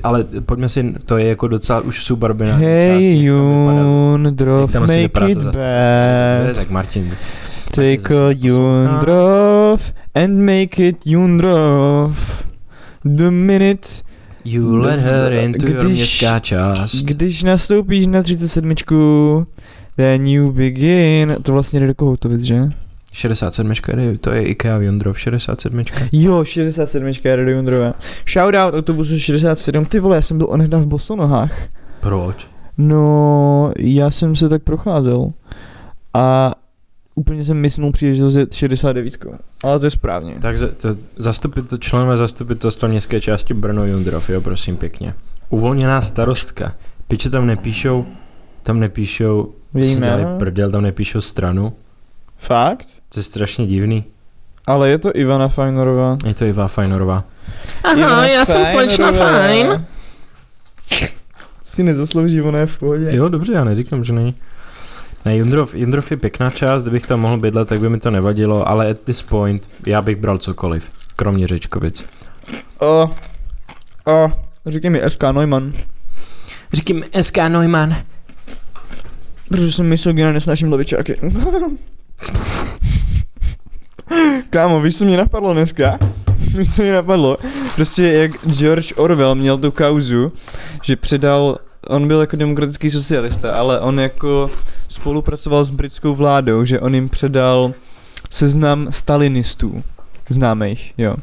ale 0.03 0.25
pojďme 0.47 0.69
si, 0.69 0.95
to 1.05 1.19
je 1.19 1.29
jako 1.29 1.49
docela 1.49 1.81
už 1.81 2.05
suburbinální 2.05 2.62
část. 2.64 2.71
Hey 2.71 3.19
vypadá 3.19 3.85
za- 3.85 3.91
Jundrov, 3.91 4.75
make 4.81 5.03
it 5.31 5.45
bad. 5.45 5.55
Tak 6.57 6.71
Martin, 6.71 7.11
Take 7.75 8.14
a. 8.14 8.31
Jundrov 8.31 9.93
and 10.14 10.39
make 10.41 10.89
it 10.89 10.97
Jundrov. 11.07 12.17
The 13.05 13.31
minute, 13.31 13.89
You 14.45 14.77
let 14.77 15.01
her 15.01 15.33
into 15.33 15.67
your 15.69 15.85
Když- 15.85 15.99
městská 15.99 16.39
část. 16.41 16.95
když 17.05 17.43
nastoupíš 17.43 18.07
na 18.07 18.23
37, 18.23 18.75
then 19.97 20.26
you 20.26 20.53
begin. 20.53 21.36
To 21.42 21.53
vlastně 21.53 21.80
jde 21.80 21.86
do 21.86 21.94
Kohoutovic, 21.94 22.40
že? 22.42 22.68
67. 23.12 23.72
je- 23.99 24.18
to 24.18 24.30
je 24.30 24.42
IKEA 24.44 24.78
v 24.78 24.82
Jondrov, 24.82 25.18
67. 25.18 25.84
Jo, 26.12 26.44
67 26.44 27.12
je 27.24 27.36
do 27.44 27.51
Jundrova. 27.51 27.94
Shoutout 28.28 28.74
autobusu 28.74 29.18
67. 29.18 29.84
Ty 29.84 30.01
vole, 30.01 30.16
já 30.16 30.22
jsem 30.22 30.38
byl 30.38 30.47
onehda 30.51 30.78
v 30.78 30.86
Bosonohách. 30.86 31.68
Proč? 32.01 32.47
No, 32.78 33.72
já 33.78 34.11
jsem 34.11 34.36
se 34.36 34.49
tak 34.49 34.62
procházel. 34.62 35.32
A 36.14 36.55
úplně 37.14 37.44
jsem 37.44 37.57
myslel 37.57 37.92
příležitost 37.92 38.34
je 38.36 38.47
69. 38.51 39.16
Ale 39.64 39.78
to 39.78 39.86
je 39.86 39.90
správně. 39.90 40.34
Takže 40.40 40.66
to 40.68 40.88
zastupit, 41.16 41.64
členové 41.78 42.16
zastupitelstva 42.16 42.88
městské 42.88 43.20
části 43.20 43.55
Brno 43.55 43.86
Jondrov, 43.86 44.30
jo, 44.30 44.40
prosím 44.40 44.76
pěkně. 44.76 45.14
Uvolněná 45.51 46.03
starostka. 46.03 46.74
Piče 47.09 47.30
tam 47.30 47.47
nepíšou, 47.47 48.07
tam 48.67 48.81
nepíšou, 48.81 49.55
jméno? 49.75 50.39
prdel, 50.39 50.71
tam 50.71 50.83
nepíšou 50.83 51.21
stranu. 51.21 51.73
Fakt? 52.37 52.87
To 53.09 53.19
je 53.19 53.23
strašně 53.23 53.67
divný. 53.67 54.05
Ale 54.67 54.89
je 54.89 54.99
to 54.99 55.17
Ivana 55.17 55.49
Fajnorová. 55.49 56.19
Je 56.27 56.35
to 56.35 56.45
Iva 56.45 56.69
Fajnorová. 56.69 57.25
Aha, 57.85 58.27
já 58.27 58.45
jsem 58.45 58.67
slečna 58.67 59.12
fajn. 59.12 59.87
Si 61.64 61.83
nezaslouží, 61.83 62.43
ona 62.43 62.59
je 62.59 62.67
v 62.67 62.79
pohodě. 62.79 63.09
Jo, 63.11 63.29
dobře, 63.29 63.53
já 63.53 63.64
neříkám, 63.64 64.05
že 64.05 64.12
není. 64.12 64.35
Ne, 65.25 65.37
Jundrov, 65.37 65.75
Jundrov 65.75 66.11
je 66.11 66.17
pěkná 66.17 66.51
část, 66.51 66.83
kdybych 66.83 67.07
tam 67.07 67.21
mohl 67.21 67.39
bydlet, 67.39 67.69
tak 67.69 67.81
by 67.81 67.89
mi 67.89 67.99
to 67.99 68.11
nevadilo, 68.11 68.69
ale 68.69 68.91
at 68.91 69.01
this 69.01 69.23
point 69.23 69.71
já 69.87 70.03
bych 70.03 70.17
bral 70.17 70.39
cokoliv, 70.39 70.91
kromě 71.17 71.47
Řečkovic. 71.47 72.05
O, 72.79 73.11
o, 74.07 74.33
říkej 74.67 74.91
mi 74.91 75.01
FK 75.01 75.23
Neumann. 75.23 75.73
Říkám 76.73 77.03
SK 77.21 77.37
Neumann. 77.37 77.97
Protože 79.49 79.72
jsem 79.72 79.86
myslel, 79.86 80.16
že 80.16 80.32
nesnáším 80.32 80.72
levičáky. 80.72 81.16
Kámo, 84.51 84.80
víš, 84.80 84.99
co 84.99 85.05
mě 85.05 85.16
napadlo 85.16 85.53
dneska? 85.53 85.99
Víš, 86.59 86.74
co 86.74 86.82
mě 86.82 86.92
napadlo? 86.92 87.36
Prostě 87.74 88.03
jak 88.03 88.30
George 88.47 88.92
Orwell 88.97 89.34
měl 89.34 89.59
tu 89.59 89.70
kauzu, 89.70 90.32
že 90.82 90.97
předal, 90.97 91.59
on 91.88 92.09
byl 92.09 92.20
jako 92.20 92.36
demokratický 92.36 92.90
socialista, 92.90 93.53
ale 93.53 93.80
on 93.80 94.01
jako 94.01 94.51
spolupracoval 94.88 95.64
s 95.64 95.70
britskou 95.70 96.14
vládou, 96.14 96.64
že 96.64 96.80
on 96.80 96.94
jim 96.94 97.09
předal 97.09 97.72
seznam 98.30 98.86
stalinistů, 98.90 99.82
známých, 100.28 100.94
jo. 100.99 101.16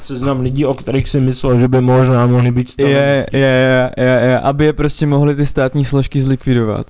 Seznam 0.00 0.40
lidí, 0.40 0.64
o 0.64 0.74
kterých 0.74 1.08
si 1.08 1.20
myslel, 1.20 1.60
že 1.60 1.68
by 1.68 1.80
možná 1.80 2.26
mohli 2.26 2.50
být 2.50 2.72
Je, 2.78 2.88
je, 2.88 3.26
je, 3.32 3.92
je, 3.96 4.04
je, 4.04 4.40
aby 4.40 4.64
je 4.64 4.72
prostě 4.72 5.06
mohli 5.06 5.36
ty 5.36 5.46
státní 5.46 5.84
složky 5.84 6.20
zlikvidovat. 6.20 6.86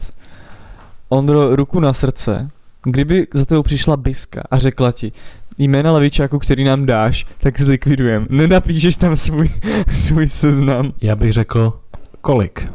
Ondro, 1.08 1.56
ruku 1.56 1.80
na 1.80 1.92
srdce, 1.92 2.50
kdyby 2.84 3.26
za 3.34 3.44
tebou 3.44 3.62
přišla 3.62 3.96
Biska 3.96 4.42
a 4.50 4.58
řekla 4.58 4.92
ti, 4.92 5.12
jména 5.58 5.92
levičáku, 5.92 6.38
který 6.38 6.64
nám 6.64 6.86
dáš, 6.86 7.26
tak 7.38 7.60
zlikvidujem. 7.60 8.26
Nenapíšeš 8.30 8.96
tam 8.96 9.16
svůj, 9.16 9.50
svůj 9.92 10.28
seznam. 10.28 10.92
Já 11.02 11.16
bych 11.16 11.32
řekl, 11.32 11.80
kolik? 12.20 12.72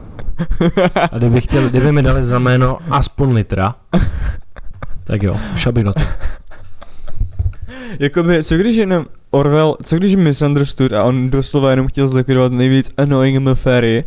A 1.12 1.18
kdyby, 1.18 1.42
chtěl, 1.42 1.70
kdyby 1.70 1.92
mi 1.92 2.04
dali 2.04 2.24
za 2.24 2.40
jméno 2.40 2.78
aspoň 2.90 3.34
litra, 3.34 3.76
tak 5.04 5.24
jo, 5.24 5.40
do 5.84 5.94
toho. 5.94 6.08
Jakoby, 8.00 8.44
co 8.44 8.58
když 8.58 8.78
jenom 8.78 9.06
Orwell, 9.34 9.78
co 9.84 9.96
když 9.98 10.16
misunderstood 10.16 10.94
a 10.94 11.04
on 11.04 11.30
doslova 11.30 11.70
jenom 11.70 11.88
chtěl 11.88 12.08
zlikvidovat 12.08 12.52
nejvíc 12.52 12.90
annoying 12.98 13.40
maféry, 13.40 14.04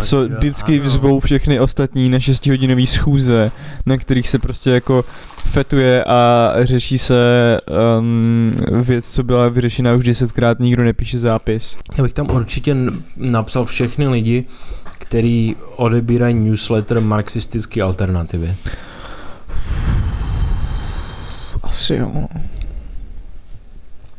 co 0.00 0.28
vždycky 0.28 0.78
vzvou 0.78 1.20
všechny 1.20 1.60
ostatní 1.60 2.08
na 2.08 2.20
6 2.20 2.46
hodinový 2.46 2.86
schůze, 2.86 3.50
na 3.86 3.96
kterých 3.96 4.28
se 4.28 4.38
prostě 4.38 4.70
jako 4.70 5.04
fetuje 5.36 6.04
a 6.04 6.52
řeší 6.60 6.98
se 6.98 7.14
um, 7.98 8.50
věc, 8.82 9.08
co 9.08 9.22
byla 9.22 9.48
vyřešena 9.48 9.94
už 9.94 10.04
desetkrát, 10.04 10.60
nikdo 10.60 10.84
nepíše 10.84 11.18
zápis. 11.18 11.76
Já 11.96 12.02
bych 12.02 12.12
tam 12.12 12.30
určitě 12.30 12.76
napsal 13.16 13.64
všechny 13.64 14.08
lidi, 14.08 14.44
který 14.98 15.56
odebírají 15.76 16.34
newsletter 16.34 17.00
marxistické 17.00 17.82
alternativy. 17.82 18.54
Asi 21.62 21.94
jo. 21.94 22.26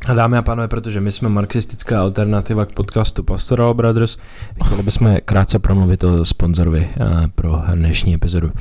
A 0.10 0.14
dámy 0.14 0.38
a 0.38 0.42
pánové, 0.42 0.68
protože 0.68 1.02
my 1.02 1.12
jsme 1.12 1.30
marxistická 1.30 2.02
alternativa 2.02 2.66
k 2.66 2.72
podcastu 2.72 3.24
Pastoral 3.24 3.74
Brothers, 3.74 4.18
chtěli 4.66 4.84
bychom 4.84 5.18
krátce 5.26 5.60
promluvit 5.60 6.04
o 6.04 6.26
sponzorovi 6.26 6.90
eh, 7.00 7.28
pro 7.36 7.62
dnešní 7.76 8.14
epizodu. 8.14 8.52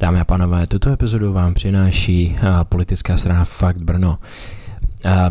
Dámy 0.00 0.20
a 0.20 0.24
pánové, 0.24 0.66
tuto 0.66 0.90
epizodu 0.90 1.32
vám 1.32 1.54
přináší 1.54 2.36
eh, 2.38 2.42
politická 2.64 3.16
strana 3.16 3.44
Fakt 3.44 3.82
Brno. 3.82 4.18
Eh, 5.04 5.30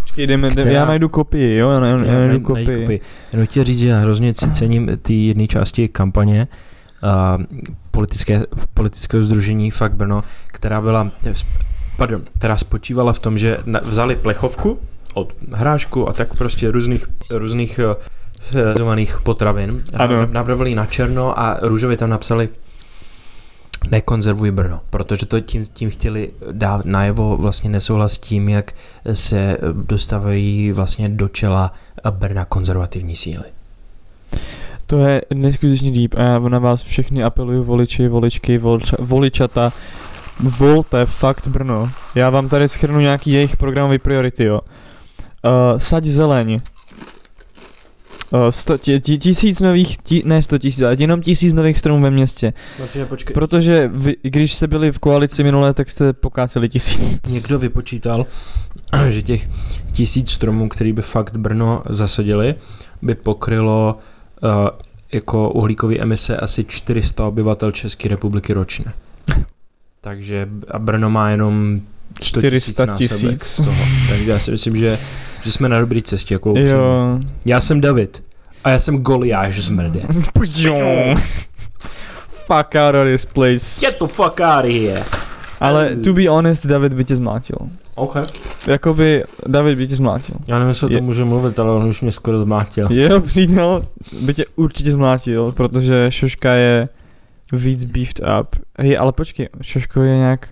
Počkej, 0.00 0.26
jdeme, 0.26 0.50
Která- 0.50 0.70
já 0.70 0.84
najdu 0.84 1.08
kopii, 1.08 1.56
jo, 1.56 1.70
já, 1.70 1.86
já, 1.86 2.04
já 2.04 2.18
najdu 2.18 2.40
kopii. 2.40 3.00
Jenom 3.32 3.46
chtěl 3.46 3.64
říct, 3.64 3.78
že 3.78 3.94
hrozně 3.94 4.34
si 4.34 4.50
cením 4.50 4.90
ty 5.02 5.26
jedné 5.26 5.46
části 5.46 5.88
kampaně 5.88 6.48
politické, 7.90 8.42
politického 8.74 9.22
združení 9.22 9.70
Fakt 9.70 9.94
Brno, 9.94 10.22
která 10.46 10.80
byla, 10.80 11.10
pardon, 11.96 12.22
která 12.38 12.56
spočívala 12.56 13.12
v 13.12 13.18
tom, 13.18 13.38
že 13.38 13.58
vzali 13.82 14.16
plechovku 14.16 14.78
od 15.14 15.32
hrášku 15.52 16.08
a 16.08 16.12
tak 16.12 16.38
prostě 16.38 16.70
různých, 16.70 17.06
různých 17.30 17.80
uh, 17.84 18.74
zvaných 18.76 19.20
potravin. 19.22 19.82
Ano. 19.94 20.26
Napravili 20.26 20.74
na 20.74 20.86
černo 20.86 21.38
a 21.38 21.58
růžově 21.62 21.96
tam 21.96 22.10
napsali 22.10 22.48
nekonzervuj 23.90 24.50
Brno, 24.50 24.80
protože 24.90 25.26
to 25.26 25.40
tím, 25.40 25.62
tím 25.72 25.90
chtěli 25.90 26.30
dát 26.52 26.84
najevo 26.84 27.36
vlastně 27.36 27.70
nesouhlas 27.70 28.12
s 28.12 28.18
tím, 28.18 28.48
jak 28.48 28.72
se 29.12 29.58
dostávají 29.72 30.72
vlastně 30.72 31.08
do 31.08 31.28
čela 31.28 31.72
Brna 32.10 32.44
konzervativní 32.44 33.16
síly. 33.16 33.44
To 34.86 34.98
je 34.98 35.22
neskutečně 35.34 35.90
deep 35.90 36.14
a 36.14 36.22
já 36.22 36.38
na 36.38 36.58
vás 36.58 36.82
všechny 36.82 37.22
apeluju 37.22 37.64
voliči, 37.64 38.08
voličky, 38.08 38.58
volča, 38.58 38.96
voličata. 39.00 39.72
Volte 40.40 41.06
fakt 41.06 41.48
Brno. 41.48 41.90
Já 42.14 42.30
vám 42.30 42.48
tady 42.48 42.68
schrnu 42.68 43.00
nějaký 43.00 43.32
jejich 43.32 43.56
programový 43.56 43.98
priority, 43.98 44.44
jo. 44.44 44.60
Uh, 44.60 45.78
saď 45.78 46.04
zeleň. 46.04 46.60
Uh, 48.30 48.48
sto, 48.50 48.78
tí, 48.78 49.00
tí, 49.00 49.18
tisíc 49.18 49.60
nových, 49.60 49.98
tí, 49.98 50.22
ne 50.24 50.42
sto 50.42 50.58
tisíc, 50.58 50.82
ale 50.82 50.96
jenom 50.98 51.22
tisíc 51.22 51.54
nových 51.54 51.78
stromů 51.78 52.02
ve 52.02 52.10
městě. 52.10 52.52
Protože 52.76 53.06
počkej, 53.06 53.34
Protože 53.34 53.90
vy, 53.94 54.16
když 54.22 54.54
jste 54.54 54.66
byli 54.66 54.92
v 54.92 54.98
koalici 54.98 55.44
minulé, 55.44 55.74
tak 55.74 55.90
jste 55.90 56.12
pokáceli 56.12 56.68
tisíc. 56.68 57.20
někdo 57.28 57.58
vypočítal, 57.58 58.26
že 59.08 59.22
těch 59.22 59.48
tisíc 59.92 60.30
stromů, 60.30 60.68
který 60.68 60.92
by 60.92 61.02
fakt 61.02 61.36
Brno 61.36 61.82
zasadili, 61.88 62.54
by 63.02 63.14
pokrylo 63.14 63.98
uh, 64.42 64.50
jako 65.12 65.50
uhlíkové 65.50 65.96
emise 65.96 66.36
asi 66.36 66.64
400 66.64 67.26
obyvatel 67.26 67.72
České 67.72 68.08
republiky 68.08 68.52
ročně. 68.52 68.84
Takže 70.06 70.48
a 70.70 70.78
Brno 70.78 71.10
má 71.10 71.30
jenom 71.30 71.80
100 72.22 72.40
400 72.40 72.84
násobek 72.84 73.10
tisíc. 73.10 73.60
Takže 74.08 74.30
já 74.30 74.38
si 74.38 74.50
myslím, 74.50 74.76
že, 74.76 74.98
že 75.42 75.50
jsme 75.50 75.68
na 75.68 75.80
dobré 75.80 76.02
cestě. 76.02 76.34
Jako. 76.34 76.54
Jo. 76.56 77.18
Já 77.46 77.60
jsem 77.60 77.80
David. 77.80 78.22
A 78.64 78.70
já 78.70 78.78
jsem 78.78 78.98
Goliáš 78.98 79.60
z 79.60 79.68
mrde. 79.68 80.00
Fuck 82.28 82.74
out 82.74 82.94
of 82.94 83.06
this 83.12 83.24
place. 83.24 83.80
Get 83.80 83.98
the 83.98 84.06
fuck 84.06 84.40
out 84.40 84.64
of 84.64 84.70
here. 84.70 85.04
Ale 85.60 85.96
to 85.96 86.12
be 86.12 86.28
honest, 86.28 86.66
David 86.66 86.92
by 86.92 87.04
tě 87.04 87.16
zmlátil. 87.16 87.58
OK. 87.94 88.16
Jakoby 88.66 89.24
David 89.46 89.78
by 89.78 89.86
tě 89.86 89.96
zmlátil. 89.96 90.36
Já 90.46 90.58
nevím, 90.58 90.68
jestli 90.68 90.86
o 90.86 90.90
tom 90.90 91.04
můžu 91.04 91.24
mluvit, 91.24 91.58
ale 91.58 91.70
on 91.70 91.88
už 91.88 92.00
mě 92.00 92.12
skoro 92.12 92.38
zmátil. 92.38 92.92
Jeho 92.92 93.20
přítel 93.20 93.86
by 94.20 94.34
tě 94.34 94.44
určitě 94.56 94.92
zmlátil, 94.92 95.52
protože 95.52 96.06
Šoška 96.08 96.52
je 96.52 96.88
víc 97.52 97.84
beefed 97.84 98.20
up. 98.40 98.46
Hej, 98.78 98.98
ale 98.98 99.12
počkej, 99.12 99.48
Šoško 99.62 100.02
je 100.02 100.16
nějak 100.16 100.48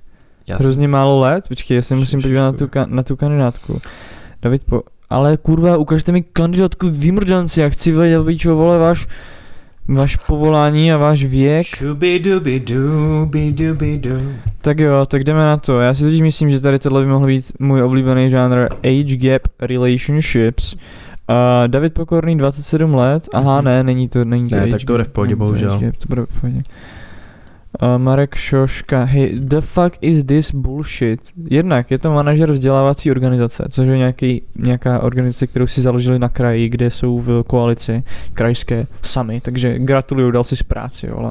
Já 0.48 0.56
jsem, 0.56 0.64
hrozně 0.64 0.88
málo 0.88 1.20
let, 1.20 1.48
počkej, 1.48 1.74
já 1.74 1.82
se 1.82 1.94
musím 1.94 2.22
podívat 2.22 2.42
na 2.42 2.52
tu, 2.52 2.68
na 2.86 3.02
tu 3.02 3.16
kandidátku. 3.16 3.80
David 4.42 4.64
po... 4.64 4.82
Ale 5.10 5.36
kurva, 5.36 5.76
ukažte 5.76 6.12
mi 6.12 6.22
kandidátku 6.22 6.90
vymrdanci, 6.90 7.60
já 7.60 7.68
chci 7.68 7.92
vědět, 7.92 8.24
pičo, 8.24 8.56
vole, 8.56 8.78
váš, 8.78 9.06
váš 9.88 10.16
povolání 10.16 10.92
a 10.92 10.96
váš 10.96 11.24
věk. 11.24 11.66
Tak 14.60 14.78
jo, 14.78 15.06
tak 15.06 15.24
jdeme 15.24 15.40
na 15.40 15.56
to. 15.56 15.80
Já 15.80 15.94
si 15.94 16.04
totiž 16.04 16.20
myslím, 16.20 16.50
že 16.50 16.60
tady 16.60 16.78
tohle 16.78 17.02
by 17.02 17.08
mohl 17.08 17.26
být 17.26 17.52
můj 17.58 17.82
oblíbený 17.82 18.30
žánr 18.30 18.68
Age 18.72 19.16
Gap 19.16 19.42
Relationships. 19.60 20.76
Uh, 21.30 21.68
David 21.68 21.94
Pokorný, 21.94 22.36
27 22.36 22.94
let. 22.94 23.28
Aha, 23.34 23.56
Mhm. 23.56 23.64
ne, 23.64 23.82
není 23.84 24.08
to, 24.08 24.24
není 24.24 24.48
to 24.48 24.56
Ne, 24.56 24.62
age 24.62 24.70
tak 24.70 24.80
to 24.84 24.92
bude 24.92 25.04
v 25.04 25.08
pohodě, 25.08 25.36
bohužel. 25.36 25.78
to 25.98 26.06
bude 26.08 26.22
v 26.26 26.40
pohodě. 26.40 26.60
Uh, 27.82 27.98
Marek 27.98 28.34
Šoška, 28.34 29.04
hey, 29.04 29.32
the 29.38 29.60
fuck 29.60 29.96
is 30.00 30.24
this 30.24 30.54
bullshit? 30.54 31.20
Jednak 31.50 31.90
je 31.90 31.98
to 31.98 32.10
manažer 32.12 32.52
vzdělávací 32.52 33.10
organizace, 33.10 33.64
což 33.70 33.88
je 33.88 33.98
nějaký, 33.98 34.42
nějaká 34.56 35.00
organizace, 35.02 35.46
kterou 35.46 35.66
si 35.66 35.80
založili 35.80 36.18
na 36.18 36.28
kraji, 36.28 36.68
kde 36.68 36.90
jsou 36.90 37.18
v 37.18 37.42
koalici 37.46 38.02
krajské 38.34 38.86
sami, 39.02 39.40
takže 39.40 39.78
gratuluju, 39.78 40.30
dal 40.30 40.44
si 40.44 40.56
z 40.56 40.62
práci, 40.62 41.08
ale 41.08 41.30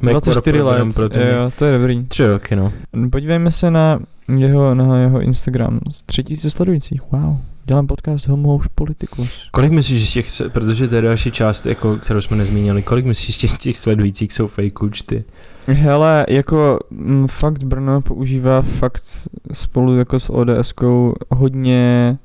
Make 0.00 0.12
24 0.12 0.58
for 0.58 0.68
a 0.68 0.70
let, 0.70 0.94
pro 0.94 1.04
jo, 1.04 1.50
to 1.58 1.64
je 1.64 1.78
dobrý. 1.78 2.04
Tři 2.06 2.26
roky, 2.26 2.56
no. 2.56 2.72
Podívejme 3.10 3.50
se 3.50 3.70
na 3.70 3.98
jeho, 4.38 4.74
na 4.74 4.98
jeho 4.98 5.20
Instagram. 5.20 5.80
Tři 6.06 6.24
tisíce 6.24 6.50
sledujících, 6.50 7.00
wow. 7.12 7.36
Dělám 7.64 7.86
podcast 7.86 8.28
Homo 8.28 8.60
Politicus. 8.74 9.48
Kolik 9.50 9.72
myslíš 9.72 10.08
z 10.08 10.12
těch, 10.12 10.30
se- 10.30 10.48
protože 10.48 10.88
to 10.88 10.96
je 10.96 11.02
další 11.02 11.30
část, 11.30 11.66
jako, 11.66 11.96
kterou 11.96 12.20
jsme 12.20 12.36
nezmínili, 12.36 12.82
kolik 12.82 13.06
myslíš 13.06 13.34
z 13.34 13.38
těch, 13.38 13.58
těch 13.58 13.76
sledujících 13.76 14.32
jsou 14.32 14.46
fake 14.46 14.82
účty? 14.82 15.24
Hele, 15.66 16.26
jako 16.28 16.78
m, 16.90 17.26
fakt 17.30 17.64
Brno 17.64 18.00
používá 18.00 18.62
fakt 18.62 19.02
spolu 19.52 19.96
jako 19.96 20.18
s 20.18 20.30
ODSkou 20.32 21.14
hodně 21.30 22.18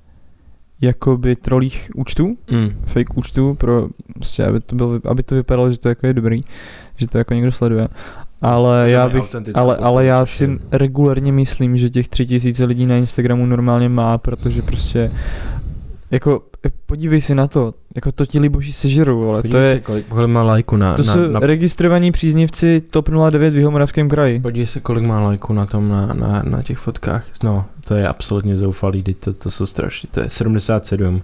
jakoby 0.81 1.35
trolích 1.35 1.89
účtů, 1.95 2.37
Mm. 2.51 2.69
fake 2.85 3.17
účtů, 3.17 3.55
pro, 3.55 3.87
prostě, 4.13 4.45
aby 4.45 4.59
to, 4.59 4.75
bylo, 4.75 4.99
aby 5.05 5.23
to 5.23 5.35
vypadalo, 5.35 5.71
že 5.71 5.79
to 5.79 5.89
jako 5.89 6.07
je 6.07 6.13
dobrý, 6.13 6.41
že 6.97 7.07
to 7.07 7.17
jako 7.17 7.33
někdo 7.33 7.51
sleduje. 7.51 7.87
Ale 8.41 8.91
já 8.91 9.09
bych, 9.09 9.35
ale, 9.55 9.77
ale 9.77 10.05
já 10.05 10.25
si 10.25 10.59
regulérně 10.71 11.31
myslím, 11.31 11.77
že 11.77 11.89
těch 11.89 12.07
tři 12.07 12.25
tisíce 12.25 12.65
lidí 12.65 12.85
na 12.85 12.95
Instagramu 12.95 13.45
normálně 13.45 13.89
má, 13.89 14.17
protože 14.17 14.61
prostě 14.61 15.11
jako 16.11 16.41
podívej 16.85 17.21
si 17.21 17.35
na 17.35 17.47
to, 17.47 17.73
jako 17.95 18.11
to 18.11 18.25
ti 18.25 18.39
liboši 18.39 18.73
sežerou, 18.73 19.29
ale 19.29 19.37
to 19.37 19.41
Podívej 19.41 19.67
je, 19.67 19.75
se, 19.75 19.79
kolik, 19.79 20.07
kolik 20.07 20.29
má 20.29 20.43
lajku 20.43 20.75
na, 20.75 20.95
to 20.95 21.03
na, 21.03 21.13
jsou 21.13 21.27
na, 21.27 21.39
registrovaní 21.39 22.11
příznivci 22.11 22.81
TOP 22.81 23.09
09 23.29 23.53
v 23.53 23.57
Jihomoravském 23.57 24.09
kraji. 24.09 24.39
Podívej 24.39 24.67
se, 24.67 24.79
kolik 24.79 25.05
má 25.05 25.21
lajku 25.21 25.53
na 25.53 25.65
tom, 25.65 25.89
na, 25.89 26.05
na, 26.13 26.43
na 26.43 26.63
těch 26.63 26.77
fotkách. 26.77 27.25
No, 27.43 27.65
to 27.87 27.95
je 27.95 28.07
absolutně 28.07 28.55
zoufalý, 28.55 29.03
to, 29.03 29.33
to 29.33 29.51
jsou 29.51 29.65
strašný. 29.65 30.09
To 30.11 30.19
je 30.19 30.29
77, 30.29 31.21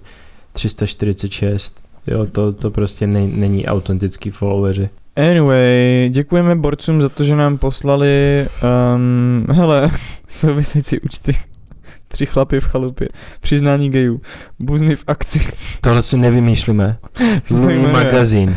346, 0.52 1.80
jo, 2.06 2.26
to, 2.26 2.52
to 2.52 2.70
prostě 2.70 3.06
ne, 3.06 3.26
není 3.26 3.66
autentický 3.66 4.30
followeri. 4.30 4.88
Anyway, 5.16 6.08
děkujeme 6.10 6.54
borcům 6.56 7.00
za 7.02 7.08
to, 7.08 7.24
že 7.24 7.36
nám 7.36 7.58
poslali, 7.58 8.46
um, 8.94 9.46
hele, 9.54 9.90
související 10.28 11.00
účty. 11.00 11.32
Tři 12.08 12.26
chlapy 12.26 12.60
v 12.60 12.64
chalupě. 12.64 13.08
Přiznání 13.40 13.90
gejů. 13.90 14.20
Buzny 14.58 14.96
v 14.96 15.04
akci. 15.06 15.40
Tohle 15.80 16.02
si 16.02 16.16
nevymýšlíme. 16.16 16.96
Louis 17.50 17.92
magazín. 17.92 18.56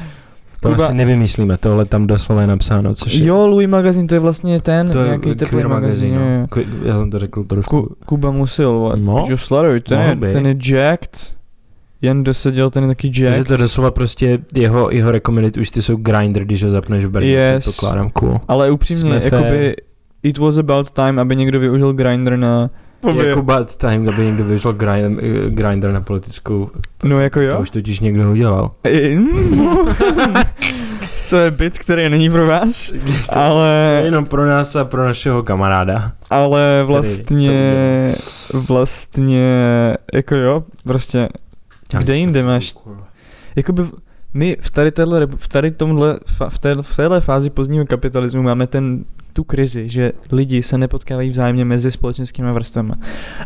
Tohle 0.61 0.77
Kuba- 0.77 0.87
si 0.87 0.93
nevymýšlíme, 0.93 1.57
tohle 1.57 1.85
tam 1.85 2.07
doslova 2.07 2.41
je 2.41 2.47
napsáno, 2.47 2.95
což 2.95 3.13
je... 3.13 3.25
Jo, 3.25 3.47
Louis 3.47 3.67
magazín, 3.67 4.07
to 4.07 4.15
je 4.15 4.19
vlastně 4.19 4.61
ten, 4.61 4.89
to 4.89 4.99
je 4.99 5.05
nějaký 5.05 5.35
teplý 5.35 5.63
magazín. 5.63 6.13
magazín, 6.13 6.15
no. 6.15 6.63
Já 6.85 6.99
jsem 6.99 7.11
to 7.11 7.19
řekl 7.19 7.43
trošku. 7.43 7.81
Ku, 7.81 7.95
Kuba 8.05 8.31
Musil. 8.31 8.93
No. 8.95 9.25
Jo, 9.29 9.37
sleduj, 9.37 9.79
ten 9.79 9.99
je, 10.23 10.33
ten 10.33 10.47
je 10.47 10.55
jacked. 10.63 11.36
Jan 12.01 12.23
doseděl, 12.23 12.69
ten 12.69 12.87
taky 12.87 13.07
Takže 13.07 13.25
jacked. 13.25 13.47
to 13.47 13.57
doslova 13.57 13.91
prostě 13.91 14.39
jeho, 14.53 14.91
jeho 14.91 15.11
recommended 15.11 15.57
už 15.57 15.69
ty 15.69 15.81
jsou 15.81 15.95
grinder, 15.95 16.43
když 16.45 16.63
ho 16.63 16.69
zapneš 16.69 17.05
v 17.05 17.09
Brně, 17.09 17.31
Yes. 17.31 17.63
předpokládám, 17.65 18.09
cool. 18.09 18.39
Ale 18.47 18.71
upřímně, 18.71 18.99
Jsme 19.21 19.21
jakoby, 19.23 19.75
it 20.23 20.37
was 20.37 20.57
about 20.57 20.91
time, 20.91 21.19
aby 21.19 21.35
někdo 21.35 21.59
využil 21.59 21.93
Grindr 21.93 22.37
na... 22.37 22.69
Jako 23.25 23.41
bad 23.41 23.77
time, 23.77 24.09
aby 24.09 24.25
někdo 24.25 24.43
vyšel 24.43 24.73
grind, 24.73 25.19
grinder 25.49 25.91
na 25.91 26.01
politickou, 26.01 26.69
No 27.03 27.19
jako 27.19 27.39
to 27.39 27.45
jo. 27.45 27.59
už 27.59 27.69
totiž 27.71 27.99
někdo 27.99 28.31
udělal. 28.31 28.71
To 31.29 31.37
je 31.37 31.51
bit, 31.51 31.79
který 31.79 32.09
není 32.09 32.29
pro 32.29 32.47
vás, 32.47 32.93
ale, 33.29 34.01
Jenom 34.05 34.25
pro 34.25 34.45
nás 34.45 34.75
a 34.75 34.85
pro 34.85 35.03
našeho 35.03 35.43
kamaráda. 35.43 36.11
ale 36.29 36.77
to 36.81 36.87
vlastně, 36.87 38.11
vlastně, 38.67 39.47
jako 40.13 40.35
jo, 40.35 40.63
prostě, 40.83 41.27
Kde 41.99 42.17
jinde 42.17 42.43
máš- 42.43 42.75
jakoby 43.55 43.83
my 44.33 44.57
v 44.61 44.71
tady, 44.71 44.91
téhle, 44.91 45.27
v 45.37 45.47
tady 45.47 45.71
tomhle, 45.71 46.19
v, 46.49 46.59
té, 46.59 46.75
v 46.81 46.95
téhle 46.95 47.21
fázi 47.21 47.49
pozdního 47.49 47.85
kapitalismu 47.85 48.41
máme 48.41 48.67
ten, 48.67 49.05
tu 49.33 49.43
krizi, 49.43 49.89
že 49.89 50.11
lidi 50.31 50.63
se 50.63 50.77
nepotkávají 50.77 51.29
vzájemně 51.29 51.65
mezi 51.65 51.91
společenskými 51.91 52.51
vrstvami. 52.51 52.93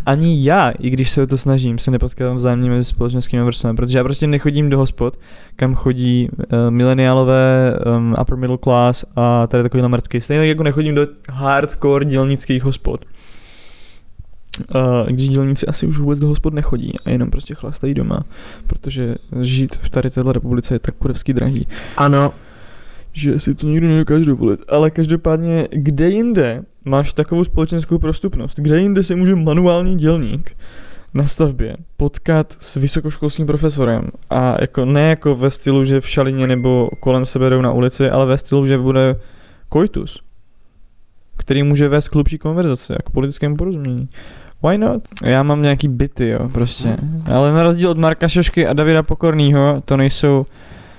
Ani 0.06 0.44
já, 0.44 0.70
i 0.70 0.90
když 0.90 1.10
se 1.10 1.24
o 1.24 1.28
to 1.28 1.38
snažím, 1.38 1.78
se 1.78 1.92
nepotkávám 1.92 2.38
vzájemně 2.38 2.70
mezi 2.70 2.84
společenskými 2.84 3.44
vrstvami, 3.44 3.76
protože 3.76 3.98
já 3.98 4.04
prostě 4.04 4.28
nechodím 4.28 4.70
do 4.70 4.78
hospod, 4.78 5.20
kam 5.56 5.76
chodí 5.76 6.30
uh, 6.30 6.46
mileniálové, 6.70 7.74
um, 7.98 8.16
upper 8.22 8.38
middle 8.38 8.58
class 8.58 9.06
a 9.16 9.48
tady 9.48 9.64
takovýhle 9.64 9.90
mrtky. 9.90 10.22
Stejně 10.22 10.42
tak 10.42 10.48
jako 10.48 10.64
nechodím 10.64 10.96
do 10.96 11.08
hardcore 11.30 12.06
dělnických 12.06 12.64
hospod. 12.64 13.06
Uh, 14.76 15.08
když 15.08 15.30
dělníci 15.30 15.68
asi 15.68 15.88
už 15.88 15.98
vůbec 15.98 16.20
do 16.20 16.28
hospod 16.28 16.54
nechodí 16.54 16.94
a 17.06 17.10
jenom 17.10 17.30
prostě 17.30 17.56
chlastají 17.56 17.94
doma, 17.94 18.20
protože 18.68 19.16
žít 19.42 19.76
v 19.76 19.90
tady 19.90 20.10
téhle 20.10 20.34
republice 20.34 20.76
je 20.76 20.80
tak 20.80 20.96
kurevský 20.96 21.34
drahý, 21.34 21.68
Ano, 21.98 22.32
že 23.14 23.40
si 23.40 23.56
to 23.56 23.68
nikdo 23.68 23.88
nedokáže 23.88 24.26
dovolit. 24.26 24.60
Ale 24.70 24.92
každopádně, 24.92 25.68
kde 25.72 26.10
jinde 26.10 26.64
máš 26.86 27.14
takovou 27.14 27.44
společenskou 27.44 28.00
prostupnost? 28.00 28.60
Kde 28.60 28.80
jinde 28.80 29.04
se 29.04 29.16
může 29.16 29.36
manuální 29.36 29.96
dělník 29.96 30.56
na 31.14 31.28
stavbě 31.28 31.78
potkat 31.98 32.56
s 32.60 32.76
vysokoškolským 32.76 33.48
profesorem 33.48 34.04
a 34.30 34.62
jako 34.62 34.86
ne 34.86 35.10
jako 35.10 35.36
ve 35.36 35.52
stylu, 35.52 35.86
že 35.86 36.02
v 36.02 36.10
šalině 36.10 36.48
nebo 36.48 36.90
kolem 37.00 37.26
sebe 37.26 37.50
jdou 37.50 37.62
na 37.62 37.72
ulici, 37.72 38.10
ale 38.10 38.26
ve 38.26 38.38
stylu, 38.38 38.66
že 38.66 38.78
bude 38.78 39.16
koitus, 39.70 40.24
který 41.38 41.64
může 41.64 41.88
vést 41.88 42.10
k 42.10 42.14
hlubší 42.14 42.38
konverzaci 42.38 42.94
a 42.94 43.02
k 43.02 43.10
politickému 43.10 43.56
porozumění. 43.56 44.10
Why 44.70 44.78
not? 44.78 45.02
Já 45.24 45.44
mám 45.44 45.62
nějaký 45.62 45.88
byty, 45.88 46.28
jo, 46.30 46.50
prostě. 46.50 46.98
Ale 47.34 47.54
na 47.54 47.64
rozdíl 47.64 47.90
od 47.90 47.98
Marka 47.98 48.28
Šošky 48.28 48.68
a 48.68 48.74
Davida 48.74 49.04
Pokornýho, 49.04 49.82
to 49.86 49.98
nejsou 49.98 50.46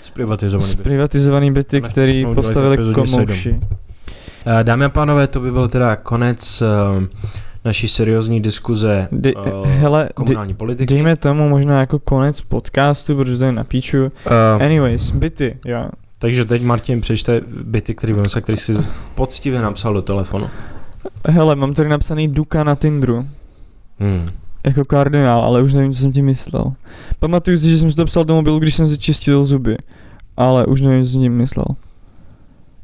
zprivatizovaný. 0.03 0.67
byt. 0.71 0.79
zprivatizovaný 0.79 1.53
byty, 1.53 1.81
který 1.81 2.27
postavili 2.35 2.95
komouši. 2.95 3.61
Eh, 4.47 4.65
Dámy 4.65 4.85
a 4.85 4.89
pánové, 4.89 5.27
to 5.27 5.41
by 5.41 5.53
byl 5.53 5.69
teda 5.69 5.97
konec 5.97 6.63
uh, 6.63 7.05
naší 7.65 7.89
seriózní 7.89 8.41
diskuze 8.41 9.09
Dej- 9.13 9.61
uh, 9.61 9.67
hele, 9.67 10.09
komunální 10.15 10.55
politiky. 10.55 10.95
Dejme 10.95 11.17
tomu 11.17 11.49
možná 11.49 11.81
jako 11.81 11.99
konec 11.99 12.41
podcastu, 12.41 13.17
protože 13.17 13.39
to 13.39 13.45
je 13.45 13.53
na 13.53 13.65
píču. 13.65 14.05
Uh, 14.05 14.63
Anyways, 14.63 15.11
byty, 15.11 15.57
jo. 15.67 15.89
takže 16.19 16.45
teď 16.45 16.63
Martin 16.63 17.01
přečte 17.01 17.41
byty, 17.65 17.95
který 17.95 18.13
vymyslel, 18.13 18.43
který 18.43 18.59
si 18.59 18.73
poctivě 19.15 19.63
napsal 19.63 19.95
do 19.95 20.03
telefonu. 20.03 20.51
Hele, 21.29 21.55
mám 21.55 21.75
tady 21.75 21.89
napsaný 21.89 22.29
Duka 22.29 22.65
na 22.65 22.75
Tindru. 22.75 23.27
Hmm. 23.99 24.27
Jako 24.65 24.85
kardinál, 24.85 25.45
ale 25.45 25.63
už 25.63 25.73
nevím, 25.73 25.93
co 25.93 26.01
jsem 26.01 26.13
tím 26.13 26.27
myslel. 26.27 26.73
Pamatuju 27.19 27.59
si, 27.59 27.71
že 27.71 27.79
jsem 27.79 27.91
si 27.91 27.97
to 27.97 28.05
psal 28.05 28.25
do 28.25 28.35
mobilu, 28.35 28.59
když 28.59 28.75
jsem 28.75 28.89
si 28.89 28.99
čistil 28.99 29.45
zuby. 29.45 29.77
Ale 30.37 30.67
už 30.67 30.81
nevím, 30.83 31.05
co 31.05 31.11
jsem 31.11 31.21
tím 31.21 31.33
myslel. 31.33 31.65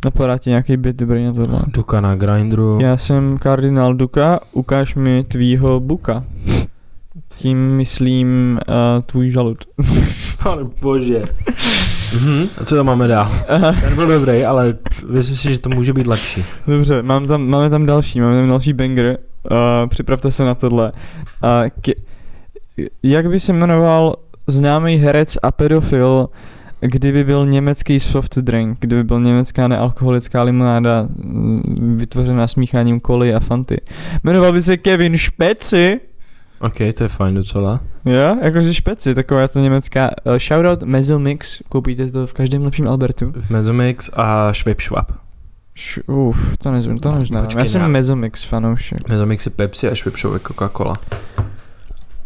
Napadá 0.04 0.38
ti 0.38 0.50
nějaký 0.50 0.76
byt 0.76 0.96
dobrý 0.96 1.24
na 1.24 1.32
tohle. 1.32 1.60
Duka 1.66 2.00
na 2.00 2.14
grindru. 2.14 2.78
Já 2.80 2.96
jsem 2.96 3.38
kardinál 3.38 3.94
Duka, 3.94 4.40
ukáž 4.52 4.94
mi 4.94 5.24
tvýho 5.24 5.80
buka. 5.80 6.24
Tím 7.28 7.76
myslím 7.76 8.58
uh, 8.68 9.02
tvůj 9.02 9.30
žalud. 9.30 9.58
Pane 10.42 10.64
bože. 10.80 11.22
Mhm. 12.14 12.48
A 12.58 12.64
co 12.64 12.76
tam 12.76 12.86
máme 12.86 13.08
dál? 13.08 13.32
Ten 13.80 13.94
byl 13.94 14.06
dobrý, 14.06 14.44
ale 14.44 14.74
myslím 15.08 15.36
si, 15.36 15.52
že 15.52 15.60
to 15.60 15.68
může 15.68 15.92
být 15.92 16.06
lepší. 16.06 16.44
Dobře, 16.66 17.02
mám 17.02 17.26
tam, 17.26 17.46
máme 17.46 17.70
tam 17.70 17.86
další, 17.86 18.20
máme 18.20 18.36
tam 18.36 18.48
další 18.48 18.72
banger. 18.72 19.18
Uh, 19.50 19.58
připravte 19.88 20.30
se 20.30 20.44
na 20.44 20.54
tohle. 20.54 20.92
Uh, 20.92 21.68
k, 21.80 21.88
jak 23.02 23.28
by 23.28 23.40
se 23.40 23.52
jmenoval 23.52 24.16
známý 24.46 24.96
herec 24.96 25.38
a 25.42 25.50
pedofil, 25.50 26.28
kdyby 26.80 27.24
byl 27.24 27.46
německý 27.46 28.00
soft 28.00 28.38
drink, 28.38 28.78
kdyby 28.80 29.04
byl 29.04 29.20
německá 29.20 29.68
nealkoholická 29.68 30.42
limonáda 30.42 31.02
mm, 31.02 31.96
vytvořená 31.98 32.46
smícháním 32.46 33.00
koly 33.00 33.34
a 33.34 33.40
fanty. 33.40 33.80
Jmenoval 34.24 34.52
by 34.52 34.62
se 34.62 34.76
Kevin 34.76 35.16
Špeci, 35.16 36.00
OK, 36.60 36.76
to 36.94 37.02
je 37.02 37.08
fajn 37.08 37.34
docela. 37.34 37.80
jo, 38.04 38.36
jakože 38.42 38.74
Špeci, 38.74 39.14
taková 39.14 39.48
to 39.48 39.60
německá. 39.60 40.10
Uh, 40.24 40.36
shoutout 40.36 40.82
Mezomix, 40.82 41.62
koupíte 41.68 42.10
to 42.10 42.26
v 42.26 42.34
každém 42.34 42.64
lepším 42.64 42.88
Albertu. 42.88 43.32
V 43.36 43.50
Mezomix 43.50 44.10
a 44.12 44.52
Schwab. 44.52 45.12
Š, 45.74 46.00
uf, 46.06 46.56
to 46.56 46.70
nezvím, 46.72 46.98
to 46.98 47.10
neznám. 47.18 47.44
Počkej, 47.44 47.60
Já 47.62 47.66
jsem 47.66 47.82
ne. 47.82 47.88
Mezomix 47.88 48.44
fanoušek. 48.44 49.08
Mezomix 49.08 49.46
je 49.46 49.52
Pepsi 49.52 49.90
a 49.90 49.94
Schwab 49.94 50.14
je 50.14 50.38
Coca-Cola. 50.38 50.96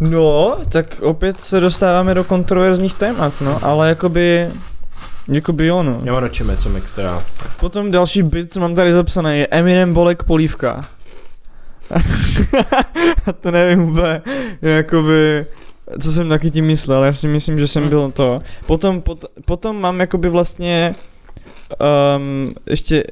No, 0.01 0.57
tak 0.68 1.01
opět 1.03 1.41
se 1.41 1.61
dostáváme 1.61 2.14
do 2.14 2.24
kontroverzních 2.24 2.95
témat, 2.95 3.33
no, 3.45 3.64
ale 3.64 3.89
jakoby, 3.89 4.49
jakoby 5.28 5.66
jo, 5.66 5.83
no. 5.83 5.99
Já 6.05 6.12
mám 6.12 6.22
radši 6.22 6.45
Mezomix 6.45 6.93
teda. 6.93 7.22
Potom 7.61 7.91
další 7.91 8.22
bit, 8.22 8.53
co 8.53 8.61
mám 8.61 8.74
tady 8.74 8.93
zapsané, 8.93 9.39
je 9.39 9.47
Eminem 9.47 9.95
Bolek 9.95 10.22
Polívka. 10.22 10.85
A 11.93 13.32
to 13.40 13.51
nevím 13.51 13.82
úplně, 13.88 14.22
jakoby, 14.62 15.47
co 16.01 16.12
jsem 16.12 16.28
taky 16.28 16.51
tím 16.51 16.64
myslel, 16.66 17.05
já 17.05 17.12
si 17.12 17.28
myslím, 17.28 17.59
že 17.59 17.66
jsem 17.66 17.82
Hmm. 17.82 17.90
byl 17.90 18.11
to. 18.11 18.40
Potom, 18.66 19.01
pot, 19.01 19.24
potom 19.45 19.80
mám 19.80 20.01
jakoby 20.01 20.28
vlastně 20.28 20.95
um, 22.16 22.55
ještě 22.66 23.05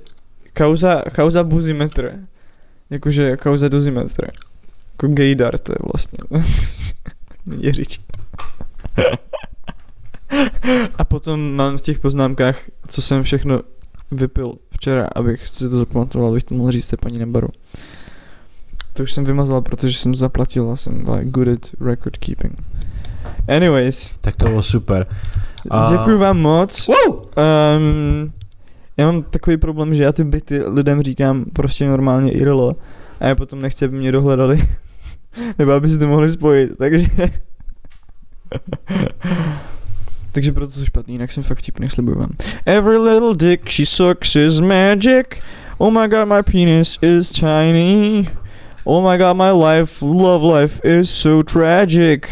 kauza, 0.57 1.03
kauza 1.15 1.45
buzimetr. 1.45 2.19
Jakože 2.91 3.37
kauza 3.37 3.69
dozimetr. 3.69 4.31
Jako 4.93 5.09
gaydar 5.09 5.59
to 5.59 5.73
je 5.73 5.79
vlastně. 5.93 6.19
Jeřič. 7.59 8.01
A 10.99 11.05
potom 11.05 11.55
mám 11.55 11.79
v 11.79 11.81
těch 11.81 11.99
poznámkách, 11.99 12.61
co 12.89 13.03
jsem 13.03 13.23
všechno 13.23 13.61
vypil 14.11 14.53
včera, 14.71 15.09
abych 15.15 15.47
si 15.47 15.69
to 15.69 15.77
zapamatoval, 15.77 16.29
abych 16.31 16.45
to 16.45 16.55
mohl 16.55 16.71
říct 16.71 16.87
té 16.87 16.97
paní 16.97 17.19
na 17.19 17.27
baru. 17.27 17.49
To 18.93 19.03
už 19.03 19.13
jsem 19.13 19.25
vymazal, 19.25 19.61
protože 19.63 19.99
jsem 19.99 20.15
zaplatil 20.15 20.71
a 20.71 20.77
jsem 20.77 21.09
like, 21.09 21.31
good 21.31 21.49
at 21.49 21.67
record 21.81 22.17
keeping. 22.17 22.53
Anyways, 23.49 24.15
Tak 24.21 24.37
to 24.37 24.45
bylo 24.45 24.63
super. 24.63 25.07
A- 25.71 25.91
děkuji 25.91 26.19
vám 26.19 26.39
moc. 26.39 26.87
Wow! 26.87 27.17
Um, 27.17 28.33
já 28.97 29.07
mám 29.07 29.23
takový 29.23 29.57
problém, 29.57 29.95
že 29.95 30.05
já 30.05 30.13
ty 30.13 30.25
byty 30.25 30.63
lidem 30.67 31.03
říkám 31.03 31.45
prostě 31.53 31.89
normálně 31.89 32.33
IRL 32.33 32.77
a 33.21 33.27
já 33.27 33.35
potom 33.35 33.63
nechci, 33.63 33.85
aby 33.85 33.99
mě 33.99 34.13
dohledali. 34.13 34.63
Nebo 35.59 35.73
aby 35.73 35.89
si 35.89 35.99
to 35.99 36.09
mohli 36.09 36.31
spojit, 36.31 36.71
takže... 36.79 37.07
takže 40.33 40.53
proto 40.53 40.73
jsou 40.73 40.85
špatný, 40.85 41.15
jinak 41.15 41.33
jsem 41.33 41.43
fakt 41.43 41.59
vtipný, 41.59 41.89
slibuju 41.89 42.19
vám. 42.19 42.31
Every 42.67 42.97
little 42.99 43.35
dick 43.37 43.69
she 43.69 43.87
sucks 43.87 44.37
is 44.37 44.61
magic. 44.61 45.27
Oh 45.79 45.93
my 45.93 46.09
god, 46.09 46.29
my 46.29 46.43
penis 46.43 46.99
is 47.03 47.31
tiny. 47.33 48.29
Oh 48.85 49.11
my 49.11 49.19
god, 49.19 49.37
my 49.37 49.51
life, 49.53 50.03
love 50.05 50.43
life 50.61 50.81
is 50.85 51.11
so 51.11 51.43
tragic. 51.43 52.29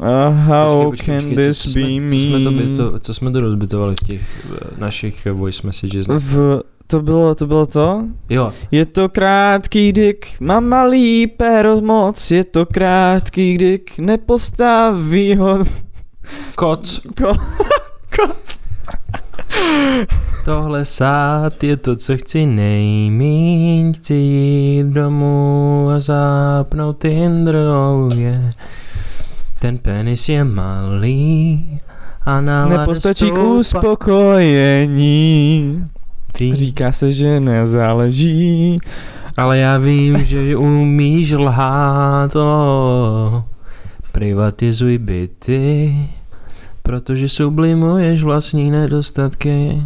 Uh, 0.00 0.30
how 0.46 0.92
can 0.92 1.34
this 1.34 1.62
co, 1.72 1.80
be 1.80 2.00
me? 2.00 2.10
co, 2.10 2.16
jsme 2.16 2.40
to, 2.40 2.50
byto, 2.50 2.98
co 3.00 3.14
jsme 3.14 3.30
to 3.30 3.40
rozbitovali 3.40 3.94
v 3.96 4.06
těch 4.06 4.46
eh, 4.54 4.80
našich 4.80 5.26
eh, 5.26 5.32
voice 5.32 5.66
messages? 5.66 6.06
V, 6.08 6.62
to 6.86 7.02
bylo, 7.02 7.34
to 7.34 7.46
bylo 7.46 7.66
to? 7.66 8.04
Jo, 8.30 8.52
Je 8.70 8.86
to 8.86 9.08
krátký 9.08 9.92
dick, 9.92 10.26
mám 10.40 10.64
malý 10.68 11.26
péro 11.26 11.80
moc, 11.80 12.30
je 12.30 12.44
to 12.44 12.66
krátký 12.66 13.58
dick, 13.58 13.98
nepostaví 13.98 15.36
ho 15.36 15.58
koc. 16.54 17.00
ko, 17.22 17.32
koc. 18.16 18.60
Tohle 20.48 20.84
sát 20.84 21.64
je 21.64 21.76
to, 21.76 21.96
co 21.96 22.16
chci 22.16 22.46
nejmíň. 22.46 23.92
Chci 23.92 24.14
jít 24.14 24.86
domů 24.86 25.88
a 25.96 26.00
zapnout 26.00 26.98
Tinder, 26.98 27.56
oh 27.56 28.14
yeah. 28.18 28.54
Ten 29.58 29.78
penis 29.78 30.28
je 30.28 30.44
malý 30.44 31.64
a 32.24 32.40
nálada 32.40 32.78
Nepostačí 32.80 33.30
k 33.30 33.38
uspokojení. 33.38 35.04
Ví- 36.40 36.56
Říká 36.56 36.92
se, 36.92 37.12
že 37.12 37.40
nezáleží. 37.40 38.78
Ale 39.36 39.58
já 39.58 39.78
vím, 39.78 40.24
že 40.24 40.56
umíš 40.56 41.32
lhát, 41.32 42.36
oh. 42.36 43.42
Privatizuj 44.12 44.98
byty, 44.98 45.94
protože 46.82 47.28
sublimuješ 47.28 48.22
vlastní 48.22 48.70
nedostatky. 48.70 49.82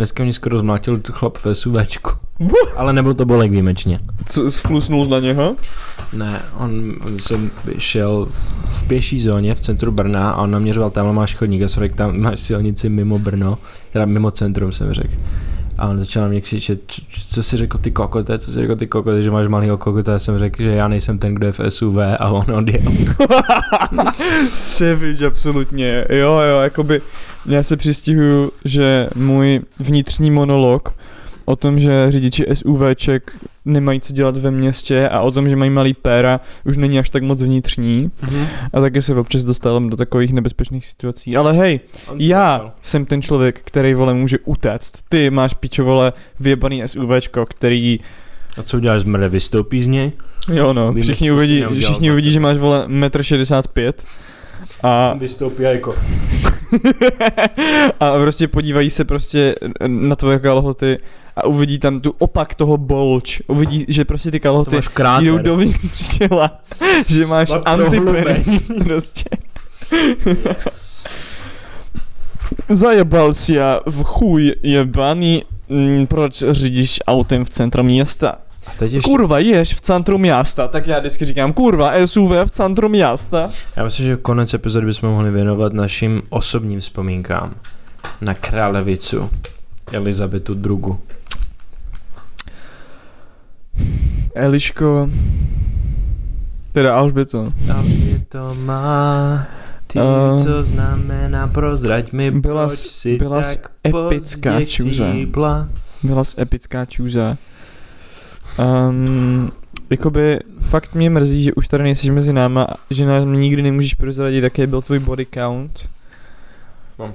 Dneska 0.00 0.22
mě 0.22 0.32
skoro 0.32 0.58
zmlátil 0.58 1.00
chlap 1.12 1.38
v 1.38 1.54
SUVčku. 1.54 2.10
Ale 2.76 2.92
nebyl 2.92 3.14
to 3.14 3.24
bolek 3.24 3.50
výjimečně. 3.50 4.00
Co, 4.26 4.50
sflusnul 4.50 5.06
na 5.06 5.18
něho? 5.18 5.56
Ne, 6.12 6.42
on, 6.58 6.96
on 7.06 7.18
jsem 7.18 7.50
šel 7.78 8.28
v 8.66 8.88
pěší 8.88 9.20
zóně 9.20 9.54
v 9.54 9.60
centru 9.60 9.92
Brna 9.92 10.30
a 10.30 10.42
on 10.42 10.50
naměřoval, 10.50 10.90
tam 10.90 11.14
máš 11.14 11.34
chodník 11.34 11.62
a 11.62 11.68
jsem 11.68 11.80
řekl, 11.80 11.94
tam 11.94 12.20
máš 12.20 12.40
silnici 12.40 12.88
mimo 12.88 13.18
Brno, 13.18 13.58
teda 13.92 14.06
mimo 14.06 14.30
centrum 14.30 14.72
jsem 14.72 14.92
řekl. 14.92 15.14
A 15.80 15.88
on 15.88 15.98
začal 16.00 16.28
mě 16.28 16.40
křičet, 16.40 16.80
"Č- 16.86 17.02
č- 17.08 17.22
co 17.34 17.42
si 17.42 17.56
řekl 17.56 17.78
ty 17.78 17.90
kokote, 17.90 18.38
co 18.38 18.46
si 18.52 18.58
řekl 18.60 18.76
ty 18.76 18.86
kokote, 18.86 19.22
že 19.22 19.30
máš 19.30 19.48
malýho 19.48 19.78
kokota, 19.78 20.12
já 20.12 20.18
jsem 20.18 20.38
řekl, 20.38 20.62
že 20.62 20.70
já 20.70 20.88
nejsem 20.88 21.18
ten, 21.18 21.34
kdo 21.34 21.46
je 21.46 21.52
v 21.52 21.60
SUV 21.68 21.96
a 22.20 22.28
on 22.28 22.54
odjel. 22.54 22.82
Savage, 24.52 25.26
absolutně. 25.26 26.04
Jo, 26.10 26.32
jo, 26.40 26.60
jakoby 26.60 27.00
já 27.46 27.62
se 27.62 27.76
přistihuju, 27.76 28.52
že 28.64 29.08
můj 29.14 29.60
vnitřní 29.78 30.30
monolog 30.30 30.94
o 31.44 31.56
tom, 31.56 31.78
že 31.78 32.06
řidiči 32.08 32.46
SUVček 32.54 33.32
nemají 33.64 34.00
co 34.00 34.12
dělat 34.12 34.36
ve 34.36 34.50
městě 34.50 35.08
a 35.08 35.20
o 35.20 35.30
tom, 35.30 35.48
že 35.48 35.56
mají 35.56 35.70
malý 35.70 35.94
péra, 35.94 36.40
už 36.64 36.76
není 36.76 36.98
až 36.98 37.10
tak 37.10 37.22
moc 37.22 37.42
vnitřní. 37.42 38.10
A 38.72 38.80
taky 38.80 39.02
se 39.02 39.14
občas 39.14 39.44
dostávám 39.44 39.90
do 39.90 39.96
takových 39.96 40.32
nebezpečných 40.32 40.86
situací. 40.86 41.36
Ale 41.36 41.52
hej, 41.52 41.80
já 42.16 42.74
jsem 42.82 43.06
ten 43.06 43.22
člověk, 43.22 43.60
který 43.64 43.94
vole 43.94 44.14
může 44.14 44.38
utéct. 44.44 45.02
Ty 45.08 45.30
máš 45.30 45.54
pičo 45.54 45.84
vole 45.84 46.12
vyjebaný 46.40 46.82
SUVčko, 46.86 47.46
který 47.46 48.00
A 48.58 48.62
co 48.62 48.76
uděláš 48.76 49.00
zmrde, 49.00 49.28
vystoupí 49.28 49.82
z 49.82 49.86
něj? 49.86 50.12
Jo 50.52 50.72
no, 50.72 50.92
Vím, 50.92 51.02
všichni 51.02 51.32
uvidí, 51.32 51.64
všichni 51.80 52.10
uvidí, 52.10 52.28
20. 52.28 52.32
že 52.32 52.40
máš 52.40 52.56
vole 52.56 52.86
1,65 52.88 53.86
m 53.86 53.92
a, 54.82 55.14
Vystoupí 55.14 55.66
a 55.66 55.70
jako... 55.70 55.94
a 58.00 58.18
prostě 58.18 58.48
podívají 58.48 58.90
se 58.90 59.04
prostě 59.04 59.54
na 59.86 60.16
tvoje 60.16 60.38
kalhoty 60.38 60.98
a 61.36 61.46
uvidí 61.46 61.78
tam 61.78 61.98
tu 61.98 62.14
opak 62.18 62.54
toho 62.54 62.76
bolč. 62.76 63.42
Uvidí, 63.46 63.84
že 63.88 64.04
prostě 64.04 64.30
ty 64.30 64.40
kalhoty 64.40 64.76
jdou 65.20 65.38
dovnitř 65.38 66.18
těla, 66.18 66.60
že 67.06 67.26
máš 67.26 67.50
Má 67.50 67.56
antipenis 67.56 68.70
prostě. 68.84 69.30
Zajebal 72.68 73.34
si 73.34 73.54
já 73.54 73.80
v 73.86 74.02
chuj 74.02 74.54
jebaný, 74.62 75.44
mm, 75.68 76.06
proč 76.06 76.44
řídíš 76.50 76.98
autem 77.06 77.44
v 77.44 77.50
centru 77.50 77.82
města? 77.82 78.38
A 78.66 78.70
teď 78.78 78.92
ještě, 78.92 79.10
Kurva, 79.10 79.38
ješ 79.38 79.74
v 79.74 79.80
centru 79.80 80.18
města, 80.18 80.68
tak 80.68 80.86
já 80.86 80.98
vždycky 81.00 81.24
říkám, 81.24 81.52
kurva, 81.52 81.92
SUV 82.06 82.30
v 82.30 82.50
centru 82.50 82.88
města. 82.88 83.48
já 83.76 83.84
myslím, 83.84 84.06
že 84.06 84.16
konec 84.16 84.54
epizody 84.54 84.86
bychom 84.86 85.10
mohli 85.10 85.30
věnovat 85.30 85.72
našim 85.72 86.22
osobním 86.28 86.80
vzpomínkám 86.80 87.54
na 88.20 88.34
králevicu 88.34 89.30
Elizabetu 89.92 90.52
II. 90.54 90.94
Eliško, 94.34 95.10
teda 96.72 96.96
Alžběto, 96.96 97.52
Alžbě 97.76 98.20
to 98.28 98.54
má, 98.54 99.46
ty 99.86 99.98
Eh, 99.98 100.44
co 100.44 100.64
znamená 100.64 101.46
prozrať 101.48 102.12
mi, 102.12 102.30
byla 102.30 102.66
proč 102.66 102.78
jsi- 102.78 102.88
si 102.88 103.16
byla 103.16 103.42
tak 103.42 103.70
epická 103.86 104.64
čůza. 104.64 105.04
byla 106.02 106.22
epická 106.38 106.84
čůza. 106.84 107.36
Um, 108.58 109.52
jakoby 109.90 110.38
fakt 110.60 110.94
mě 110.94 111.10
mrzí, 111.10 111.42
že 111.42 111.54
už 111.54 111.68
tady 111.68 111.82
nejsi 111.82 112.10
mezi 112.10 112.32
náma, 112.32 112.66
že 112.90 113.06
nám 113.06 113.32
nikdy 113.32 113.62
nemůžeš 113.62 113.94
prozradit, 113.94 114.44
jaký 114.44 114.66
byl 114.66 114.82
tvůj 114.82 114.98
body 114.98 115.26
count, 115.34 115.88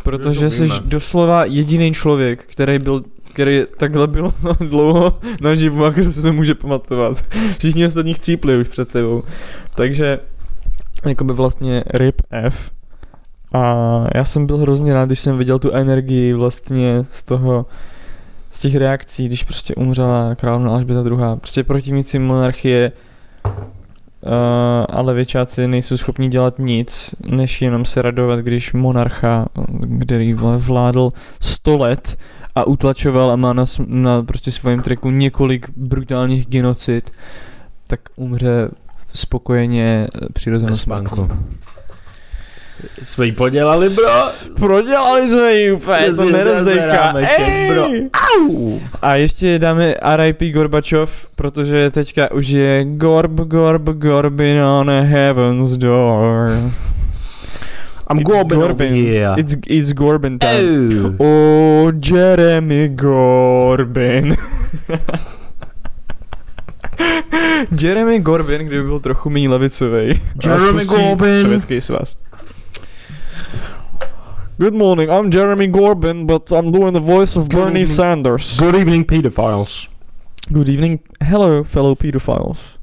protože 0.04 0.50
jsi 0.50 0.68
doslova 0.86 1.46
jediný 1.46 1.94
člověk, 1.94 2.44
který 2.44 2.80
byl 2.80 3.04
který 3.36 3.64
takhle 3.78 4.08
byl 4.08 4.34
dlouho 4.60 5.20
naživu 5.42 5.86
a 5.86 5.90
kdo 5.90 6.14
se 6.14 6.22
to 6.22 6.34
může 6.34 6.56
pamatovat. 6.56 7.26
Všichni 7.60 7.86
ostatní 7.86 8.14
chcípli 8.14 8.58
už 8.58 8.68
před 8.68 8.90
tebou. 8.92 9.24
Takže 9.76 10.20
jakoby 11.06 11.34
vlastně 11.34 11.84
RIP 11.94 12.22
F. 12.32 12.72
A 13.54 13.76
já 14.16 14.26
jsem 14.26 14.46
byl 14.46 14.58
hrozně 14.58 14.94
rád, 14.94 15.06
když 15.06 15.20
jsem 15.20 15.38
viděl 15.38 15.60
tu 15.60 15.72
energii 15.72 16.34
vlastně 16.34 17.04
z 17.10 17.24
toho, 17.24 17.66
z 18.56 18.60
těch 18.60 18.76
reakcí, 18.76 19.26
když 19.26 19.44
prostě 19.44 19.76
umřela 19.76 20.36
královna 20.36 20.72
Alžběta 20.72 21.02
II. 21.02 21.18
Prostě 21.40 21.64
protivníci 21.64 22.20
monarchie 22.20 22.92
Uh, 24.26 24.32
ale 24.90 25.14
věčáci 25.14 25.68
nejsou 25.68 25.98
schopni 25.98 26.30
dělat 26.30 26.60
nic, 26.60 27.16
než 27.26 27.62
jenom 27.62 27.86
se 27.86 28.02
radovat, 28.02 28.40
když 28.40 28.74
monarcha, 28.74 29.46
který 30.02 30.34
vládl 30.34 31.10
100 31.42 31.78
let 31.78 32.18
a 32.56 32.68
utlačoval 32.68 33.32
a 33.32 33.36
má 33.36 33.54
na, 33.54 33.64
na 33.88 34.24
prostě 34.24 34.52
svém 34.52 34.82
treku 34.82 35.10
několik 35.10 35.70
brutálních 35.76 36.48
genocid, 36.48 37.12
tak 37.88 38.00
umře 38.16 38.70
spokojeně 39.14 40.08
přirozenou 40.34 40.76
spánku. 40.76 41.30
Jsme 43.04 43.26
jí 43.26 43.32
podělali, 43.32 43.90
bro. 43.90 44.12
Prodělali 44.60 45.28
jsme 45.28 45.54
ji 45.54 45.72
úplně, 45.72 46.14
to 46.16 46.24
je 46.24 46.32
nerozdejka. 46.32 46.86
rámeček, 46.86 47.72
bro. 47.72 47.86
Ej! 47.86 48.82
A 49.02 49.16
ještě 49.16 49.60
dáme 49.60 49.96
RIP 50.16 50.42
Gorbačov, 50.54 51.28
protože 51.36 51.90
teďka 51.92 52.32
už 52.32 52.48
je 52.48 52.86
Gorb, 52.86 53.32
Gorb, 53.32 53.82
Gorbin 53.84 54.62
on 54.62 54.90
a 54.92 55.02
heaven's 55.02 55.78
door. 55.78 56.50
I'm 58.12 58.20
It's 58.20 58.30
Gorbin 58.30 58.58
over 58.58 58.68
Gorbin. 58.68 58.94
here. 58.94 59.34
It's, 59.38 59.56
it's 59.68 59.92
Gorbin 59.94 60.40
time. 60.40 60.92
Ew. 60.92 61.16
Oh, 61.18 61.92
Jeremy 62.12 62.88
Gorbin. 62.90 64.36
Jeremy 67.82 68.20
Gorbin, 68.20 68.66
kdyby 68.68 68.84
byl 68.84 69.00
trochu 69.00 69.30
méně 69.30 69.50
levicovej. 69.50 70.20
Jeremy 70.46 70.86
Corbyn. 70.86 71.42
Sovětský 71.42 71.82
svaz. 71.82 72.16
Good 74.58 74.74
morning, 74.74 75.10
I'm 75.10 75.30
Jeremy 75.32 75.68
Corbyn, 75.68 76.26
but 76.26 76.52
I'm 76.52 76.68
doing 76.68 76.94
the 76.94 77.00
voice 77.02 77.36
of 77.36 77.50
Good 77.50 77.60
Bernie 77.60 77.82
evening. 77.82 77.96
Sanders. 77.96 78.58
Good 78.60 78.76
evening, 78.76 79.04
pedophiles. 79.06 79.88
Good 80.50 80.70
evening, 80.70 81.00
hello 81.22 81.64
fellow 81.64 81.96
pedophiles. 81.96 82.80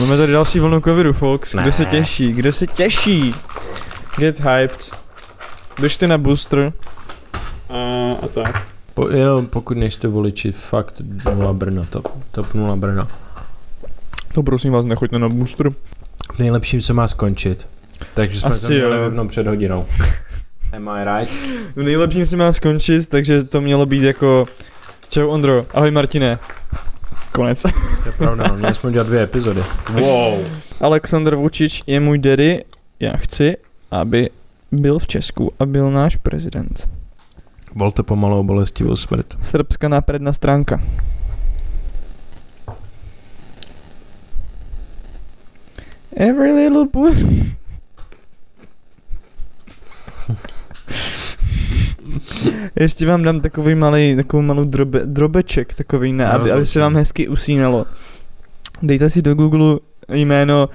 Máme 0.00 0.16
tady 0.16 0.32
další 0.32 0.60
vlnu 0.60 0.80
covidu, 0.80 1.12
folks. 1.12 1.54
Kdo 1.54 1.72
se 1.72 1.84
těší? 1.84 2.32
Kdo 2.32 2.52
se 2.52 2.66
těší? 2.66 3.34
Get 4.18 4.40
hyped. 4.40 4.90
Běžte 5.80 6.06
na 6.06 6.18
booster. 6.18 6.72
A, 7.68 8.12
a 8.22 8.28
tak. 8.28 8.62
Po, 8.94 9.08
jenom 9.08 9.46
pokud 9.46 9.76
nejste 9.76 10.08
voliči, 10.08 10.52
fakt 10.52 11.02
0 11.34 11.52
Brno, 11.52 11.84
top, 11.90 12.08
top 12.30 12.54
0 12.54 12.76
Brno. 12.76 13.08
To 14.34 14.42
prosím 14.42 14.72
vás, 14.72 14.84
nechoďte 14.84 15.18
na 15.18 15.28
booster. 15.28 15.70
V 16.34 16.38
nejlepším 16.38 16.80
se 16.80 16.92
má 16.92 17.08
skončit. 17.08 17.68
Takže 18.14 18.40
jsme 18.40 18.50
Asi 18.50 18.66
to 18.66 18.72
měli 18.72 19.16
jo. 19.16 19.24
před 19.28 19.46
hodinou. 19.46 19.86
Am 20.72 20.88
I 20.88 21.04
right? 21.04 21.32
V 21.76 21.82
nejlepším 21.82 22.26
se 22.26 22.36
má 22.36 22.52
skončit, 22.52 23.08
takže 23.08 23.44
to 23.44 23.60
mělo 23.60 23.86
být 23.86 24.02
jako... 24.02 24.46
Čau 25.08 25.28
Ondro, 25.28 25.66
ahoj 25.74 25.90
Martine. 25.90 26.38
Konec. 27.32 27.62
To 27.62 27.68
je 28.06 28.12
pravda, 28.12 28.48
no, 28.48 28.56
měli 28.56 28.74
jsme 28.74 28.92
dělat 28.92 29.06
dvě 29.06 29.22
epizody. 29.22 29.62
Wow. 29.92 30.44
Aleksandr 30.80 31.36
Vučič 31.36 31.82
je 31.86 32.00
můj 32.00 32.18
daddy. 32.18 32.64
Já 33.00 33.16
chci, 33.16 33.56
aby 33.90 34.30
byl 34.72 34.98
v 34.98 35.06
Česku 35.06 35.52
a 35.58 35.66
byl 35.66 35.90
náš 35.90 36.16
prezident. 36.16 36.90
Volte 37.74 38.02
pomalou 38.02 38.42
bolestivou 38.42 38.96
smrt. 38.96 39.26
Srbská 39.40 39.88
nápredná 39.88 40.32
stránka. 40.32 40.80
Every 46.16 46.52
little 46.52 46.84
boy. 46.92 47.12
Ještě 52.80 53.06
vám 53.06 53.22
dám 53.22 53.40
takový 53.40 53.74
malý, 53.74 54.16
takovou 54.16 54.42
malou 54.42 54.64
drobe, 54.64 55.00
drobeček, 55.04 55.74
takový, 55.74 56.12
ne, 56.12 56.26
aby, 56.26 56.52
aby 56.52 56.66
se 56.66 56.80
vám 56.80 56.96
hezky 56.96 57.28
usínalo. 57.28 57.86
Dejte 58.82 59.10
si 59.10 59.22
do 59.22 59.34
Google 59.34 59.78
jméno 60.08 60.68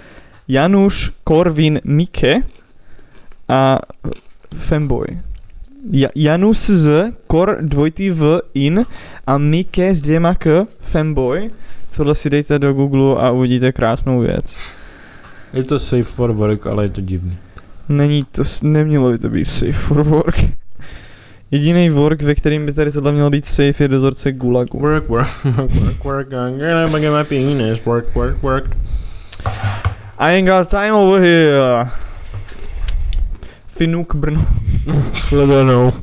Januš 0.48 1.12
Korvin 1.24 1.80
Mike 1.84 2.36
a 3.50 3.80
Femboy. 4.58 5.08
Ja, 5.92 6.10
Janus 6.16 6.70
z, 6.70 7.12
Kor 7.28 7.58
dvojitý 7.62 8.10
V, 8.10 8.42
in 8.54 8.86
a 9.28 9.38
Mike 9.38 9.96
s 9.96 10.02
dvěma 10.02 10.36
K, 10.36 10.68
Femboy. 10.80 11.52
Tohle 11.98 12.16
si 12.16 12.30
dejte 12.30 12.60
do 12.60 12.74
Google 12.74 13.22
a 13.22 13.32
uvidíte 13.32 13.72
krásnou 13.72 14.20
věc. 14.20 14.58
Je 15.54 15.64
to 15.64 15.80
safe 15.80 16.04
for 16.04 16.32
work, 16.32 16.68
ale 16.68 16.84
je 16.86 16.90
to 16.90 17.02
divný. 17.02 17.38
Není 17.90 18.24
to, 18.24 18.44
nemělo 18.64 19.12
by 19.12 19.18
to 19.18 19.30
být 19.30 19.46
safe 19.46 19.74
for 19.74 20.04
work. 20.04 20.36
Jediný 21.52 21.90
work, 21.90 22.22
ve 22.22 22.36
kterým 22.36 22.66
by 22.66 22.74
tady 22.74 22.92
tohle 22.92 23.12
mělo 23.12 23.30
být 23.30 23.46
safe, 23.46 23.84
je 23.84 23.88
dozorce 23.88 24.32
Gulagu. 24.32 24.80
Work, 24.80 25.10
work, 25.10 25.28
work, 25.46 25.72
work, 25.72 26.04
work, 26.04 26.28
I'm 26.32 26.60
gonna 26.60 27.00
get 27.00 27.12
my 27.12 27.24
penis, 27.24 27.86
work, 27.86 28.16
work, 28.16 28.44
work. 28.44 28.66
I 30.20 30.32
ain't 30.32 30.48
got 30.48 30.70
time 30.70 30.94
over 30.94 31.22
here. 31.22 31.90
Finuk 33.68 34.16
Brno. 34.16 34.42
Shledanou. 35.14 35.94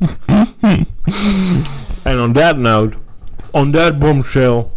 And 2.05 2.19
on 2.19 2.33
that 2.33 2.57
note, 2.57 2.95
on 3.53 3.71
that 3.71 3.99
bombshell, 3.99 4.71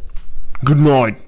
good 0.64 0.78
night. 0.78 1.27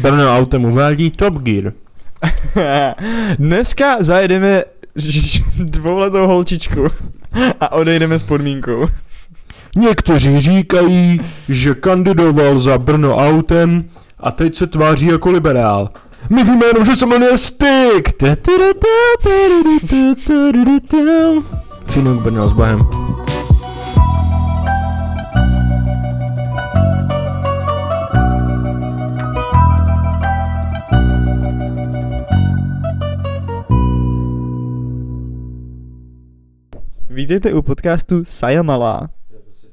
Brno 0.00 0.36
autem 0.36 0.64
uvádí 0.64 1.10
Top 1.10 1.34
Gear. 1.34 1.72
Dneska 3.38 3.96
zajedeme 4.00 4.64
dvouletou 5.58 6.26
holčičku 6.26 6.88
a 7.60 7.72
odejdeme 7.72 8.18
s 8.18 8.22
podmínkou. 8.22 8.86
Někteří 9.76 10.40
říkají, 10.40 11.20
že 11.48 11.74
kandidoval 11.74 12.58
za 12.58 12.78
Brno 12.78 13.16
autem 13.16 13.84
a 14.20 14.30
teď 14.30 14.54
se 14.54 14.66
tváří 14.66 15.06
jako 15.06 15.30
liberál. 15.30 15.88
My 16.30 16.44
víme 16.44 16.66
jenom, 16.66 16.84
že 16.84 16.94
se 16.96 17.06
jmenuje 17.06 17.38
Stick. 17.38 18.22
Finuk 21.86 22.22
Brno 22.22 22.48
s 22.48 22.52
Bohem. 22.52 22.86
Vítejte 37.18 37.54
u 37.54 37.62
podcastu 37.62 38.24
Saja 38.24 38.62
Malá. 38.62 39.10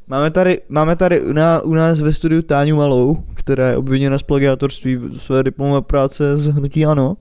Máme 0.07 0.31
tady, 0.31 0.61
máme 0.69 0.95
tady 0.95 1.21
u, 1.21 1.33
nás, 1.33 1.61
u 1.63 1.73
nás 1.73 2.01
ve 2.01 2.13
studiu 2.13 2.41
Táňu 2.41 2.75
Malou, 2.75 3.23
která 3.33 3.69
je 3.69 3.77
obviněna 3.77 4.17
z 4.17 4.23
plagiátorství 4.23 4.99
své 5.17 5.43
diplomové 5.43 5.81
práce 5.81 6.37
z 6.37 6.47
Hnutí 6.47 6.85
Ano. 6.85 7.17